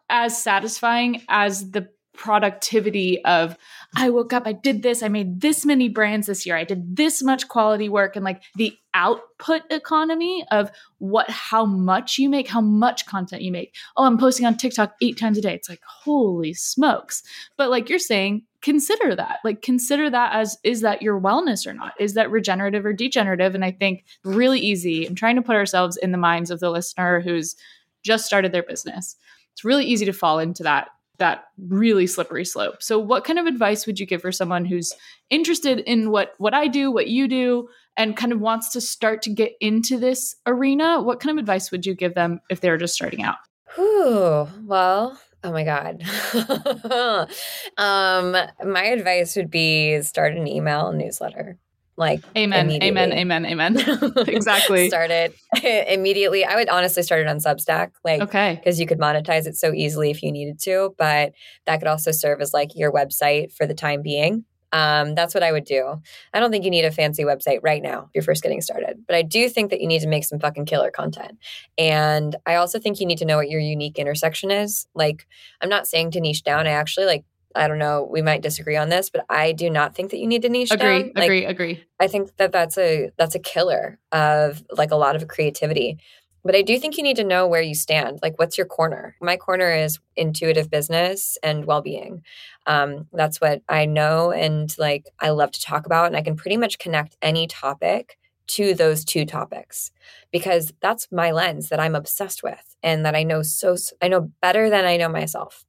as 0.08 0.42
satisfying 0.42 1.22
as 1.28 1.70
the 1.70 1.88
productivity 2.20 3.24
of 3.24 3.56
I 3.96 4.10
woke 4.10 4.34
up, 4.34 4.42
I 4.46 4.52
did 4.52 4.82
this, 4.82 5.02
I 5.02 5.08
made 5.08 5.40
this 5.40 5.64
many 5.64 5.88
brands 5.88 6.26
this 6.26 6.44
year, 6.44 6.54
I 6.54 6.64
did 6.64 6.94
this 6.94 7.22
much 7.22 7.48
quality 7.48 7.88
work, 7.88 8.14
and 8.14 8.24
like 8.24 8.42
the 8.56 8.76
output 8.92 9.62
economy 9.70 10.44
of 10.50 10.70
what, 10.98 11.30
how 11.30 11.64
much 11.64 12.18
you 12.18 12.28
make, 12.28 12.46
how 12.46 12.60
much 12.60 13.06
content 13.06 13.40
you 13.40 13.50
make. 13.50 13.74
Oh, 13.96 14.04
I'm 14.04 14.18
posting 14.18 14.44
on 14.44 14.58
TikTok 14.58 14.96
eight 15.00 15.16
times 15.16 15.38
a 15.38 15.40
day. 15.40 15.54
It's 15.54 15.70
like, 15.70 15.80
holy 15.86 16.52
smokes. 16.52 17.22
But 17.56 17.70
like 17.70 17.88
you're 17.88 17.98
saying, 17.98 18.42
consider 18.60 19.16
that. 19.16 19.38
Like, 19.42 19.62
consider 19.62 20.10
that 20.10 20.34
as 20.34 20.58
is 20.62 20.82
that 20.82 21.00
your 21.00 21.18
wellness 21.18 21.66
or 21.66 21.72
not? 21.72 21.94
Is 21.98 22.12
that 22.14 22.30
regenerative 22.30 22.84
or 22.84 22.92
degenerative? 22.92 23.54
And 23.54 23.64
I 23.64 23.70
think 23.70 24.04
really 24.24 24.60
easy. 24.60 25.06
I'm 25.06 25.14
trying 25.14 25.36
to 25.36 25.42
put 25.42 25.56
ourselves 25.56 25.96
in 25.96 26.12
the 26.12 26.18
minds 26.18 26.50
of 26.50 26.60
the 26.60 26.70
listener 26.70 27.20
who's 27.20 27.56
just 28.02 28.26
started 28.26 28.52
their 28.52 28.62
business. 28.62 29.16
It's 29.52 29.64
really 29.64 29.86
easy 29.86 30.04
to 30.04 30.12
fall 30.12 30.38
into 30.38 30.62
that 30.64 30.88
that 31.20 31.44
really 31.68 32.06
slippery 32.06 32.44
slope. 32.44 32.82
So 32.82 32.98
what 32.98 33.24
kind 33.24 33.38
of 33.38 33.46
advice 33.46 33.86
would 33.86 34.00
you 34.00 34.06
give 34.06 34.22
for 34.22 34.32
someone 34.32 34.64
who's 34.64 34.92
interested 35.30 35.78
in 35.80 36.10
what 36.10 36.34
what 36.38 36.52
I 36.52 36.66
do, 36.66 36.90
what 36.90 37.06
you 37.06 37.28
do 37.28 37.68
and 37.96 38.16
kind 38.16 38.32
of 38.32 38.40
wants 38.40 38.70
to 38.70 38.80
start 38.80 39.22
to 39.22 39.30
get 39.30 39.52
into 39.60 39.98
this 39.98 40.34
arena? 40.46 41.00
What 41.00 41.20
kind 41.20 41.38
of 41.38 41.40
advice 41.40 41.70
would 41.70 41.86
you 41.86 41.94
give 41.94 42.14
them 42.14 42.40
if 42.50 42.60
they're 42.60 42.76
just 42.76 42.94
starting 42.94 43.22
out? 43.22 43.36
Whew. 43.76 44.48
Well, 44.64 45.20
oh 45.44 45.52
my 45.52 45.64
God. 45.64 46.02
um, 47.76 48.36
my 48.64 48.84
advice 48.84 49.36
would 49.36 49.50
be 49.50 50.00
start 50.02 50.36
an 50.36 50.48
email 50.48 50.92
newsletter. 50.92 51.58
Like 52.00 52.24
Amen. 52.36 52.70
Amen. 52.82 53.12
Amen. 53.12 53.44
Amen. 53.44 53.76
exactly. 54.26 54.88
start 54.88 55.10
it 55.10 55.34
immediately. 55.88 56.46
I 56.46 56.56
would 56.56 56.70
honestly 56.70 57.02
start 57.02 57.20
it 57.20 57.28
on 57.28 57.36
Substack. 57.36 57.90
Like 58.02 58.22
Okay. 58.22 58.54
because 58.56 58.80
you 58.80 58.86
could 58.86 58.98
monetize 58.98 59.46
it 59.46 59.54
so 59.54 59.72
easily 59.74 60.10
if 60.10 60.22
you 60.22 60.32
needed 60.32 60.58
to, 60.62 60.94
but 60.96 61.32
that 61.66 61.76
could 61.78 61.88
also 61.88 62.10
serve 62.10 62.40
as 62.40 62.54
like 62.54 62.70
your 62.74 62.90
website 62.90 63.52
for 63.52 63.66
the 63.66 63.74
time 63.74 64.00
being. 64.00 64.44
Um, 64.72 65.14
that's 65.14 65.34
what 65.34 65.42
I 65.42 65.52
would 65.52 65.64
do. 65.64 66.00
I 66.32 66.40
don't 66.40 66.50
think 66.50 66.64
you 66.64 66.70
need 66.70 66.84
a 66.84 66.92
fancy 66.92 67.24
website 67.24 67.58
right 67.62 67.82
now 67.82 68.04
if 68.04 68.10
you're 68.14 68.22
first 68.22 68.42
getting 68.42 68.60
started, 68.60 69.04
but 69.06 69.16
I 69.16 69.22
do 69.22 69.48
think 69.48 69.70
that 69.70 69.80
you 69.80 69.86
need 69.88 70.00
to 70.00 70.08
make 70.08 70.24
some 70.24 70.38
fucking 70.38 70.64
killer 70.64 70.90
content. 70.90 71.38
And 71.76 72.36
I 72.46 72.54
also 72.54 72.78
think 72.78 73.00
you 73.00 73.06
need 73.06 73.18
to 73.18 73.24
know 73.24 73.36
what 73.36 73.50
your 73.50 73.60
unique 73.60 73.98
intersection 73.98 74.50
is. 74.50 74.86
Like, 74.94 75.26
I'm 75.60 75.68
not 75.68 75.86
saying 75.88 76.12
to 76.12 76.20
niche 76.20 76.44
down. 76.44 76.66
I 76.66 76.70
actually 76.70 77.06
like, 77.06 77.24
I 77.54 77.68
don't 77.68 77.78
know, 77.78 78.08
we 78.10 78.22
might 78.22 78.42
disagree 78.42 78.76
on 78.76 78.88
this, 78.88 79.10
but 79.10 79.24
I 79.28 79.52
do 79.52 79.70
not 79.70 79.94
think 79.94 80.10
that 80.10 80.18
you 80.18 80.26
need 80.26 80.42
to 80.42 80.48
niche 80.48 80.70
Agree. 80.70 80.86
down. 80.86 81.12
Like, 81.14 81.24
Agree. 81.24 81.44
Agree. 81.44 81.84
I 81.98 82.06
think 82.06 82.36
that 82.36 82.52
that's 82.52 82.78
a 82.78 83.10
that's 83.16 83.34
a 83.34 83.40
killer 83.40 83.98
of 84.12 84.62
like 84.70 84.90
a 84.90 84.96
lot 84.96 85.16
of 85.16 85.28
creativity. 85.28 85.98
But 86.42 86.56
I 86.56 86.62
do 86.62 86.78
think 86.78 86.96
you 86.96 87.02
need 87.02 87.16
to 87.16 87.24
know 87.24 87.46
where 87.46 87.60
you 87.60 87.74
stand. 87.74 88.20
Like, 88.22 88.38
what's 88.38 88.56
your 88.56 88.66
corner? 88.66 89.14
My 89.20 89.36
corner 89.36 89.70
is 89.74 89.98
intuitive 90.16 90.70
business 90.70 91.36
and 91.42 91.66
well 91.66 91.82
being. 91.82 92.22
Um, 92.66 93.08
that's 93.12 93.40
what 93.40 93.62
I 93.68 93.84
know 93.84 94.32
and 94.32 94.74
like 94.78 95.06
I 95.18 95.30
love 95.30 95.50
to 95.52 95.60
talk 95.60 95.86
about. 95.86 96.06
And 96.06 96.16
I 96.16 96.22
can 96.22 96.36
pretty 96.36 96.56
much 96.56 96.78
connect 96.78 97.16
any 97.20 97.46
topic 97.46 98.16
to 98.48 98.74
those 98.74 99.04
two 99.04 99.24
topics 99.24 99.92
because 100.32 100.72
that's 100.80 101.08
my 101.12 101.30
lens 101.30 101.68
that 101.68 101.78
I'm 101.78 101.94
obsessed 101.94 102.42
with 102.42 102.76
and 102.82 103.04
that 103.04 103.14
I 103.14 103.22
know 103.22 103.42
so, 103.42 103.76
I 104.02 104.08
know 104.08 104.32
better 104.42 104.68
than 104.68 104.84
I 104.84 104.96
know 104.96 105.08
myself. 105.08 105.64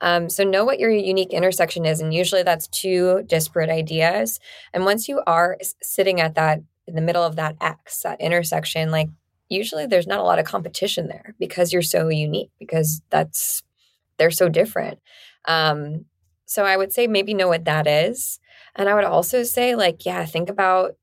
Um, 0.00 0.28
so 0.28 0.44
know 0.44 0.64
what 0.64 0.78
your 0.78 0.90
unique 0.90 1.32
intersection 1.32 1.84
is. 1.84 2.00
And 2.00 2.12
usually 2.12 2.42
that's 2.42 2.68
two 2.68 3.22
disparate 3.26 3.70
ideas. 3.70 4.40
And 4.72 4.84
once 4.84 5.08
you 5.08 5.22
are 5.26 5.58
sitting 5.82 6.20
at 6.20 6.34
that, 6.34 6.60
in 6.86 6.94
the 6.94 7.00
middle 7.00 7.22
of 7.22 7.36
that 7.36 7.56
X, 7.60 8.02
that 8.02 8.20
intersection, 8.20 8.90
like 8.90 9.08
usually 9.48 9.86
there's 9.86 10.06
not 10.06 10.20
a 10.20 10.24
lot 10.24 10.38
of 10.38 10.44
competition 10.44 11.08
there 11.08 11.34
because 11.38 11.72
you're 11.72 11.82
so 11.82 12.08
unique, 12.08 12.50
because 12.58 13.02
that's, 13.10 13.62
they're 14.18 14.30
so 14.30 14.48
different. 14.48 14.98
Um, 15.46 16.04
so 16.44 16.64
I 16.64 16.76
would 16.76 16.92
say 16.92 17.06
maybe 17.06 17.34
know 17.34 17.48
what 17.48 17.64
that 17.64 17.86
is. 17.86 18.38
And 18.76 18.88
I 18.88 18.94
would 18.94 19.04
also 19.04 19.42
say, 19.42 19.74
like, 19.74 20.04
yeah, 20.04 20.24
think 20.26 20.48
about 20.48 20.96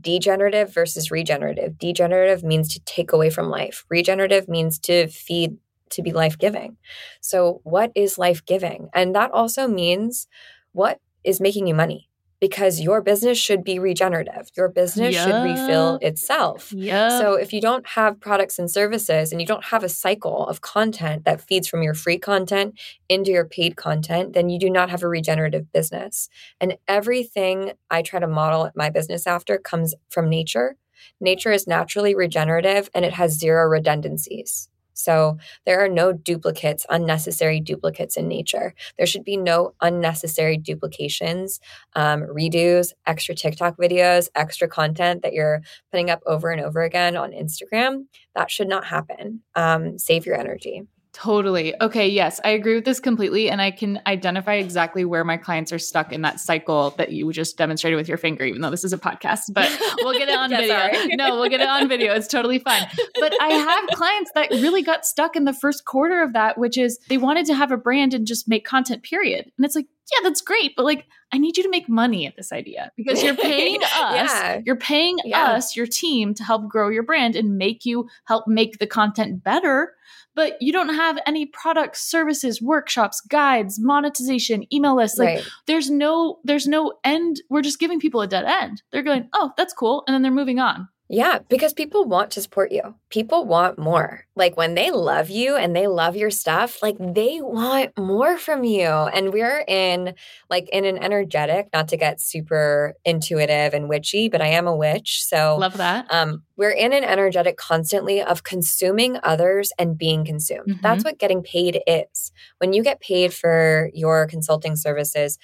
degenerative 0.00 0.72
versus 0.72 1.10
regenerative. 1.10 1.78
Degenerative 1.78 2.42
means 2.42 2.72
to 2.72 2.80
take 2.80 3.12
away 3.12 3.30
from 3.30 3.50
life, 3.50 3.84
regenerative 3.90 4.48
means 4.48 4.78
to 4.80 5.08
feed, 5.08 5.58
to 5.90 6.02
be 6.02 6.12
life 6.12 6.38
giving. 6.38 6.76
So, 7.20 7.60
what 7.64 7.92
is 7.94 8.18
life 8.18 8.44
giving? 8.44 8.88
And 8.94 9.14
that 9.14 9.30
also 9.32 9.66
means 9.66 10.26
what 10.72 11.00
is 11.24 11.40
making 11.40 11.66
you 11.66 11.74
money 11.74 12.08
because 12.40 12.80
your 12.80 13.02
business 13.02 13.36
should 13.38 13.64
be 13.64 13.78
regenerative. 13.78 14.48
Your 14.56 14.68
business 14.68 15.14
should 15.16 15.42
refill 15.42 15.98
itself. 16.00 16.72
Yeah. 16.72 17.18
So 17.18 17.34
if 17.34 17.52
you 17.52 17.60
don't 17.60 17.86
have 17.88 18.20
products 18.20 18.58
and 18.58 18.70
services 18.70 19.32
and 19.32 19.40
you 19.40 19.46
don't 19.46 19.64
have 19.64 19.82
a 19.82 19.88
cycle 19.88 20.46
of 20.46 20.60
content 20.60 21.24
that 21.24 21.40
feeds 21.40 21.66
from 21.66 21.82
your 21.82 21.94
free 21.94 22.18
content 22.18 22.78
into 23.08 23.32
your 23.32 23.44
paid 23.44 23.76
content, 23.76 24.34
then 24.34 24.48
you 24.48 24.58
do 24.58 24.70
not 24.70 24.90
have 24.90 25.02
a 25.02 25.08
regenerative 25.08 25.72
business. 25.72 26.28
And 26.60 26.76
everything 26.86 27.72
I 27.90 28.02
try 28.02 28.20
to 28.20 28.28
model 28.28 28.70
my 28.76 28.90
business 28.90 29.26
after 29.26 29.58
comes 29.58 29.94
from 30.08 30.28
nature. 30.28 30.76
Nature 31.20 31.52
is 31.52 31.66
naturally 31.66 32.14
regenerative 32.14 32.88
and 32.94 33.04
it 33.04 33.14
has 33.14 33.38
zero 33.38 33.68
redundancies. 33.68 34.68
So 34.98 35.38
there 35.64 35.82
are 35.82 35.88
no 35.88 36.12
duplicates, 36.12 36.84
unnecessary 36.90 37.60
duplicates 37.60 38.16
in 38.16 38.26
nature. 38.26 38.74
There 38.96 39.06
should 39.06 39.24
be 39.24 39.36
no 39.36 39.74
unnecessary 39.80 40.56
duplications, 40.56 41.60
um, 41.94 42.22
redos, 42.22 42.92
extra 43.06 43.34
TikTok 43.34 43.76
videos, 43.76 44.28
extra 44.34 44.66
content 44.68 45.22
that 45.22 45.32
you're 45.32 45.62
putting 45.92 46.10
up 46.10 46.20
over 46.26 46.50
and 46.50 46.60
over 46.60 46.82
again 46.82 47.16
on 47.16 47.30
Instagram. 47.30 48.06
That 48.34 48.50
should 48.50 48.68
not 48.68 48.86
happen. 48.86 49.42
Um, 49.54 49.98
save 49.98 50.26
your 50.26 50.38
energy. 50.38 50.82
Totally. 51.20 51.74
Okay. 51.80 52.06
Yes, 52.06 52.40
I 52.44 52.50
agree 52.50 52.76
with 52.76 52.84
this 52.84 53.00
completely. 53.00 53.50
And 53.50 53.60
I 53.60 53.72
can 53.72 54.00
identify 54.06 54.54
exactly 54.54 55.04
where 55.04 55.24
my 55.24 55.36
clients 55.36 55.72
are 55.72 55.78
stuck 55.78 56.12
in 56.12 56.22
that 56.22 56.38
cycle 56.38 56.90
that 56.96 57.10
you 57.10 57.32
just 57.32 57.58
demonstrated 57.58 57.96
with 57.96 58.06
your 58.06 58.18
finger, 58.18 58.44
even 58.44 58.60
though 58.60 58.70
this 58.70 58.84
is 58.84 58.92
a 58.92 58.98
podcast, 58.98 59.52
but 59.52 59.68
we'll 59.98 60.16
get 60.16 60.28
it 60.28 60.38
on 60.38 60.48
Yeah, 60.52 60.60
video. 60.60 60.76
sorry. 60.76 61.16
No, 61.16 61.34
we'll 61.40 61.48
get 61.50 61.60
it 61.60 61.68
on 61.68 61.88
video. 61.88 62.14
It's 62.14 62.28
totally 62.28 62.60
fine. 62.60 62.86
But 63.18 63.34
I 63.40 63.48
have 63.48 63.86
clients 63.98 64.30
that 64.36 64.50
really 64.52 64.82
got 64.82 65.04
stuck 65.04 65.34
in 65.34 65.44
the 65.44 65.52
first 65.52 65.84
quarter 65.84 66.22
of 66.22 66.34
that, 66.34 66.56
which 66.56 66.78
is 66.78 67.00
they 67.08 67.18
wanted 67.18 67.46
to 67.46 67.54
have 67.54 67.72
a 67.72 67.76
brand 67.76 68.14
and 68.14 68.24
just 68.24 68.48
make 68.48 68.64
content, 68.64 69.02
period. 69.02 69.50
And 69.56 69.64
it's 69.66 69.74
like, 69.74 69.86
yeah, 70.12 70.20
that's 70.22 70.40
great. 70.40 70.76
But 70.76 70.84
like, 70.84 71.06
I 71.32 71.38
need 71.38 71.56
you 71.56 71.64
to 71.64 71.68
make 71.68 71.88
money 71.88 72.26
at 72.28 72.36
this 72.36 72.52
idea 72.52 72.92
because 72.96 73.24
you're 73.24 73.34
paying 73.34 73.82
us. 73.82 73.90
Yeah. 73.92 74.60
You're 74.64 74.76
paying 74.76 75.18
Yeah. 75.24 75.46
us, 75.54 75.74
your 75.76 75.86
team, 75.88 76.32
to 76.34 76.44
help 76.44 76.68
grow 76.68 76.88
your 76.90 77.02
brand 77.02 77.34
and 77.34 77.58
make 77.58 77.84
you 77.84 78.08
help 78.26 78.46
make 78.46 78.78
the 78.78 78.86
content 78.86 79.42
better 79.42 79.94
but 80.38 80.62
you 80.62 80.72
don't 80.72 80.94
have 80.94 81.18
any 81.26 81.46
products, 81.46 82.00
services, 82.08 82.62
workshops, 82.62 83.20
guides, 83.22 83.80
monetization, 83.80 84.72
email 84.72 84.94
lists. 84.94 85.18
Like 85.18 85.38
right. 85.38 85.48
there's 85.66 85.90
no 85.90 86.38
there's 86.44 86.68
no 86.68 86.92
end. 87.02 87.42
We're 87.50 87.60
just 87.60 87.80
giving 87.80 87.98
people 87.98 88.20
a 88.20 88.28
dead 88.28 88.44
end. 88.44 88.84
They're 88.92 89.02
going, 89.02 89.28
"Oh, 89.32 89.50
that's 89.56 89.72
cool." 89.72 90.04
And 90.06 90.14
then 90.14 90.22
they're 90.22 90.30
moving 90.30 90.60
on. 90.60 90.88
Yeah, 91.10 91.38
because 91.48 91.72
people 91.72 92.04
want 92.04 92.30
to 92.32 92.42
support 92.42 92.70
you. 92.70 92.94
People 93.08 93.46
want 93.46 93.78
more. 93.78 94.26
Like 94.36 94.58
when 94.58 94.74
they 94.74 94.90
love 94.90 95.30
you 95.30 95.56
and 95.56 95.74
they 95.74 95.86
love 95.86 96.16
your 96.16 96.30
stuff, 96.30 96.82
like 96.82 96.96
they 96.98 97.40
want 97.40 97.96
more 97.98 98.36
from 98.36 98.62
you. 98.62 98.86
And 98.88 99.32
we're 99.32 99.64
in 99.66 100.14
like 100.50 100.68
in 100.70 100.84
an 100.84 100.98
energetic, 100.98 101.68
not 101.72 101.88
to 101.88 101.96
get 101.96 102.20
super 102.20 102.92
intuitive 103.06 103.72
and 103.72 103.88
witchy, 103.88 104.28
but 104.28 104.42
I 104.42 104.48
am 104.48 104.66
a 104.66 104.76
witch. 104.76 105.24
So 105.24 105.56
Love 105.58 105.78
that. 105.78 106.06
um, 106.10 106.42
we're 106.56 106.70
in 106.70 106.92
an 106.92 107.04
energetic 107.04 107.56
constantly 107.56 108.20
of 108.20 108.42
consuming 108.42 109.18
others 109.22 109.72
and 109.78 109.96
being 109.96 110.26
consumed. 110.26 110.68
Mhm. 110.68 110.82
That's 110.82 111.04
what 111.04 111.18
getting 111.18 111.42
paid 111.42 111.80
is. 111.86 112.32
When 112.58 112.74
you 112.74 112.82
get 112.82 113.00
paid 113.00 113.32
for 113.32 113.90
your 113.94 114.26
consulting 114.26 114.76
services, 114.76 115.38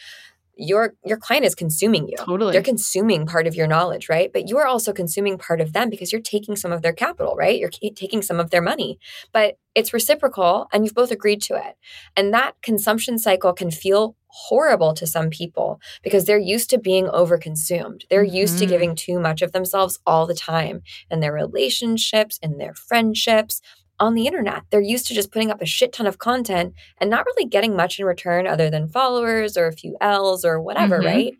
your 0.57 0.95
your 1.05 1.17
client 1.17 1.45
is 1.45 1.55
consuming 1.55 2.09
you. 2.09 2.17
Totally. 2.19 2.53
They're 2.53 2.63
consuming 2.63 3.27
part 3.27 3.47
of 3.47 3.55
your 3.55 3.67
knowledge, 3.67 4.09
right? 4.09 4.33
But 4.33 4.49
you 4.49 4.59
are 4.59 4.67
also 4.67 4.93
consuming 4.93 5.39
part 5.39 5.61
of 5.61 5.73
them 5.73 5.91
because 5.91 6.13
you're 6.13 6.21
taking 6.21 6.57
some 6.57 6.73
of 6.73 6.83
their 6.83 6.93
capital, 6.93 7.35
right? 7.37 7.59
You're 7.59 7.71
taking 7.71 8.23
some 8.23 8.39
of 8.41 8.51
their 8.51 8.63
money. 8.63 8.99
But 9.33 9.59
it's 9.75 9.93
reciprocal 9.93 10.69
and 10.73 10.85
you've 10.85 10.95
both 10.95 11.11
agreed 11.11 11.43
to 11.43 11.57
it. 11.57 11.77
And 12.17 12.33
that 12.33 12.55
consumption 12.63 13.19
cycle 13.19 13.53
can 13.53 13.71
feel 13.71 14.17
horrible 14.27 14.95
to 14.95 15.07
some 15.07 15.31
people 15.31 15.81
because 16.03 16.25
they're 16.25 16.39
used 16.39 16.71
to 16.71 16.79
being 16.79 17.07
overconsumed. 17.07 18.03
They're 18.11 18.25
used 18.25 18.59
to 18.59 18.67
Mhm. 18.67 18.69
giving 18.69 18.95
too 18.97 19.21
much 19.21 19.43
of 19.43 19.53
themselves 19.53 19.99
all 20.07 20.27
the 20.27 20.35
time 20.35 20.83
in 21.11 21.21
their 21.21 21.33
relationships, 21.33 22.39
in 22.43 22.59
their 22.59 22.75
friendships, 22.75 23.61
on 24.01 24.15
the 24.15 24.27
internet. 24.27 24.63
They're 24.71 24.81
used 24.81 25.07
to 25.09 25.15
just 25.15 25.31
putting 25.31 25.51
up 25.51 25.63
a 25.63 25.67
shit 25.67 25.93
ton 25.93 26.07
of 26.07 26.19
content 26.19 26.75
and 26.99 27.11
not 27.11 27.27
really 27.27 27.45
getting 27.49 27.77
much 27.77 27.99
in 27.99 28.05
return 28.07 28.47
other 28.47 28.71
than 28.71 28.89
followers 28.89 29.57
or 29.57 29.67
a 29.67 29.73
few 29.73 29.97
L's 30.01 30.45
or 30.45 30.61
whatever, 30.61 30.99
Mhm. 31.01 31.05
right? 31.05 31.35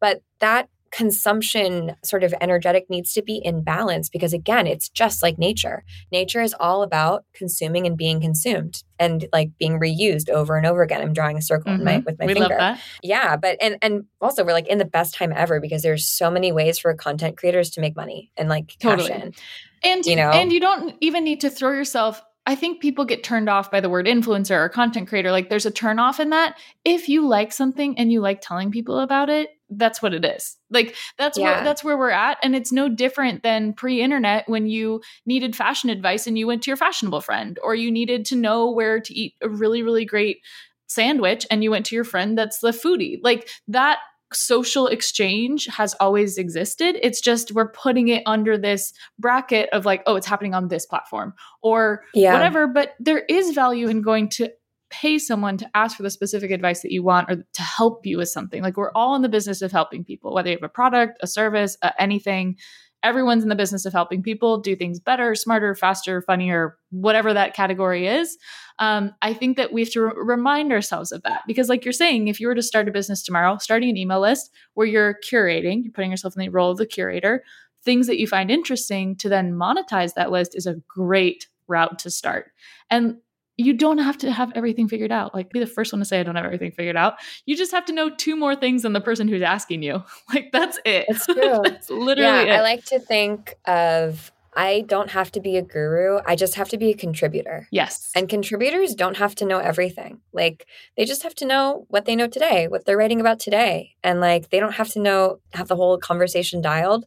But 0.00 0.22
that 0.40 0.68
consumption 0.90 1.94
sort 2.04 2.24
of 2.24 2.34
energetic 2.40 2.88
needs 2.88 3.12
to 3.12 3.22
be 3.22 3.36
in 3.44 3.62
balance 3.62 4.08
because 4.08 4.32
again 4.32 4.66
it's 4.66 4.88
just 4.88 5.22
like 5.22 5.38
nature 5.38 5.84
nature 6.10 6.40
is 6.40 6.54
all 6.58 6.82
about 6.82 7.24
consuming 7.34 7.86
and 7.86 7.96
being 7.96 8.20
consumed 8.22 8.82
and 8.98 9.26
like 9.32 9.50
being 9.58 9.78
reused 9.78 10.30
over 10.30 10.56
and 10.56 10.66
over 10.66 10.82
again 10.82 11.02
i'm 11.02 11.12
drawing 11.12 11.36
a 11.36 11.42
circle 11.42 11.72
in 11.72 11.84
my, 11.84 11.98
with 12.06 12.18
my 12.18 12.24
we 12.26 12.32
finger 12.32 12.48
love 12.48 12.58
that. 12.58 12.80
yeah 13.02 13.36
but 13.36 13.56
and 13.60 13.76
and 13.82 14.04
also 14.22 14.42
we're 14.44 14.52
like 14.52 14.66
in 14.66 14.78
the 14.78 14.84
best 14.84 15.14
time 15.14 15.32
ever 15.36 15.60
because 15.60 15.82
there's 15.82 16.06
so 16.06 16.30
many 16.30 16.52
ways 16.52 16.78
for 16.78 16.92
content 16.94 17.36
creators 17.36 17.68
to 17.70 17.80
make 17.82 17.94
money 17.94 18.30
and 18.36 18.48
like 18.48 18.68
cash 18.78 19.00
Totally. 19.06 19.12
in 19.12 19.32
And 19.82 20.04
You 20.04 20.16
know? 20.16 20.30
and 20.30 20.52
you 20.52 20.60
don't 20.60 20.96
even 21.00 21.24
need 21.24 21.40
to 21.42 21.50
throw 21.50 21.72
yourself. 21.72 22.22
I 22.46 22.54
think 22.54 22.80
people 22.80 23.04
get 23.04 23.22
turned 23.22 23.50
off 23.50 23.70
by 23.70 23.80
the 23.80 23.90
word 23.90 24.06
influencer 24.06 24.56
or 24.56 24.70
content 24.70 25.06
creator. 25.08 25.30
Like 25.30 25.50
there's 25.50 25.66
a 25.66 25.70
turn 25.70 25.98
off 25.98 26.18
in 26.18 26.30
that. 26.30 26.58
If 26.82 27.08
you 27.08 27.26
like 27.26 27.52
something 27.52 27.98
and 27.98 28.10
you 28.10 28.22
like 28.22 28.40
telling 28.40 28.70
people 28.70 29.00
about 29.00 29.28
it, 29.28 29.50
that's 29.68 30.00
what 30.00 30.14
it 30.14 30.24
is. 30.24 30.56
Like 30.70 30.96
that's 31.18 31.38
where 31.38 31.62
that's 31.62 31.84
where 31.84 31.98
we're 31.98 32.08
at. 32.08 32.38
And 32.42 32.56
it's 32.56 32.72
no 32.72 32.88
different 32.88 33.42
than 33.42 33.74
pre-internet 33.74 34.48
when 34.48 34.66
you 34.66 35.02
needed 35.26 35.54
fashion 35.54 35.90
advice 35.90 36.26
and 36.26 36.38
you 36.38 36.46
went 36.46 36.62
to 36.62 36.70
your 36.70 36.78
fashionable 36.78 37.20
friend, 37.20 37.58
or 37.62 37.74
you 37.74 37.90
needed 37.90 38.24
to 38.26 38.36
know 38.36 38.70
where 38.70 38.98
to 38.98 39.14
eat 39.14 39.34
a 39.42 39.48
really, 39.50 39.82
really 39.82 40.06
great 40.06 40.38
sandwich 40.86 41.46
and 41.50 41.62
you 41.62 41.70
went 41.70 41.84
to 41.84 41.94
your 41.94 42.04
friend 42.04 42.38
that's 42.38 42.60
the 42.60 42.70
foodie. 42.70 43.18
Like 43.22 43.48
that 43.68 43.98
social 44.32 44.86
exchange 44.86 45.66
has 45.66 45.94
always 46.00 46.36
existed. 46.38 46.98
It's 47.02 47.20
just 47.20 47.52
we're 47.52 47.70
putting 47.70 48.08
it 48.08 48.22
under 48.26 48.58
this 48.58 48.92
bracket 49.18 49.68
of 49.70 49.86
like, 49.86 50.02
oh, 50.06 50.16
it's 50.16 50.26
happening 50.26 50.54
on 50.54 50.68
this 50.68 50.86
platform 50.86 51.34
or 51.62 52.04
Yeah. 52.14 52.32
whatever. 52.32 52.66
But 52.66 52.94
there 53.00 53.20
is 53.28 53.52
value 53.52 53.88
in 53.88 54.02
going 54.02 54.28
to 54.30 54.50
pay 54.90 55.18
someone 55.18 55.56
to 55.58 55.68
ask 55.74 55.96
for 55.96 56.02
the 56.02 56.10
specific 56.10 56.50
advice 56.50 56.80
that 56.82 56.92
you 56.92 57.02
want 57.02 57.30
or 57.30 57.36
to 57.52 57.62
help 57.62 58.06
you 58.06 58.16
with 58.16 58.28
something. 58.28 58.62
Like 58.62 58.76
we're 58.76 58.92
all 58.92 59.14
in 59.14 59.22
the 59.22 59.28
business 59.28 59.60
of 59.62 59.70
helping 59.70 60.04
people, 60.04 60.32
whether 60.32 60.48
you 60.50 60.56
have 60.56 60.62
a 60.62 60.68
product, 60.68 61.18
a 61.22 61.26
service, 61.26 61.76
uh, 61.82 61.90
anything. 61.98 62.56
Everyone's 63.02 63.44
in 63.44 63.48
the 63.48 63.54
business 63.54 63.84
of 63.84 63.92
helping 63.92 64.22
people 64.22 64.58
do 64.60 64.74
things 64.74 64.98
better, 64.98 65.34
smarter, 65.34 65.74
faster, 65.74 66.20
funnier, 66.22 66.76
whatever 66.90 67.32
that 67.32 67.54
category 67.54 68.08
is. 68.08 68.36
Um, 68.78 69.12
I 69.22 69.34
think 69.34 69.56
that 69.56 69.72
we 69.72 69.82
have 69.82 69.90
to 69.92 70.02
re- 70.02 70.12
remind 70.16 70.72
ourselves 70.72 71.12
of 71.12 71.22
that 71.22 71.42
because, 71.46 71.68
like 71.68 71.84
you're 71.84 71.92
saying, 71.92 72.28
if 72.28 72.40
you 72.40 72.46
were 72.46 72.54
to 72.54 72.62
start 72.62 72.88
a 72.88 72.92
business 72.92 73.22
tomorrow, 73.22 73.58
starting 73.58 73.90
an 73.90 73.96
email 73.96 74.20
list 74.20 74.50
where 74.74 74.86
you're 74.86 75.18
curating, 75.24 75.82
you're 75.82 75.92
putting 75.92 76.10
yourself 76.10 76.34
in 76.36 76.40
the 76.40 76.48
role 76.48 76.70
of 76.70 76.78
the 76.78 76.86
curator, 76.86 77.42
things 77.84 78.06
that 78.06 78.18
you 78.18 78.26
find 78.26 78.50
interesting 78.50 79.16
to 79.16 79.28
then 79.28 79.52
monetize 79.52 80.14
that 80.14 80.30
list 80.30 80.54
is 80.54 80.66
a 80.66 80.76
great 80.86 81.48
route 81.66 81.98
to 82.00 82.10
start. 82.10 82.52
And 82.90 83.18
you 83.56 83.74
don't 83.74 83.98
have 83.98 84.16
to 84.18 84.30
have 84.30 84.52
everything 84.54 84.86
figured 84.88 85.10
out. 85.10 85.34
Like, 85.34 85.50
be 85.50 85.58
the 85.58 85.66
first 85.66 85.92
one 85.92 85.98
to 85.98 86.04
say, 86.04 86.20
I 86.20 86.22
don't 86.22 86.36
have 86.36 86.44
everything 86.44 86.70
figured 86.70 86.96
out. 86.96 87.14
You 87.44 87.56
just 87.56 87.72
have 87.72 87.84
to 87.86 87.92
know 87.92 88.08
two 88.08 88.36
more 88.36 88.54
things 88.54 88.82
than 88.82 88.92
the 88.92 89.00
person 89.00 89.26
who's 89.26 89.42
asking 89.42 89.82
you. 89.82 90.04
Like, 90.32 90.52
that's 90.52 90.78
it. 90.84 91.06
It's 91.08 91.26
true. 91.26 91.60
that's 91.64 91.90
literally 91.90 92.44
yeah 92.46 92.54
it. 92.54 92.58
i 92.58 92.60
like 92.60 92.84
to 92.84 93.00
think 93.00 93.56
of 93.64 94.30
i 94.54 94.84
don't 94.86 95.10
have 95.10 95.30
to 95.30 95.40
be 95.40 95.56
a 95.56 95.62
guru 95.62 96.18
i 96.26 96.34
just 96.34 96.54
have 96.54 96.68
to 96.68 96.78
be 96.78 96.90
a 96.90 96.94
contributor 96.96 97.68
yes. 97.70 98.10
And 98.14 98.28
contributors 98.28 98.94
don't 98.94 99.16
have 99.16 99.34
to 99.36 99.44
know 99.44 99.58
everything. 99.58 100.20
Like 100.32 100.66
they 100.96 101.04
just 101.04 101.22
have 101.22 101.34
to 101.36 101.46
know 101.46 101.86
what 101.88 102.04
they 102.04 102.16
know 102.16 102.26
today, 102.26 102.68
what 102.68 102.84
they're 102.84 102.96
writing 102.96 103.20
about 103.20 103.40
today. 103.40 103.96
And 104.02 104.20
like 104.20 104.50
they 104.50 104.60
don't 104.60 104.74
have 104.74 104.88
to 104.90 105.00
know 105.00 105.40
have 105.52 105.68
the 105.68 105.76
whole 105.76 105.98
conversation 105.98 106.60
dialed. 106.60 107.04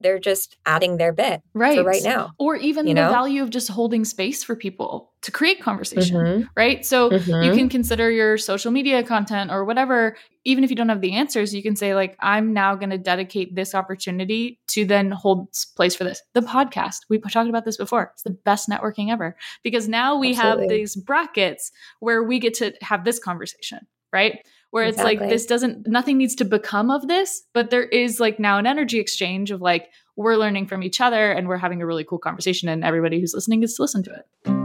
They're 0.00 0.18
just 0.18 0.56
adding 0.64 0.96
their 0.96 1.12
bit 1.12 1.42
right. 1.52 1.76
for 1.76 1.84
right 1.84 2.02
now. 2.02 2.32
Or 2.38 2.56
even 2.56 2.86
you 2.86 2.94
the 2.94 3.02
know? 3.02 3.10
value 3.10 3.42
of 3.42 3.50
just 3.50 3.68
holding 3.68 4.04
space 4.04 4.42
for 4.42 4.56
people 4.56 5.12
to 5.22 5.30
create 5.30 5.60
conversation, 5.60 6.16
Mhm. 6.16 6.48
right? 6.56 6.84
So 6.86 7.12
you 7.12 7.18
Mhm. 7.18 7.54
can 7.54 7.68
consider 7.68 8.10
your 8.10 8.38
social 8.38 8.70
media 8.72 9.02
content 9.02 9.50
or 9.50 9.64
whatever, 9.66 10.16
even 10.44 10.64
if 10.64 10.70
you 10.70 10.76
don't 10.76 10.88
have 10.88 11.02
the 11.02 11.12
answers, 11.12 11.54
you 11.54 11.62
can 11.62 11.76
say, 11.76 11.94
like, 11.94 12.16
I'm 12.20 12.54
now 12.54 12.74
going 12.74 12.88
to 12.90 12.96
dedicate 12.98 13.54
this 13.54 13.74
opportunity 13.74 14.58
to 14.68 14.86
then 14.86 15.10
hold 15.10 15.48
place 15.76 15.94
for 15.94 16.04
this. 16.04 16.22
The 16.32 16.40
podcast, 16.40 17.00
we 17.10 17.18
talked 17.18 17.50
about 17.50 17.66
this 17.66 17.76
before. 17.76 18.10
It's 18.14 18.22
the 18.22 18.30
best 18.30 18.68
networking 18.70 19.10
ever 19.12 19.36
because 19.62 19.88
now 19.88 20.18
we 20.18 20.32
have 20.34 20.60
these 20.68 20.96
brackets 20.96 21.70
where 21.98 22.22
we 22.22 22.38
get 22.38 22.54
to 22.54 22.72
have 22.80 23.04
this 23.04 23.18
conversation, 23.18 23.80
right? 24.12 24.38
Where 24.70 24.84
it's 24.84 24.98
like, 24.98 25.18
this 25.18 25.46
doesn't, 25.46 25.88
nothing 25.88 26.16
needs 26.16 26.36
to 26.36 26.44
become 26.44 26.90
of 26.90 27.08
this, 27.08 27.42
but 27.52 27.70
there 27.70 27.82
is 27.82 28.20
like 28.20 28.38
now 28.38 28.58
an 28.58 28.66
energy 28.66 29.00
exchange 29.00 29.50
of 29.50 29.60
like, 29.60 29.88
we're 30.16 30.36
learning 30.36 30.66
from 30.66 30.82
each 30.82 31.00
other 31.00 31.32
and 31.32 31.48
we're 31.48 31.56
having 31.56 31.82
a 31.82 31.86
really 31.86 32.04
cool 32.04 32.18
conversation, 32.18 32.68
and 32.68 32.84
everybody 32.84 33.20
who's 33.20 33.34
listening 33.34 33.60
gets 33.60 33.76
to 33.76 33.82
listen 33.82 34.02
to 34.04 34.10
it 34.12 34.59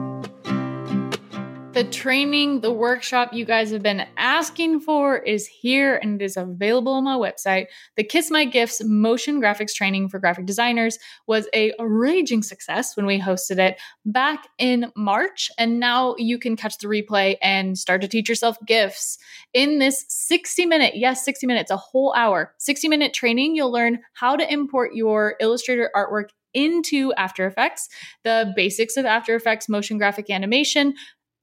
the 1.75 1.83
training, 1.83 2.61
the 2.61 2.71
workshop 2.71 3.33
you 3.33 3.43
guys 3.43 3.69
have 3.69 3.83
been 3.83 4.07
asking 4.15 4.79
for 4.79 5.17
is 5.17 5.45
here 5.45 5.97
and 5.97 6.21
it 6.21 6.23
is 6.23 6.37
available 6.37 6.93
on 6.93 7.03
my 7.03 7.17
website. 7.17 7.65
The 7.97 8.03
Kiss 8.05 8.31
My 8.31 8.45
GIFs 8.45 8.81
motion 8.85 9.41
graphics 9.41 9.73
training 9.73 10.07
for 10.07 10.17
graphic 10.17 10.45
designers 10.45 10.97
was 11.27 11.49
a 11.53 11.73
raging 11.77 12.43
success 12.43 12.95
when 12.95 13.05
we 13.05 13.19
hosted 13.19 13.59
it 13.59 13.77
back 14.05 14.47
in 14.57 14.89
March. 14.95 15.51
And 15.57 15.77
now 15.77 16.15
you 16.17 16.39
can 16.39 16.55
catch 16.55 16.77
the 16.77 16.87
replay 16.87 17.35
and 17.41 17.77
start 17.77 17.99
to 18.03 18.07
teach 18.07 18.29
yourself 18.29 18.57
GIFs 18.65 19.17
in 19.53 19.79
this 19.79 20.05
60 20.07 20.65
minute, 20.65 20.95
yes, 20.95 21.25
60 21.25 21.45
minutes, 21.45 21.71
a 21.71 21.77
whole 21.77 22.13
hour, 22.15 22.53
60 22.57 22.87
minute 22.87 23.13
training. 23.13 23.53
You'll 23.53 23.73
learn 23.73 23.99
how 24.13 24.37
to 24.37 24.49
import 24.49 24.95
your 24.95 25.35
Illustrator 25.41 25.91
artwork 25.93 26.29
into 26.53 27.11
After 27.17 27.45
Effects, 27.45 27.89
the 28.23 28.53
basics 28.55 28.95
of 28.95 29.05
After 29.05 29.35
Effects 29.35 29.67
motion 29.67 29.97
graphic 29.97 30.29
animation, 30.29 30.93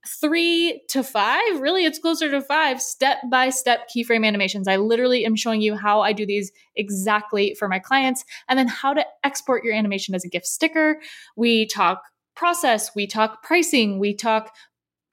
three 0.06 0.82
to 0.88 1.02
five, 1.02 1.60
really, 1.60 1.84
it's 1.84 1.98
closer 1.98 2.30
to 2.30 2.42
five 2.42 2.82
step 2.82 3.18
by 3.30 3.50
step 3.50 3.88
keyframe 3.94 4.26
animations. 4.26 4.66
I 4.66 4.76
literally 4.76 5.24
am 5.24 5.36
showing 5.36 5.60
you 5.60 5.76
how 5.76 6.00
I 6.00 6.12
do 6.12 6.26
these 6.26 6.50
exactly 6.74 7.54
for 7.54 7.68
my 7.68 7.78
clients 7.78 8.24
and 8.48 8.58
then 8.58 8.68
how 8.68 8.94
to 8.94 9.04
export 9.22 9.64
your 9.64 9.74
animation 9.74 10.14
as 10.14 10.24
a 10.24 10.28
GIF 10.28 10.44
sticker. 10.44 11.00
We 11.36 11.66
talk 11.66 12.02
process, 12.34 12.90
we 12.96 13.06
talk 13.06 13.42
pricing, 13.42 13.98
we 13.98 14.14
talk 14.14 14.54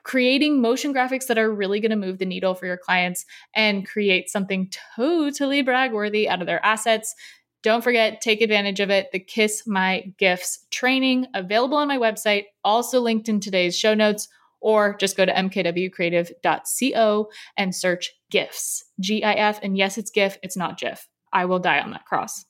creating 0.04 0.62
motion 0.62 0.94
graphics 0.94 1.28
that 1.28 1.38
are 1.38 1.54
really 1.54 1.80
going 1.80 1.92
to 1.92 1.96
move 1.96 2.18
the 2.18 2.26
needle 2.26 2.56
for 2.56 2.66
your 2.66 2.78
clients 2.78 3.26
and 3.54 3.88
create 3.88 4.30
something 4.30 4.72
totally 4.96 5.62
brag 5.62 5.92
worthy 5.94 6.28
out 6.28 6.42
of 6.42 6.48
their 6.48 6.66
assets. 6.66 7.14
Don't 7.62 7.84
forget, 7.84 8.22
take 8.22 8.42
advantage 8.42 8.80
of 8.80 8.90
it. 8.90 9.12
The 9.12 9.20
Kiss 9.20 9.68
My 9.68 10.14
GIFs 10.18 10.66
training 10.72 11.28
available 11.34 11.78
on 11.78 11.90
my 11.90 11.98
website, 11.98 12.46
also 12.64 13.02
linked 13.02 13.28
in 13.28 13.40
today's 13.40 13.78
show 13.78 13.94
notes, 13.94 14.30
or 14.62 14.96
just 15.00 15.16
go 15.18 15.26
to 15.26 15.34
mkwcreative.co 15.34 17.30
and 17.58 17.76
search 17.76 18.12
GIFs, 18.30 18.84
G 19.00 19.24
I 19.24 19.34
F. 19.34 19.60
And 19.64 19.78
yes, 19.78 19.98
it's 19.98 20.12
GIF, 20.12 20.38
it's 20.44 20.58
not 20.58 20.80
GIF. 20.80 21.08
I 21.32 21.46
will 21.46 21.60
die 21.60 21.80
on 21.80 21.92
that 21.92 22.06
cross. 22.06 22.46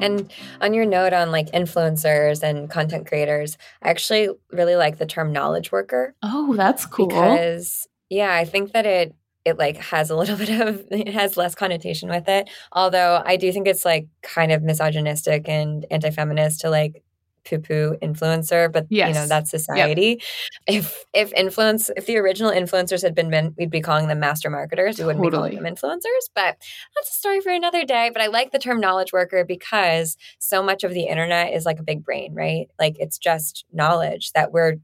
And 0.00 0.30
on 0.60 0.74
your 0.74 0.84
note 0.86 1.12
on 1.12 1.30
like 1.30 1.50
influencers 1.52 2.42
and 2.42 2.68
content 2.68 3.06
creators, 3.06 3.56
I 3.82 3.90
actually 3.90 4.28
really 4.50 4.76
like 4.76 4.98
the 4.98 5.06
term 5.06 5.32
knowledge 5.32 5.70
worker 5.72 6.14
Oh, 6.22 6.54
that's 6.54 6.84
cool. 6.84 7.06
because 7.06 7.86
yeah, 8.10 8.34
I 8.34 8.44
think 8.44 8.72
that 8.72 8.86
it 8.86 9.14
it 9.44 9.58
like 9.58 9.76
has 9.76 10.10
a 10.10 10.16
little 10.16 10.36
bit 10.44 10.50
of 10.50 10.84
it 10.90 11.08
has 11.10 11.36
less 11.36 11.54
connotation 11.54 12.08
with 12.08 12.28
it. 12.28 12.50
Although 12.72 13.22
I 13.24 13.36
do 13.36 13.52
think 13.52 13.66
it's 13.68 13.84
like 13.84 14.08
kind 14.22 14.50
of 14.52 14.62
misogynistic 14.62 15.48
and 15.48 15.86
anti-feminist 15.90 16.60
to 16.62 16.70
like 16.70 17.02
poo 17.44 17.58
poo 17.58 17.96
influencer, 18.02 18.70
but 18.72 18.86
you 18.90 18.98
know 18.98 19.08
Yes. 19.08 19.28
that's 19.28 19.50
society. 19.50 20.20
If 20.66 21.04
if 21.12 21.32
influence 21.34 21.90
if 21.96 22.06
the 22.06 22.16
original 22.16 22.50
influencers 22.50 23.02
had 23.02 23.14
been 23.14 23.30
men, 23.30 23.54
we'd 23.58 23.70
be 23.70 23.80
calling 23.80 24.08
them 24.08 24.20
master 24.20 24.50
marketers. 24.50 24.98
We 24.98 25.04
wouldn't 25.04 25.24
be 25.24 25.30
calling 25.30 25.54
them 25.56 25.64
influencers. 25.64 26.30
But 26.34 26.56
that's 26.94 27.10
a 27.10 27.14
story 27.14 27.40
for 27.40 27.50
another 27.52 27.84
day. 27.84 28.10
But 28.12 28.22
I 28.22 28.26
like 28.28 28.52
the 28.52 28.58
term 28.58 28.80
knowledge 28.80 29.12
worker 29.12 29.44
because 29.44 30.16
so 30.38 30.62
much 30.62 30.84
of 30.84 30.92
the 30.94 31.04
internet 31.04 31.52
is 31.52 31.64
like 31.66 31.78
a 31.78 31.82
big 31.84 32.04
brain, 32.04 32.34
right? 32.34 32.68
Like 32.78 32.96
it's 32.98 33.18
just 33.18 33.64
knowledge 33.72 34.32
that 34.32 34.52
we're 34.52 34.76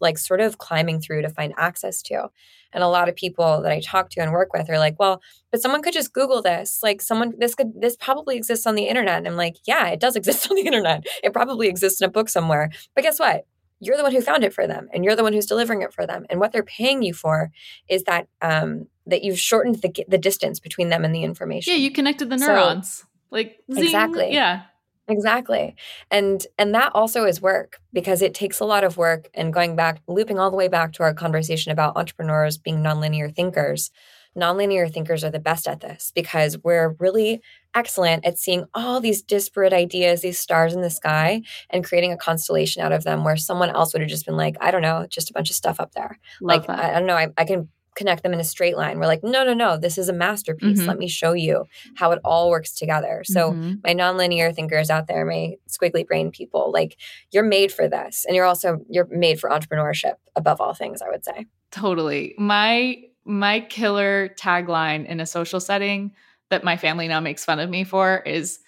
like 0.00 0.18
sort 0.18 0.40
of 0.40 0.58
climbing 0.58 1.00
through 1.00 1.22
to 1.22 1.28
find 1.28 1.52
access 1.56 2.02
to. 2.02 2.28
And 2.72 2.82
a 2.84 2.88
lot 2.88 3.08
of 3.08 3.16
people 3.16 3.62
that 3.62 3.72
I 3.72 3.80
talk 3.80 4.10
to 4.10 4.20
and 4.20 4.32
work 4.32 4.52
with 4.52 4.68
are 4.68 4.78
like, 4.78 4.96
well, 4.98 5.22
but 5.50 5.62
someone 5.62 5.82
could 5.82 5.94
just 5.94 6.12
Google 6.12 6.42
this. 6.42 6.80
Like 6.82 7.00
someone, 7.00 7.32
this 7.38 7.54
could, 7.54 7.80
this 7.80 7.96
probably 7.96 8.36
exists 8.36 8.66
on 8.66 8.74
the 8.74 8.84
internet. 8.88 9.18
And 9.18 9.28
I'm 9.28 9.36
like, 9.36 9.56
yeah, 9.66 9.88
it 9.88 10.00
does 10.00 10.16
exist 10.20 10.50
on 10.50 10.56
the 10.56 10.66
internet. 10.66 11.06
It 11.22 11.32
probably 11.32 11.68
exists 11.68 12.00
in 12.00 12.06
a 12.06 12.10
book 12.10 12.28
somewhere. 12.28 12.70
But 12.94 13.02
guess 13.04 13.18
what? 13.18 13.46
You're 13.78 13.98
the 13.98 14.02
one 14.02 14.12
who 14.12 14.22
found 14.22 14.42
it 14.42 14.54
for 14.54 14.66
them, 14.66 14.88
and 14.94 15.04
you're 15.04 15.14
the 15.16 15.22
one 15.22 15.34
who's 15.34 15.44
delivering 15.44 15.82
it 15.82 15.92
for 15.92 16.06
them. 16.06 16.24
And 16.30 16.40
what 16.40 16.50
they're 16.50 16.62
paying 16.62 17.02
you 17.02 17.12
for 17.12 17.50
is 17.90 18.04
that 18.04 18.26
um, 18.40 18.86
that 19.06 19.22
you've 19.22 19.38
shortened 19.38 19.82
the 19.82 19.92
the 20.08 20.16
distance 20.16 20.58
between 20.60 20.88
them 20.88 21.04
and 21.04 21.14
the 21.14 21.22
information. 21.22 21.74
Yeah, 21.74 21.78
you 21.80 21.90
connected 21.90 22.30
the 22.30 22.38
So- 22.38 22.46
neurons. 22.46 23.04
like 23.30 23.58
zing. 23.70 23.84
Exactly. 23.84 24.32
Yeah. 24.32 24.62
Exactly. 25.08 25.76
And 26.10 26.44
and 26.58 26.74
that 26.74 26.90
also 26.94 27.24
is 27.26 27.40
work 27.40 27.78
because 27.92 28.22
it 28.22 28.34
takes 28.34 28.58
a 28.58 28.64
lot 28.64 28.82
of 28.82 28.96
work 28.96 29.28
and 29.34 29.52
going 29.52 29.76
back 29.76 30.00
looping 30.08 30.38
all 30.38 30.50
the 30.50 30.56
way 30.56 30.68
back 30.68 30.92
to 30.94 31.02
our 31.04 31.14
conversation 31.14 31.70
about 31.70 31.96
entrepreneurs 31.96 32.58
being 32.58 32.78
nonlinear 32.82 33.34
thinkers. 33.34 33.90
Nonlinear 34.36 34.92
thinkers 34.92 35.24
are 35.24 35.30
the 35.30 35.38
best 35.38 35.66
at 35.68 35.80
this 35.80 36.12
because 36.14 36.58
we're 36.62 36.94
really 36.98 37.40
excellent 37.74 38.26
at 38.26 38.38
seeing 38.38 38.64
all 38.74 39.00
these 39.00 39.22
disparate 39.22 39.72
ideas, 39.72 40.20
these 40.22 40.38
stars 40.38 40.74
in 40.74 40.82
the 40.82 40.90
sky, 40.90 41.40
and 41.70 41.84
creating 41.84 42.12
a 42.12 42.16
constellation 42.18 42.82
out 42.82 42.92
of 42.92 43.04
them 43.04 43.24
where 43.24 43.36
someone 43.36 43.70
else 43.70 43.92
would 43.92 44.02
have 44.02 44.10
just 44.10 44.26
been 44.26 44.36
like, 44.36 44.56
I 44.60 44.70
don't 44.70 44.82
know, 44.82 45.06
just 45.08 45.30
a 45.30 45.32
bunch 45.32 45.48
of 45.50 45.56
stuff 45.56 45.80
up 45.80 45.92
there. 45.94 46.18
Love 46.40 46.58
like, 46.58 46.66
that. 46.66 46.78
I, 46.84 46.90
I 46.96 46.98
don't 46.98 47.06
know, 47.06 47.16
I, 47.16 47.28
I 47.38 47.44
can 47.44 47.68
connect 47.96 48.22
them 48.22 48.32
in 48.32 48.40
a 48.40 48.44
straight 48.44 48.76
line. 48.76 48.98
We're 48.98 49.06
like, 49.06 49.24
no, 49.24 49.42
no, 49.42 49.54
no, 49.54 49.76
this 49.76 49.98
is 49.98 50.08
a 50.08 50.12
masterpiece. 50.12 50.82
Mhm. 50.82 50.86
Let 50.86 50.98
me 50.98 51.08
show 51.08 51.32
you 51.32 51.64
how 51.96 52.12
it 52.12 52.20
all 52.24 52.50
works 52.50 52.72
together. 52.74 53.22
So 53.24 53.52
Mhm. 53.52 53.80
my 53.82 53.94
nonlinear 53.94 54.54
thinkers 54.54 54.90
out 54.90 55.06
there, 55.06 55.24
my 55.24 55.54
squiggly 55.68 56.06
brain 56.06 56.30
people, 56.30 56.70
like 56.72 56.96
you're 57.32 57.42
made 57.42 57.72
for 57.72 57.88
this. 57.88 58.24
And 58.26 58.36
you're 58.36 58.44
also 58.44 58.78
you're 58.88 59.08
made 59.10 59.40
for 59.40 59.50
entrepreneurship 59.50 60.14
above 60.36 60.60
all 60.60 60.74
things, 60.74 61.02
I 61.02 61.08
would 61.08 61.24
say. 61.24 61.46
Totally. 61.72 62.34
My 62.38 62.98
my 63.24 63.60
killer 63.60 64.28
tagline 64.38 65.04
in 65.06 65.18
a 65.18 65.26
social 65.26 65.58
setting 65.58 66.12
that 66.50 66.62
my 66.62 66.76
family 66.76 67.08
now 67.08 67.18
makes 67.18 67.44
fun 67.44 67.58
of 67.58 67.68
me 67.68 67.82
for 67.82 68.18
is 68.24 68.60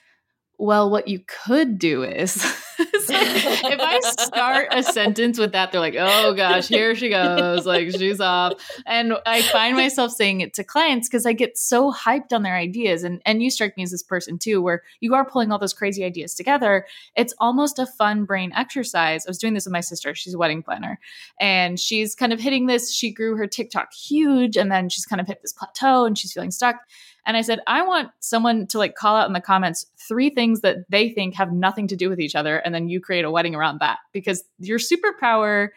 well 0.58 0.90
what 0.90 1.08
you 1.08 1.20
could 1.26 1.78
do 1.78 2.02
is 2.02 2.36
if 2.78 3.80
I 3.80 4.00
start 4.00 4.68
a 4.72 4.82
sentence 4.82 5.38
with 5.38 5.52
that 5.52 5.72
they're 5.72 5.80
like 5.80 5.96
oh 5.98 6.34
gosh 6.34 6.68
here 6.68 6.94
she 6.94 7.08
goes 7.08 7.66
like 7.66 7.90
she's 7.90 8.20
off. 8.20 8.54
And 8.86 9.14
I 9.26 9.42
find 9.42 9.76
myself 9.76 10.12
saying 10.12 10.40
it 10.40 10.54
to 10.54 10.64
clients 10.64 11.08
because 11.08 11.26
I 11.26 11.32
get 11.32 11.56
so 11.56 11.92
hyped 11.92 12.32
on 12.32 12.42
their 12.42 12.56
ideas 12.56 13.04
and 13.04 13.22
and 13.24 13.42
you 13.42 13.50
strike 13.50 13.76
me 13.76 13.82
as 13.82 13.90
this 13.90 14.02
person 14.02 14.38
too 14.38 14.60
where 14.60 14.82
you 15.00 15.14
are 15.14 15.24
pulling 15.24 15.52
all 15.52 15.58
those 15.58 15.74
crazy 15.74 16.04
ideas 16.04 16.34
together. 16.34 16.86
It's 17.16 17.34
almost 17.38 17.78
a 17.78 17.86
fun 17.86 18.24
brain 18.24 18.52
exercise. 18.54 19.26
I 19.26 19.30
was 19.30 19.38
doing 19.38 19.54
this 19.54 19.66
with 19.66 19.72
my 19.72 19.80
sister 19.80 20.14
she's 20.14 20.34
a 20.34 20.38
wedding 20.38 20.62
planner 20.62 20.98
and 21.40 21.78
she's 21.78 22.14
kind 22.14 22.32
of 22.32 22.40
hitting 22.40 22.66
this 22.66 22.92
she 22.92 23.12
grew 23.12 23.36
her 23.36 23.46
tiktok 23.46 23.92
huge 23.92 24.56
and 24.56 24.70
then 24.70 24.88
she's 24.88 25.06
kind 25.06 25.20
of 25.20 25.26
hit 25.26 25.42
this 25.42 25.52
plateau 25.52 26.04
and 26.04 26.18
she's 26.18 26.32
feeling 26.32 26.50
stuck 26.50 26.76
and 27.28 27.36
i 27.36 27.42
said 27.42 27.60
i 27.68 27.80
want 27.82 28.08
someone 28.18 28.66
to 28.66 28.78
like 28.78 28.96
call 28.96 29.14
out 29.14 29.28
in 29.28 29.32
the 29.34 29.40
comments 29.40 29.86
three 30.08 30.30
things 30.30 30.62
that 30.62 30.78
they 30.90 31.10
think 31.10 31.34
have 31.36 31.52
nothing 31.52 31.86
to 31.86 31.94
do 31.96 32.08
with 32.08 32.18
each 32.18 32.34
other 32.34 32.56
and 32.56 32.74
then 32.74 32.88
you 32.88 33.00
create 33.00 33.24
a 33.24 33.30
wedding 33.30 33.54
around 33.54 33.78
that. 33.80 33.98
Because 34.12 34.42
your 34.58 34.78
superpower 34.78 35.68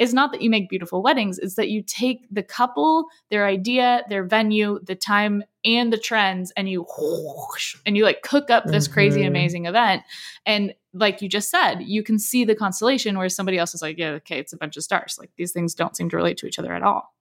is 0.00 0.12
not 0.12 0.32
that 0.32 0.42
you 0.42 0.50
make 0.50 0.68
beautiful 0.68 1.02
weddings 1.02 1.38
it's 1.38 1.54
that 1.54 1.68
you 1.68 1.80
take 1.80 2.26
the 2.30 2.42
couple 2.42 3.06
their 3.30 3.46
idea 3.46 4.02
their 4.08 4.24
venue 4.24 4.80
the 4.82 4.96
time 4.96 5.44
and 5.64 5.92
the 5.92 5.98
trends 5.98 6.52
and 6.56 6.68
you 6.68 6.84
whoosh, 6.98 7.76
and 7.86 7.96
you 7.96 8.02
like 8.04 8.22
cook 8.22 8.50
up 8.50 8.64
this 8.66 8.88
crazy 8.88 9.20
Mhm. 9.22 9.28
amazing 9.28 9.66
event. 9.66 10.02
And 10.46 10.74
like 10.92 11.22
you 11.22 11.28
just 11.28 11.48
said 11.50 11.76
you 11.82 12.02
can 12.02 12.18
see 12.18 12.44
the 12.44 12.56
constellation 12.56 13.16
where 13.16 13.28
somebody 13.28 13.56
else 13.58 13.72
is 13.74 13.82
like 13.82 13.96
yeah 13.98 14.10
okay 14.10 14.38
it's 14.40 14.52
a 14.52 14.56
bunch 14.56 14.76
of 14.76 14.82
stars. 14.82 15.16
Like 15.18 15.30
these 15.36 15.52
things 15.52 15.74
don't 15.74 15.96
seem 15.96 16.10
to 16.10 16.16
relate 16.16 16.38
to 16.38 16.46
each 16.46 16.58
other 16.58 16.72
at 16.72 16.82
all 16.82 17.13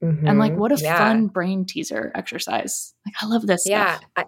and 0.00 0.38
like 0.38 0.54
what 0.56 0.72
a 0.72 0.76
Yeah. 0.80 0.96
fun 0.98 1.26
brain 1.26 1.64
teaser 1.64 2.12
exercise 2.14 2.94
like 3.06 3.14
i 3.22 3.26
love 3.26 3.46
this 3.46 3.64
Yeah. 3.66 3.96
stuff 3.96 4.08
I, 4.16 4.24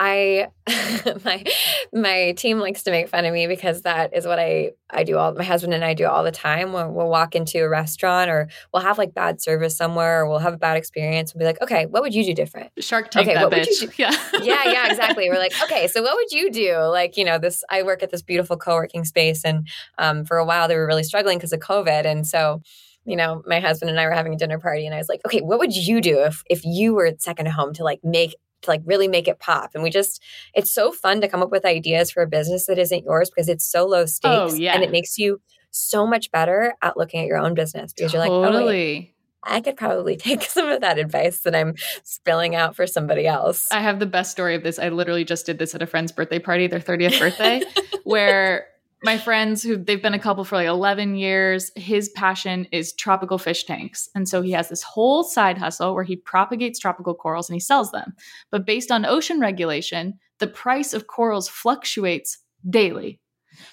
I 0.00 0.48
my 1.24 1.44
my 1.92 2.32
team 2.36 2.60
likes 2.60 2.84
to 2.84 2.92
make 2.92 3.08
fun 3.08 3.24
of 3.24 3.32
me 3.32 3.48
because 3.48 3.82
that 3.82 4.14
is 4.14 4.26
what 4.26 4.38
I 4.38 4.70
I 4.90 5.02
do 5.02 5.18
all 5.18 5.34
my 5.34 5.42
husband 5.42 5.74
and 5.74 5.84
I 5.84 5.94
do 5.94 6.06
all 6.06 6.22
the 6.22 6.30
time. 6.30 6.72
We'll, 6.72 6.88
we'll 6.92 7.08
walk 7.08 7.34
into 7.34 7.58
a 7.64 7.68
restaurant 7.68 8.30
or 8.30 8.48
we'll 8.72 8.84
have 8.84 8.96
like 8.96 9.12
bad 9.12 9.42
service 9.42 9.76
somewhere 9.76 10.20
or 10.20 10.28
we'll 10.28 10.38
have 10.38 10.54
a 10.54 10.58
bad 10.58 10.76
experience. 10.76 11.34
We'll 11.34 11.40
be 11.40 11.46
like, 11.46 11.60
okay, 11.62 11.86
what 11.86 12.02
would 12.02 12.14
you 12.14 12.24
do 12.24 12.32
different? 12.32 12.70
shark 12.78 13.10
tank 13.10 13.26
Okay, 13.26 13.34
that 13.34 13.42
what 13.42 13.52
would 13.52 13.66
you 13.66 13.88
bitch 13.88 13.98
yeah 13.98 14.14
yeah, 14.44 14.70
yeah, 14.70 14.86
exactly. 14.88 15.28
We're 15.28 15.38
like, 15.38 15.54
okay, 15.64 15.88
so 15.88 16.00
what 16.00 16.14
would 16.14 16.30
you 16.30 16.52
do? 16.52 16.76
Like, 16.76 17.16
you 17.16 17.24
know, 17.24 17.38
this 17.38 17.64
I 17.68 17.82
work 17.82 18.04
at 18.04 18.10
this 18.12 18.22
beautiful 18.22 18.56
co-working 18.56 19.04
space 19.04 19.44
and 19.44 19.66
um, 19.98 20.24
for 20.24 20.36
a 20.36 20.44
while 20.44 20.68
they 20.68 20.76
were 20.76 20.86
really 20.86 21.02
struggling 21.02 21.38
because 21.38 21.52
of 21.52 21.58
COVID. 21.58 22.04
And 22.06 22.24
so, 22.24 22.62
you 23.08 23.16
know, 23.16 23.42
my 23.46 23.58
husband 23.60 23.90
and 23.90 23.98
I 23.98 24.04
were 24.06 24.12
having 24.12 24.34
a 24.34 24.36
dinner 24.36 24.58
party 24.58 24.84
and 24.86 24.94
I 24.94 24.98
was 24.98 25.08
like, 25.08 25.20
okay, 25.26 25.40
what 25.40 25.58
would 25.58 25.74
you 25.74 26.00
do 26.00 26.20
if 26.24 26.42
if 26.48 26.64
you 26.64 26.94
were 26.94 27.10
second 27.18 27.46
home 27.48 27.72
to 27.74 27.84
like 27.84 28.00
make 28.04 28.36
to 28.62 28.70
like 28.70 28.82
really 28.84 29.08
make 29.08 29.28
it 29.28 29.38
pop? 29.38 29.70
And 29.74 29.82
we 29.82 29.90
just 29.90 30.22
it's 30.54 30.72
so 30.74 30.92
fun 30.92 31.20
to 31.22 31.28
come 31.28 31.42
up 31.42 31.50
with 31.50 31.64
ideas 31.64 32.10
for 32.10 32.22
a 32.22 32.26
business 32.28 32.66
that 32.66 32.78
isn't 32.78 33.04
yours 33.04 33.30
because 33.30 33.48
it's 33.48 33.66
so 33.66 33.86
low 33.86 34.06
stakes 34.06 34.52
Oh, 34.52 34.54
yeah. 34.54 34.74
and 34.74 34.82
it 34.84 34.90
makes 34.90 35.18
you 35.18 35.40
so 35.70 36.06
much 36.06 36.30
better 36.30 36.74
at 36.82 36.96
looking 36.96 37.20
at 37.20 37.26
your 37.26 37.38
own 37.38 37.54
business 37.54 37.92
because 37.92 38.12
you're 38.12 38.22
like, 38.22 38.30
oh, 38.30 38.40
wait, 38.42 38.50
totally 38.52 39.14
I 39.44 39.60
could 39.60 39.76
probably 39.76 40.16
take 40.28 40.42
some 40.42 40.68
of 40.68 40.80
that 40.80 40.98
advice 40.98 41.40
that 41.40 41.54
I'm 41.54 41.74
spilling 42.04 42.54
out 42.54 42.74
for 42.76 42.86
somebody 42.86 43.26
else. 43.26 43.66
I 43.70 43.80
have 43.80 43.98
the 44.00 44.06
best 44.06 44.30
story 44.32 44.54
of 44.54 44.62
this. 44.62 44.78
I 44.78 44.88
literally 44.88 45.24
just 45.24 45.46
did 45.46 45.58
this 45.58 45.74
at 45.74 45.80
a 45.82 45.86
friend's 45.86 46.10
birthday 46.12 46.38
party, 46.40 46.66
their 46.66 46.80
30th 46.80 47.18
birthday, 47.18 47.62
where 48.04 48.66
my 49.02 49.16
friends 49.16 49.62
who 49.62 49.76
they've 49.76 50.02
been 50.02 50.14
a 50.14 50.18
couple 50.18 50.44
for 50.44 50.56
like 50.56 50.66
11 50.66 51.14
years, 51.14 51.70
his 51.76 52.08
passion 52.10 52.66
is 52.72 52.92
tropical 52.92 53.38
fish 53.38 53.64
tanks. 53.64 54.08
And 54.14 54.28
so 54.28 54.42
he 54.42 54.52
has 54.52 54.68
this 54.68 54.82
whole 54.82 55.22
side 55.22 55.58
hustle 55.58 55.94
where 55.94 56.04
he 56.04 56.16
propagates 56.16 56.78
tropical 56.78 57.14
corals 57.14 57.48
and 57.48 57.54
he 57.54 57.60
sells 57.60 57.92
them. 57.92 58.14
But 58.50 58.66
based 58.66 58.90
on 58.90 59.04
ocean 59.04 59.40
regulation, 59.40 60.18
the 60.38 60.48
price 60.48 60.94
of 60.94 61.06
corals 61.06 61.48
fluctuates 61.48 62.38
daily. 62.68 63.20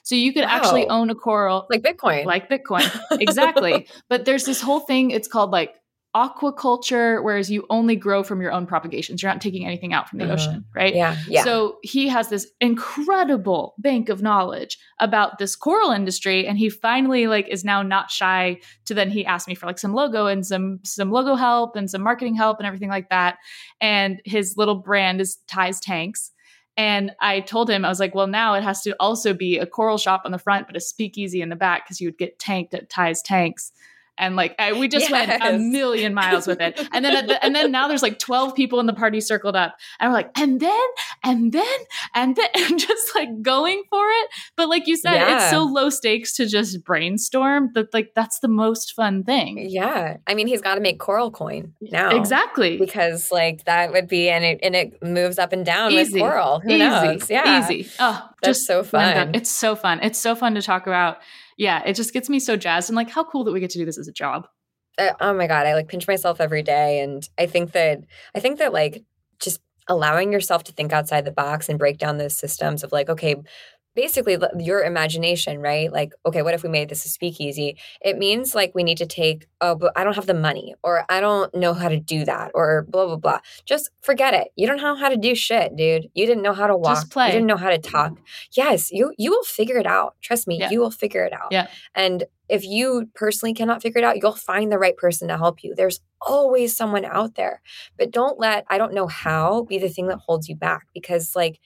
So 0.04 0.16
you 0.16 0.34
could 0.34 0.44
actually 0.44 0.88
own 0.88 1.10
a 1.10 1.16
coral 1.16 1.68
like 1.70 1.82
Bitcoin. 1.82 2.26
like 2.26 2.50
Bitcoin. 2.50 2.90
exactly. 3.20 3.88
But 4.10 4.26
there's 4.26 4.46
this 4.46 4.62
whole 4.62 4.80
thing, 4.80 5.12
it's 5.12 5.28
called 5.28 5.52
like 5.52 5.76
aquaculture, 6.16 7.22
whereas 7.22 7.52
you 7.52 7.66
only 7.70 7.96
grow 7.96 8.24
from 8.24 8.42
your 8.42 8.52
own 8.52 8.66
propagations. 8.66 9.22
You're 9.22 9.32
not 9.32 9.42
taking 9.42 9.66
anything 9.66 9.94
out 9.94 10.08
from 10.10 10.20
the 10.20 10.26
Uh-huh. 10.26 10.34
ocean, 10.36 10.66
right? 10.74 10.96
yeah, 10.96 11.18
yeah. 11.28 11.44
So 11.44 11.78
he 11.84 12.08
has 12.08 12.30
this 12.30 12.48
incredible 12.62 13.76
bank 13.78 14.10
of 14.10 14.22
knowledge 14.22 14.78
about 15.00 15.38
this 15.38 15.56
coral 15.56 15.92
industry, 15.92 16.48
and 16.48 16.58
he 16.58 16.70
finally 16.70 17.28
like 17.28 17.48
is 17.50 17.64
now 17.66 17.82
not 17.82 18.10
shy 18.10 18.60
to 18.86 18.94
then 18.94 19.10
he 19.10 19.26
asked 19.26 19.48
me 19.48 19.56
for 19.56 19.66
like 19.66 19.78
some 19.80 19.94
logo 19.94 20.28
and 20.28 20.46
some 20.46 20.80
some 20.84 21.12
logo 21.12 21.36
help 21.36 21.76
and 21.76 21.90
some 21.90 22.02
marketing 22.02 22.36
help 22.36 22.60
and 22.60 22.68
everything 22.68 22.90
like 22.90 23.10
that. 23.10 23.38
And 23.82 24.22
his 24.26 24.56
little 24.58 24.76
brand 24.76 25.20
is 25.22 25.38
Ties 25.48 25.80
Tanks. 25.80 26.32
And 26.78 27.12
I 27.22 27.40
told 27.40 27.70
him, 27.70 27.86
I 27.86 27.90
was 27.90 28.02
like, 28.02 28.14
well, 28.14 28.28
now 28.28 28.54
it 28.56 28.64
has 28.64 28.82
to 28.82 28.94
also 29.00 29.34
be 29.34 29.58
a 29.58 29.66
coral 29.66 29.98
shop 29.98 30.24
on 30.26 30.32
the 30.34 30.38
front, 30.38 30.68
but 30.68 30.76
a 30.76 30.82
speakeasy 30.82 31.42
in 31.42 31.48
the 31.50 31.56
back 31.56 31.86
because 31.86 32.02
you 32.02 32.08
would 32.10 32.18
get 32.18 32.38
tanked 32.38 32.74
at 32.74 32.90
Ties 32.90 33.22
Tanks. 33.22 33.72
And 34.18 34.36
like 34.36 34.56
I, 34.60 34.74
we 34.74 34.88
just 34.88 35.12
went 35.12 35.32
a 35.44 35.58
million 35.58 36.14
miles 36.14 36.48
with 36.48 36.62
it, 36.62 36.80
and 36.94 37.04
then 37.04 37.16
at 37.16 37.28
the, 37.28 37.44
and 37.44 37.54
then 37.54 37.72
now 37.72 37.88
there's 37.88 38.02
like 38.02 38.18
twelve 38.20 38.56
people 38.56 38.80
in 38.80 38.86
the 38.86 38.94
party 38.94 39.20
circled 39.20 39.56
up, 39.56 39.76
and 40.00 40.10
we're 40.10 40.16
like, 40.18 40.32
and 40.38 40.60
then 40.60 40.88
and 41.24 41.52
then 41.52 41.78
and 42.14 42.36
then 42.36 42.48
and 42.56 42.80
just 42.80 43.14
like 43.16 43.42
going 43.42 43.84
for 43.90 44.06
it. 44.08 44.30
But 44.56 44.70
like 44.70 44.88
you 44.88 44.96
said, 44.96 45.36
it's 45.36 45.50
so 45.50 45.64
low 45.64 45.90
stakes 45.90 46.34
to 46.38 46.48
just 46.48 46.84
brainstorm 46.84 47.72
that 47.74 47.94
like 47.94 48.14
that's 48.16 48.40
the 48.40 48.48
most 48.48 48.94
fun 48.94 49.24
thing. 49.24 49.70
yeah. 49.70 50.18
I 50.28 50.34
mean, 50.34 50.48
he's 50.48 50.62
got 50.62 50.76
to 50.76 50.82
make 50.82 51.00
coral 51.00 51.32
coin 51.32 51.74
now. 51.82 52.16
Exactly. 52.16 52.78
Because 52.78 53.32
like 53.32 53.66
that 53.66 53.92
would 53.92 54.08
be 54.08 54.30
and 54.30 54.44
it 54.46 54.60
and 54.64 54.76
it 54.76 55.04
moves 55.04 55.38
up 55.40 55.52
and 55.54 55.66
down 55.66 55.92
Easy. 55.92 56.14
with 56.14 56.22
coral. 56.22 56.60
Who 56.62 56.70
easy. 56.70 56.78
knows? 56.80 57.30
Yeah. 57.30 57.60
Easy. 57.70 57.90
Oh, 58.00 58.30
That's 58.42 58.60
just 58.60 58.68
so 58.68 58.84
fun. 58.84 59.36
It's 59.36 59.50
so 59.52 59.76
fun. 59.76 60.00
It's 60.02 60.20
so 60.20 60.36
fun 60.36 60.56
to 60.56 60.62
talk 60.62 60.88
about. 60.88 61.18
Yeah, 61.58 61.84
it 61.86 61.94
just 61.96 62.14
gets 62.14 62.30
me 62.30 62.40
so 62.40 62.58
jazzed 62.58 62.90
and 62.90 62.96
like 62.96 63.10
how 63.10 63.24
cool 63.24 63.44
that 63.46 63.52
we 63.52 63.60
get 63.60 63.70
to 63.72 63.78
do 63.78 63.86
this 63.86 63.98
as 63.98 64.08
a 64.08 64.14
job. 64.14 64.48
Uh, 64.98 65.14
oh 65.20 65.34
my 65.34 65.48
god, 65.48 65.66
I 65.68 65.74
like 65.74 65.88
pinch 65.88 66.08
myself 66.08 66.40
every 66.40 66.64
day 66.64 67.00
and 67.00 67.28
I 67.38 67.48
think 67.48 67.72
that 67.74 68.00
I 68.34 68.40
think 68.40 68.60
that 68.60 68.74
like 68.74 69.04
just 69.40 69.62
allowing 69.88 70.32
yourself 70.32 70.64
to 70.66 70.72
think 70.72 70.92
outside 70.92 71.26
the 71.26 71.32
box 71.32 71.70
and 71.70 71.78
break 71.78 71.98
down 71.98 72.18
those 72.18 72.36
systems 72.36 72.84
of 72.84 72.92
like 72.92 73.10
okay, 73.10 73.36
basically 73.96 74.38
your 74.60 74.84
imagination, 74.84 75.60
right? 75.60 75.92
Like, 75.92 76.14
okay, 76.26 76.42
what 76.42 76.54
if 76.54 76.64
we 76.64 76.70
made 76.70 76.90
this 76.90 77.06
a 77.06 77.10
speakeasy? 77.10 77.78
It 78.02 78.18
means 78.18 78.54
like 78.54 78.74
we 78.76 78.84
need 78.84 78.98
to 78.98 79.06
take, 79.06 79.48
oh, 79.62 79.76
but 79.76 79.94
I 79.96 80.04
don't 80.04 80.16
have 80.16 80.26
the 80.26 80.34
money 80.34 80.76
or 80.84 81.06
I 81.10 81.22
don't 81.22 81.54
know 81.56 81.74
how 81.74 81.88
to 81.90 82.00
do 82.00 82.26
that 82.26 82.52
or 82.54 82.86
blah, 82.90 83.06
blah, 83.08 83.16
blah. 83.16 83.40
Just 83.66 83.90
forget 84.02 84.34
it. 84.34 84.50
You 84.56 84.68
don't 84.68 84.78
know 84.78 84.96
how 84.96 85.10
to 85.10 85.18
do 85.18 85.34
shit, 85.34 85.76
dude. 85.76 86.10
You 86.14 86.26
didn't 86.26 86.44
know 86.44 86.54
how 86.54 86.68
to 86.68 86.76
walk. 86.78 86.96
Just 86.98 87.12
play. 87.12 87.28
You 87.28 87.32
didn't 87.34 87.48
know 87.48 87.58
how 87.58 87.70
to 87.70 87.78
talk. 87.78 88.18
Yes, 88.52 88.92
you 88.92 89.14
you 89.18 89.32
will 89.32 89.44
figure 89.44 89.78
it 89.78 89.88
out. 89.88 90.16
Trust 90.22 90.48
me, 90.48 90.60
Yeah. 90.60 90.70
you 90.70 90.80
will 90.80 90.92
figure 90.92 91.24
it 91.24 91.34
out. 91.34 91.48
Yeah. 91.52 91.68
And 91.96 92.26
if 92.48 92.64
you 92.64 93.10
personally 93.16 93.54
cannot 93.54 93.82
figure 93.82 94.00
it 94.00 94.04
out, 94.04 94.18
you'll 94.22 94.34
find 94.34 94.72
the 94.72 94.78
right 94.78 94.96
person 94.96 95.30
to 95.30 95.38
help 95.38 95.64
you. 95.64 95.74
There's 95.74 96.00
always 96.22 96.76
someone 96.76 97.06
out 97.06 97.36
there. 97.36 97.62
But 97.98 98.12
don't 98.12 98.38
let 98.40 98.66
I 98.70 98.78
don't 98.78 98.94
know 98.94 99.08
how 99.08 99.64
be 99.64 99.78
the 99.78 99.90
thing 99.90 100.08
that 100.08 100.20
holds 100.20 100.48
you 100.50 100.56
back 100.56 100.88
because 100.94 101.36
like 101.36 101.60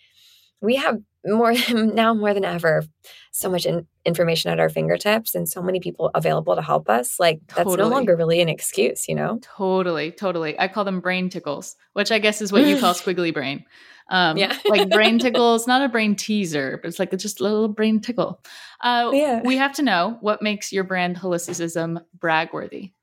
we 0.61 0.75
have 0.75 0.99
more 1.25 1.53
now 1.73 2.13
more 2.13 2.33
than 2.33 2.45
ever 2.45 2.83
so 3.31 3.49
much 3.49 3.65
in, 3.65 3.85
information 4.05 4.51
at 4.51 4.59
our 4.59 4.69
fingertips 4.69 5.35
and 5.35 5.47
so 5.47 5.61
many 5.61 5.79
people 5.79 6.09
available 6.15 6.55
to 6.55 6.61
help 6.61 6.89
us 6.89 7.19
like 7.19 7.39
that's 7.47 7.69
Totally. 7.69 7.77
no 7.77 7.95
longer 7.95 8.15
really 8.15 8.41
an 8.41 8.49
excuse 8.49 9.07
you 9.07 9.15
know 9.15 9.39
Totally, 9.41 10.11
totally. 10.11 10.57
I 10.59 10.67
call 10.69 10.85
them 10.85 10.99
brain 11.01 11.29
tickles, 11.29 11.75
which 11.93 12.11
I 12.11 12.19
guess 12.19 12.41
is 12.41 12.51
what 12.51 12.65
you 12.65 12.79
call 12.79 12.93
squiggly 13.01 13.33
brain. 13.33 13.65
Um, 14.09 14.37
Yeah. 14.37 14.57
like 14.67 14.89
brain 14.89 15.19
tickles, 15.25 15.67
not 15.67 15.81
a 15.83 15.89
brain 15.89 16.15
teaser, 16.15 16.79
but 16.81 16.87
it's 16.87 16.97
like 16.99 17.13
it's 17.13 17.21
just 17.21 17.39
a 17.41 17.43
little 17.43 17.67
brain 17.67 17.99
tickle. 17.99 18.41
Uh, 18.81 19.11
Yeah. 19.13 19.41
We 19.43 19.57
have 19.57 19.73
to 19.73 19.83
know 19.83 20.17
what 20.21 20.41
makes 20.41 20.71
your 20.71 20.83
brand 20.85 21.17
holisticism 21.17 22.01
brag 22.17 22.53
worthy. 22.53 22.93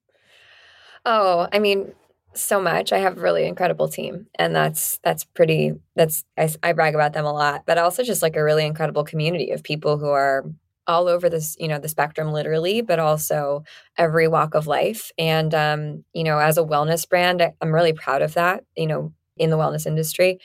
oh 1.04 1.46
i 1.52 1.58
mean 1.58 1.92
so 2.36 2.60
much. 2.60 2.92
I 2.92 2.98
have 2.98 3.18
a 3.18 3.20
really 3.20 3.44
incredible 3.46 3.88
team 3.88 4.26
and 4.38 4.54
that's 4.54 4.98
that's 5.02 5.24
pretty 5.24 5.72
that's 5.96 6.24
I, 6.38 6.50
I 6.62 6.72
brag 6.72 6.94
about 6.94 7.12
them 7.14 7.24
a 7.24 7.32
lot 7.32 7.62
but 7.66 7.78
also 7.78 8.02
just 8.02 8.22
like 8.22 8.36
a 8.36 8.44
really 8.44 8.64
incredible 8.66 9.04
community 9.04 9.50
of 9.50 9.62
people 9.62 9.98
who 9.98 10.08
are 10.08 10.44
all 10.86 11.08
over 11.08 11.28
this 11.28 11.56
you 11.58 11.66
know 11.68 11.78
the 11.78 11.88
spectrum 11.88 12.32
literally 12.32 12.80
but 12.80 12.98
also 12.98 13.64
every 13.98 14.28
walk 14.28 14.54
of 14.54 14.66
life. 14.66 15.10
And 15.18 15.54
um 15.54 16.04
you 16.12 16.24
know 16.24 16.38
as 16.38 16.58
a 16.58 16.62
wellness 16.64 17.08
brand 17.08 17.42
i'm 17.60 17.74
really 17.74 17.92
proud 17.92 18.22
of 18.22 18.34
that 18.34 18.64
you 18.76 18.86
know 18.86 19.12
in 19.36 19.50
the 19.50 19.58
wellness 19.58 19.86
industry. 19.86 20.38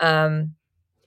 Um 0.00 0.54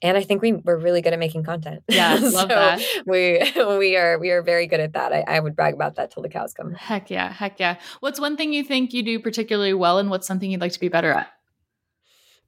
and 0.02 0.18
I 0.18 0.24
think 0.24 0.42
we 0.42 0.54
we're 0.54 0.78
really 0.78 1.02
good 1.02 1.14
at 1.14 1.20
making 1.20 1.44
content. 1.44 1.84
Yeah, 1.90 2.14
love 2.22 2.32
So 2.32 2.46
that. 2.48 2.82
We 3.06 3.40
we 3.78 3.98
are 3.98 4.18
we 4.20 4.32
are 4.32 4.42
very 4.42 4.68
good 4.68 4.80
at 4.80 4.94
that. 4.94 5.14
I, 5.14 5.24
I 5.28 5.40
would 5.40 5.56
brag 5.56 5.74
about 5.74 5.96
that 5.96 6.12
till 6.12 6.24
the 6.24 6.30
cows 6.30 6.54
come. 6.54 6.74
Heck 6.74 7.10
yeah, 7.10 7.32
heck 7.32 7.60
yeah. 7.60 7.78
What's 8.00 8.20
one 8.20 8.38
thing 8.38 8.54
you 8.54 8.64
think 8.64 8.94
you 8.94 9.04
do 9.04 9.20
particularly 9.20 9.74
well, 9.74 9.98
and 10.00 10.10
what's 10.10 10.28
something 10.28 10.50
you'd 10.52 10.62
like 10.62 10.74
to 10.74 10.80
be 10.80 10.90
better 10.90 11.12
at? 11.12 11.28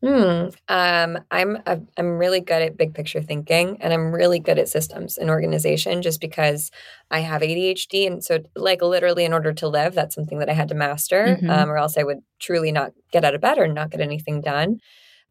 Hmm. 0.01 0.47
Um, 0.69 1.19
I'm 1.29 1.57
a, 1.65 1.81
I'm 1.97 2.17
really 2.17 2.39
good 2.39 2.61
at 2.61 2.77
big 2.77 2.93
picture 2.93 3.21
thinking, 3.21 3.77
and 3.81 3.91
I'm 3.93 4.13
really 4.13 4.39
good 4.39 4.57
at 4.57 4.69
systems 4.69 5.17
and 5.17 5.29
organization. 5.29 6.01
Just 6.01 6.21
because 6.21 6.71
I 7.11 7.19
have 7.19 7.41
ADHD, 7.41 8.07
and 8.07 8.23
so 8.23 8.39
like 8.55 8.81
literally, 8.81 9.25
in 9.25 9.33
order 9.33 9.51
to 9.51 9.67
live, 9.67 9.95
that's 9.95 10.15
something 10.15 10.39
that 10.39 10.49
I 10.49 10.53
had 10.53 10.69
to 10.69 10.75
master, 10.75 11.37
Mhm. 11.41 11.49
um, 11.49 11.69
or 11.69 11.77
else 11.77 11.97
I 11.97 12.03
would 12.03 12.19
truly 12.39 12.71
not 12.71 12.93
get 13.11 13.25
out 13.25 13.35
of 13.35 13.41
bed 13.41 13.57
or 13.57 13.67
not 13.67 13.89
get 13.89 13.99
anything 13.99 14.39
done. 14.39 14.79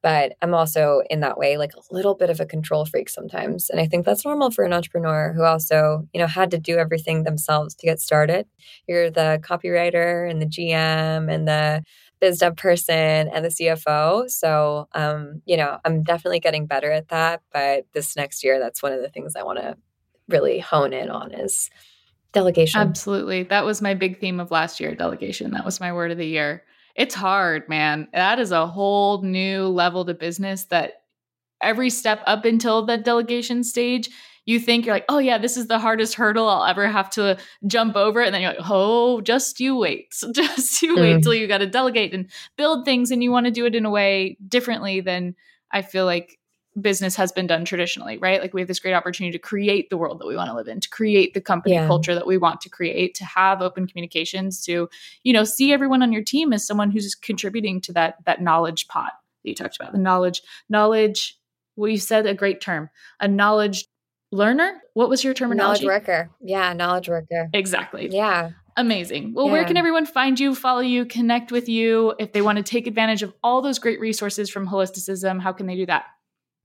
But 0.03 0.35
I'm 0.43 0.55
also 0.55 1.03
in 1.11 1.21
that 1.21 1.39
way 1.39 1.57
like 1.57 1.73
a 1.75 1.95
little 1.95 2.15
bit 2.15 2.31
of 2.31 2.41
a 2.41 2.47
control 2.47 2.85
freak 2.85 3.09
sometimes, 3.09 3.69
and 3.69 3.81
I 3.81 3.87
think 3.87 4.05
that's 4.05 4.25
normal 4.25 4.51
for 4.51 4.65
an 4.65 4.73
entrepreneur 4.73 5.33
who 5.35 5.43
also 5.43 6.07
you 6.13 6.21
know 6.21 6.27
had 6.27 6.51
to 6.53 6.59
do 6.59 6.77
everything 6.77 7.25
themselves 7.25 7.75
to 7.77 7.87
get 7.87 8.01
started. 8.01 8.47
You're 8.87 9.11
the 9.11 9.41
copywriter 9.43 10.31
and 10.31 10.41
the 10.41 10.47
GM 10.47 11.33
and 11.33 11.49
the 11.49 11.83
biz 12.21 12.39
dev 12.39 12.57
person 12.57 13.29
and 13.29 13.45
the 13.45 13.49
CFO. 13.49 14.29
So, 14.31 14.89
um, 14.93 15.43
you 15.47 15.57
know, 15.57 15.79
I'm 15.85 16.03
definitely 16.03 16.41
getting 16.41 16.67
better 16.67 16.91
at 16.91 17.09
that. 17.09 17.43
But 17.53 17.87
this 17.93 18.17
next 18.17 18.43
year, 18.43 18.59
that's 18.59 18.83
one 18.83 18.93
of 18.93 19.01
the 19.01 19.09
things 19.09 19.37
I 19.37 19.43
want 19.43 19.59
to 19.59 19.77
really 20.29 20.59
hone 20.59 20.93
in 20.93 21.11
on 21.11 21.33
is 21.33 21.71
delegation. 22.33 22.81
Absolutely. 22.81 23.45
That 23.45 23.65
was 23.65 23.81
my 23.81 23.95
big 23.95 24.21
theme 24.21 24.41
of 24.41 24.51
last 24.51 24.81
year, 24.81 24.95
delegation. 24.95 25.53
That 25.53 25.65
was 25.65 25.81
my 25.81 25.93
word 25.93 26.11
of 26.11 26.19
the 26.19 26.27
year. 26.27 26.65
It's 26.99 27.15
hard, 27.15 27.69
man. 27.69 28.09
That 28.13 28.41
is 28.41 28.53
a 28.53 28.67
whole 28.67 29.23
new 29.23 29.69
level 29.69 30.05
to 30.05 30.15
business 30.15 30.65
that 30.67 31.05
every 31.63 31.91
step 31.91 32.23
up 32.27 32.45
until 32.45 32.85
the 32.85 32.99
delegation 32.99 33.65
stage, 33.65 34.11
you 34.47 34.59
think 34.61 34.87
you're 34.87 34.95
like, 34.97 35.05
oh, 35.09 35.19
yeah, 35.19 35.39
this 35.39 35.57
is 35.57 35.69
the 35.69 35.79
hardest 35.79 36.15
hurdle 36.15 36.49
I'll 36.49 36.65
ever 36.65 36.89
have 36.89 37.11
to 37.11 37.39
jump 37.67 37.97
over. 37.97 38.21
And 38.21 38.35
then 38.35 38.43
you're 38.43 38.53
like, 38.55 38.71
oh, 38.71 39.21
just 39.23 39.61
you 39.61 39.77
wait. 39.77 40.15
Just 40.33 40.83
you 40.83 40.99
wait 40.99 41.21
Mm. 41.21 41.23
till 41.23 41.35
you 41.35 41.47
got 41.47 41.59
to 41.59 41.67
delegate 41.67 42.15
and 42.15 42.31
build 42.57 42.85
things. 42.85 43.11
And 43.11 43.23
you 43.23 43.31
want 43.31 43.47
to 43.47 43.53
do 43.53 43.67
it 43.67 43.75
in 43.75 43.85
a 43.87 43.91
way 43.91 44.39
differently 44.49 45.01
than 45.01 45.37
I 45.73 45.83
feel 45.83 46.07
like 46.07 46.38
business 46.81 47.17
has 47.17 47.33
been 47.33 47.47
done 47.47 47.65
traditionally, 47.65 48.19
right? 48.19 48.41
Like 48.41 48.55
we 48.55 48.61
have 48.61 48.69
this 48.69 48.79
great 48.79 48.95
opportunity 48.95 49.33
to 49.33 49.39
create 49.39 49.91
the 49.91 49.97
world 49.97 50.21
that 50.21 50.27
we 50.27 50.37
want 50.37 50.51
to 50.51 50.55
live 50.55 50.69
in, 50.69 50.81
to 50.81 50.89
create 50.89 51.35
the 51.35 51.41
company 51.41 51.75
Yeah. 51.75 51.87
culture 51.87 52.15
that 52.15 52.27
we 52.27 52.39
want 52.39 52.61
to 52.63 52.69
create, 52.69 53.15
to 53.17 53.25
have 53.25 53.63
open 53.63 53.87
communications, 53.87 54.65
to, 54.65 54.89
you 55.25 55.33
know, 55.33 55.45
see 55.45 55.73
everyone 55.73 56.03
on 56.03 56.13
your 56.13 56.23
team 56.23 56.53
as 56.53 56.67
someone 56.67 56.91
who's 56.91 57.15
contributing 57.15 57.81
to 57.83 57.93
that 57.93 58.17
that 58.25 58.43
knowledge 58.43 58.89
pot 58.89 59.13
that 59.43 59.49
you 59.51 59.55
talked 59.55 59.77
about. 59.81 59.93
The 59.93 59.99
knowledge, 59.99 60.43
knowledge, 60.69 61.39
well, 61.77 61.91
you 61.91 61.99
said 61.99 62.27
a 62.27 62.35
great 62.35 62.61
term, 62.61 62.91
a 63.21 63.29
knowledge 63.29 63.87
learner. 64.31 64.81
What 64.95 65.09
was 65.09 65.25
your 65.25 65.35
term 65.35 65.57
knowledge 65.57 65.85
worker. 65.85 66.31
Yeah, 66.41 66.73
knowledge 66.73 67.09
worker. 67.09 67.49
Exactly. 67.53 68.09
Yeah. 68.11 68.51
Amazing. 68.77 69.35
Well, 69.35 69.49
where 69.49 69.65
can 69.65 69.77
everyone 69.77 70.07
find 70.07 70.39
you, 70.39 70.55
follow 70.55 70.83
you, 70.83 71.05
connect 71.05 71.51
with 71.51 71.69
you? 71.69 72.15
If 72.21 72.33
they 72.33 72.43
want 72.43 72.59
to 72.59 72.63
take 72.63 72.87
advantage 72.87 73.25
of 73.25 73.35
all 73.43 73.61
those 73.61 73.81
great 73.81 73.99
resources 73.99 74.49
from 74.49 74.69
Holisticism, 74.69 75.41
how 75.41 75.53
can 75.53 75.67
they 75.67 75.75
do 75.75 75.87
that? 75.87 76.05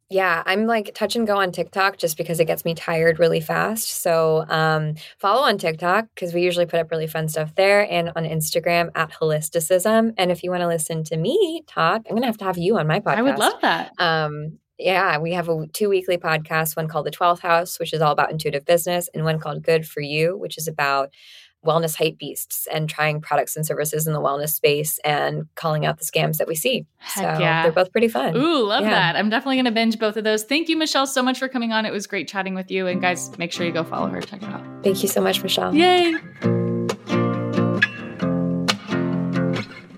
Yeah, 0.10 0.44
I'm 0.46 0.68
like 0.68 0.94
touch 0.94 1.16
and 1.16 1.26
go 1.26 1.38
on 1.38 1.52
TikTok 1.52 1.98
just 1.98 2.18
because 2.18 2.40
it 2.40 2.46
gets 2.46 2.66
me 2.66 2.76
tired 2.76 3.20
really 3.20 3.40
fast. 3.40 3.90
So 3.90 4.46
um, 4.48 4.96
follow 5.18 5.42
on 5.42 5.58
TikTok 5.58 6.08
because 6.14 6.34
we 6.34 6.44
usually 6.44 6.66
put 6.66 6.80
up 6.80 6.92
really 6.92 7.08
fun 7.08 7.28
stuff 7.28 7.56
there 7.56 7.90
and 7.90 8.12
on 8.16 8.24
Instagram 8.24 8.90
at 8.96 9.12
Holisticism. 9.12 10.14
And 10.18 10.32
if 10.32 10.44
you 10.44 10.52
want 10.52 10.62
to 10.62 10.68
listen 10.68 11.04
to 11.06 11.18
me 11.18 11.64
talk, 11.68 12.04
I'm 12.06 12.12
going 12.12 12.22
to 12.22 12.28
have 12.28 12.38
to 12.40 12.46
have 12.46 12.58
you 12.58 12.78
on 12.78 12.86
my 12.86 13.00
podcast. 13.00 13.18
I 13.18 13.22
would 13.24 13.40
love 13.40 13.62
that. 13.62 13.92
Um, 13.98 14.60
yeah, 14.80 15.18
we 15.20 15.34
have 15.34 15.50
a 15.50 15.68
two 15.68 15.90
weekly 15.90 16.18
podcasts, 16.18 16.76
one 16.76 16.88
called 16.88 17.06
The 17.06 17.12
12th 17.12 17.40
House, 17.40 17.80
which 17.80 17.94
is 17.94 18.02
all 18.02 18.12
about 18.12 18.32
intuitive 18.32 18.66
business, 18.66 19.10
and 19.14 19.24
one 19.24 19.40
called 19.40 19.64
Good 19.64 19.88
for 19.88 20.02
You, 20.02 20.38
which 20.38 20.58
is 20.58 20.68
about 20.68 21.14
wellness 21.66 21.96
hype 21.96 22.18
beasts 22.18 22.68
and 22.72 22.90
trying 22.90 23.22
products 23.22 23.56
and 23.56 23.66
services 23.66 24.06
in 24.08 24.14
the 24.14 24.22
wellness 24.22 24.50
space 24.54 25.00
and 25.06 25.48
calling 25.56 25.86
out 25.86 25.98
the 25.98 26.06
scams 26.06 26.38
that 26.38 26.48
we 26.48 26.56
see. 26.56 26.86
Heck 26.98 27.38
so 27.38 27.42
yeah. 27.42 27.64
they're 27.64 27.72
both 27.72 27.92
pretty 27.92 28.08
fun. 28.08 28.36
Ooh, 28.36 28.64
love 28.66 28.84
Yeah. 28.84 28.90
that. 28.92 29.16
I'm 29.16 29.30
definitely 29.30 29.56
going 29.58 29.66
to 29.66 29.72
binge 29.72 30.00
both 30.00 30.18
of 30.18 30.24
those. 30.24 30.44
Thank 30.44 30.70
you, 30.70 30.78
Michelle, 30.78 31.08
so 31.08 31.22
much 31.24 31.40
for 31.40 31.48
coming 31.48 31.72
on. 31.72 31.86
It 31.86 31.92
was 31.92 32.08
great 32.08 32.28
chatting 32.28 32.54
with 32.56 32.70
you. 32.72 32.88
And 32.88 33.02
guys, 33.02 33.38
make 33.38 33.52
sure 33.52 33.66
you 33.66 33.72
go 33.72 33.84
follow 33.84 34.08
her. 34.10 34.22
Check 34.22 34.42
her 34.42 34.52
out. 34.52 34.84
Thank 34.84 35.02
you 35.04 35.10
so 35.10 35.22
much, 35.22 35.42
Michelle. 35.42 35.74
Yay! 35.76 36.63